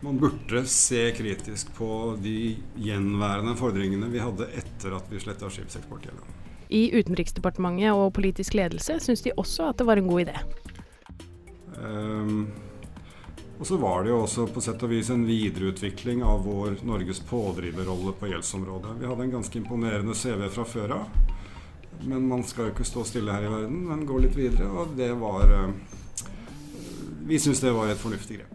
man 0.02 0.18
burde 0.18 0.66
se 0.68 1.12
kritisk 1.16 1.72
på 1.74 2.18
de 2.22 2.56
gjenværende 2.76 3.56
fordringene 3.56 4.10
vi 4.12 4.20
hadde 4.20 4.50
etter 4.54 4.96
at 4.96 5.08
vi 5.10 5.20
sletta 5.22 5.48
skipseksportgjelda. 5.50 6.34
I 6.68 6.90
Utenriksdepartementet 6.98 7.94
og 7.94 8.12
politisk 8.12 8.54
ledelse 8.58 8.98
syns 9.00 9.22
de 9.24 9.32
også 9.38 9.70
at 9.70 9.78
det 9.78 9.86
var 9.86 9.96
en 9.96 10.10
god 10.10 10.26
idé. 10.26 10.36
Ehm, 11.80 12.46
Og 13.58 13.66
så 13.66 13.76
var 13.80 14.04
det 14.04 14.10
jo 14.12 14.18
også 14.20 14.44
på 14.52 14.60
sett 14.60 14.82
og 14.84 14.90
vis 14.92 15.08
en 15.12 15.24
videreutvikling 15.24 16.20
av 16.26 16.42
vår 16.44 16.82
Norges 16.84 17.22
pådriverrolle 17.24 18.12
på 18.20 18.28
gjeldsområdet. 18.28 18.98
Vi 19.00 19.08
hadde 19.08 19.24
en 19.24 19.36
ganske 19.38 19.58
imponerende 19.58 20.14
CV 20.14 20.44
fra 20.52 20.66
før 20.68 20.98
av. 20.98 21.06
Men 22.04 22.26
man 22.28 22.44
skal 22.44 22.68
jo 22.68 22.74
ikke 22.74 22.84
stå 22.84 23.06
stille 23.08 23.32
her 23.32 23.46
i 23.46 23.52
verden, 23.52 23.86
men 23.88 24.04
gå 24.08 24.18
litt 24.20 24.36
videre. 24.36 24.68
Og 24.68 24.92
det 24.98 25.08
var 25.16 25.48
eh, 25.48 25.72
Vi 27.26 27.40
syns 27.40 27.62
det 27.64 27.72
var 27.72 27.88
et 27.90 28.00
fornuftig 28.00 28.42
grep. 28.42 28.52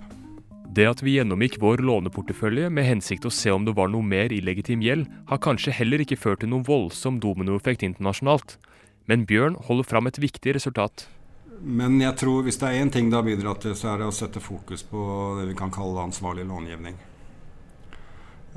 Det 0.71 0.85
at 0.87 1.01
vi 1.03 1.17
gjennomgikk 1.17 1.57
vår 1.59 1.81
låneportefølje 1.83 2.69
med 2.71 2.85
hensikt 2.87 3.25
å 3.27 3.33
se 3.33 3.51
om 3.51 3.65
det 3.67 3.73
var 3.75 3.89
noe 3.91 4.05
mer 4.07 4.31
illegitim 4.31 4.85
gjeld, 4.85 5.09
har 5.27 5.41
kanskje 5.43 5.73
heller 5.75 5.99
ikke 5.99 6.19
ført 6.19 6.45
til 6.45 6.53
noen 6.53 6.63
voldsom 6.63 7.17
dominoeffekt 7.19 7.83
internasjonalt. 7.83 8.55
Men 9.09 9.25
Bjørn 9.27 9.57
holder 9.67 9.89
fram 9.89 10.07
et 10.07 10.21
viktig 10.21 10.55
resultat. 10.55 11.09
Men 11.63 11.99
jeg 12.01 12.17
tror 12.17 12.41
hvis 12.45 12.57
det 12.57 12.69
er 12.69 12.81
én 12.81 12.89
ting 12.89 13.09
det 13.11 13.19
har 13.19 13.25
bidratt 13.25 13.61
til, 13.61 13.75
så 13.77 13.91
er 13.91 14.01
det 14.01 14.09
å 14.09 14.15
sette 14.15 14.41
fokus 14.41 14.81
på 14.87 15.01
det 15.39 15.47
vi 15.51 15.57
kan 15.57 15.73
kalle 15.73 16.07
ansvarlig 16.07 16.47
långivning. 16.49 16.95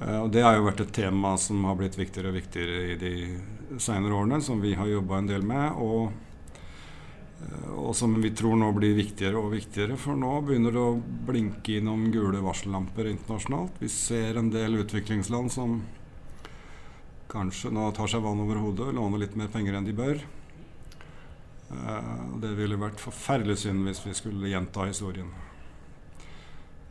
Eh, 0.01 0.21
og 0.23 0.31
Det 0.33 0.43
har 0.43 0.57
jo 0.57 0.67
vært 0.67 0.85
et 0.87 0.95
tema 0.95 1.37
som 1.39 1.65
har 1.69 1.77
blitt 1.79 1.99
viktigere 1.99 2.33
og 2.33 2.39
viktigere 2.39 2.93
i 2.95 2.99
de 2.99 3.15
senere 3.79 4.17
årene, 4.17 4.41
som 4.43 4.61
vi 4.63 4.75
har 4.75 4.89
jobba 4.89 5.19
en 5.19 5.29
del 5.29 5.45
med. 5.47 5.77
Og, 5.79 6.13
eh, 7.45 7.73
og 7.77 7.95
som 7.95 8.15
vi 8.23 8.31
tror 8.31 8.57
nå 8.57 8.73
blir 8.73 8.97
viktigere 8.97 9.37
og 9.37 9.53
viktigere, 9.53 9.99
for 10.01 10.17
nå 10.17 10.41
begynner 10.47 10.73
det 10.73 10.81
å 10.81 11.03
blinke 11.29 11.77
i 11.77 11.85
noen 11.85 12.11
gule 12.11 12.41
varsellamper 12.41 13.11
internasjonalt. 13.13 13.77
Vi 13.81 13.89
ser 13.89 14.39
en 14.39 14.51
del 14.51 14.81
utviklingsland 14.81 15.53
som 15.53 15.83
kanskje 17.29 17.71
nå 17.75 17.91
tar 17.93 18.09
seg 18.09 18.23
vann 18.23 18.41
over 18.41 18.63
hodet 18.63 18.95
låner 18.95 19.19
litt 19.19 19.37
mer 19.37 19.49
penger 19.49 19.75
enn 19.75 19.85
de 19.85 19.93
bør. 19.93 20.25
Uh, 21.71 22.39
det 22.43 22.53
ville 22.59 22.79
vært 22.79 23.01
forferdelig 23.03 23.63
synd 23.65 23.87
hvis 23.89 24.03
vi 24.05 24.15
skulle 24.17 24.51
gjenta 24.53 24.87
historien. 24.89 25.31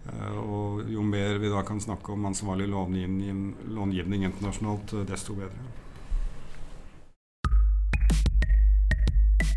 Uh, 0.07 0.39
og 0.41 0.89
jo 0.91 1.05
mer 1.07 1.39
vi 1.39 1.51
da 1.53 1.61
kan 1.67 1.81
snakke 1.81 2.15
om 2.15 2.25
ansvarlig 2.31 2.67
långivning, 2.71 3.45
långivning 3.75 4.25
internasjonalt, 4.27 4.97
uh, 4.97 5.05
desto 5.07 5.37
bedre. 5.37 5.82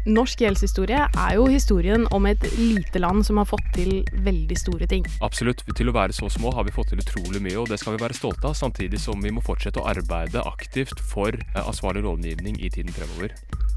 Norsk 0.07 0.45
gjeldshistorie 0.45 1.01
er 1.03 1.33
jo 1.35 1.49
historien 1.51 2.05
om 2.15 2.29
et 2.31 2.45
lite 2.55 3.01
land 3.03 3.27
som 3.27 3.41
har 3.41 3.49
fått 3.51 3.67
til 3.75 4.05
veldig 4.23 4.59
store 4.61 4.87
ting. 4.87 5.07
Absolutt. 5.27 5.65
Til 5.77 5.91
å 5.91 5.97
være 5.97 6.15
så 6.15 6.31
små 6.31 6.53
har 6.55 6.67
vi 6.69 6.75
fått 6.75 6.93
til 6.93 7.03
utrolig 7.03 7.43
mye, 7.43 7.57
og 7.59 7.73
det 7.73 7.81
skal 7.83 7.97
vi 7.97 8.05
være 8.05 8.15
stolte 8.15 8.47
av, 8.47 8.55
samtidig 8.55 9.01
som 9.03 9.19
vi 9.23 9.35
må 9.35 9.43
fortsette 9.45 9.83
å 9.83 9.89
arbeide 9.91 10.45
aktivt 10.47 11.03
for 11.03 11.35
ansvarlig 11.59 12.07
lovgivning 12.07 12.61
i 12.63 12.71
tiden 12.71 12.95
fremover. 12.95 13.35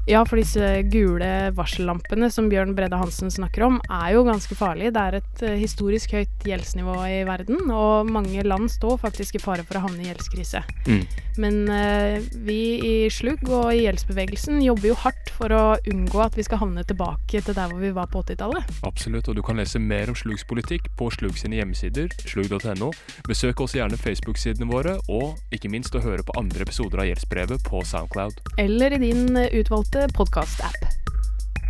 Ja, 0.08 0.22
for 0.24 0.40
disse 0.40 0.80
gule 0.90 1.50
varsellampene 1.54 2.30
som 2.32 2.48
Bjørn 2.50 2.72
Bredde 2.78 2.98
Hansen 2.98 3.30
snakker 3.30 3.66
om, 3.66 3.80
er 3.92 4.14
jo 4.14 4.24
ganske 4.26 4.56
farlige. 4.58 4.94
Det 4.96 5.02
er 5.02 5.18
et 5.18 5.42
historisk 5.60 6.14
høyt 6.16 6.46
gjeldsnivå 6.46 6.94
i 7.10 7.18
verden, 7.28 7.66
og 7.74 8.08
mange 8.10 8.46
land 8.46 8.70
står 8.72 8.96
faktisk 9.02 9.36
i 9.36 9.42
fare 9.42 9.66
for 9.66 9.78
å 9.78 9.84
havne 9.84 10.06
i 10.06 10.08
gjeldskrise. 10.08 10.62
Mm. 10.88 11.04
Men 11.40 11.60
uh, 11.70 12.16
vi 12.46 12.60
i 12.84 12.94
Slugg 13.12 13.44
og 13.48 13.70
i 13.74 13.84
gjeldsbevegelsen 13.84 14.62
jobber 14.64 14.92
jo 14.92 14.98
hardt 15.04 15.30
for 15.36 15.54
å 15.54 15.64
unngå 15.90 16.19
at 16.26 16.36
vi 16.36 16.44
skal 16.46 16.60
havne 16.62 16.84
tilbake 16.84 17.40
til 17.44 17.56
der 17.56 17.70
hvor 17.70 17.80
vi 17.82 17.92
var 17.96 18.10
på 18.12 18.22
80-tallet. 18.22 18.70
Absolutt, 18.86 19.28
og 19.30 19.38
du 19.38 19.42
kan 19.46 19.60
lese 19.60 19.80
mer 19.82 20.12
om 20.12 20.18
Slugs 20.18 20.44
politikk 20.44 20.90
på 20.98 21.10
Slug 21.14 21.38
sine 21.38 21.60
hjemmesider, 21.60 22.12
slug.no. 22.26 22.90
Besøk 23.28 23.60
også 23.64 23.80
gjerne 23.80 24.00
Facebook-sidene 24.00 24.68
våre, 24.70 24.98
og 25.08 25.38
ikke 25.54 25.72
minst 25.72 25.96
å 25.96 26.04
høre 26.04 26.26
på 26.26 26.36
andre 26.40 26.66
episoder 26.66 27.04
av 27.04 27.10
Gjeldsbrevet 27.10 27.64
på 27.66 27.84
Soundcloud. 27.86 28.42
Eller 28.60 28.98
i 28.98 29.02
din 29.06 29.32
utvalgte 29.36 30.08
podkast-app. 30.16 30.84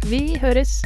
Vi 0.08 0.38
høres! 0.40 0.80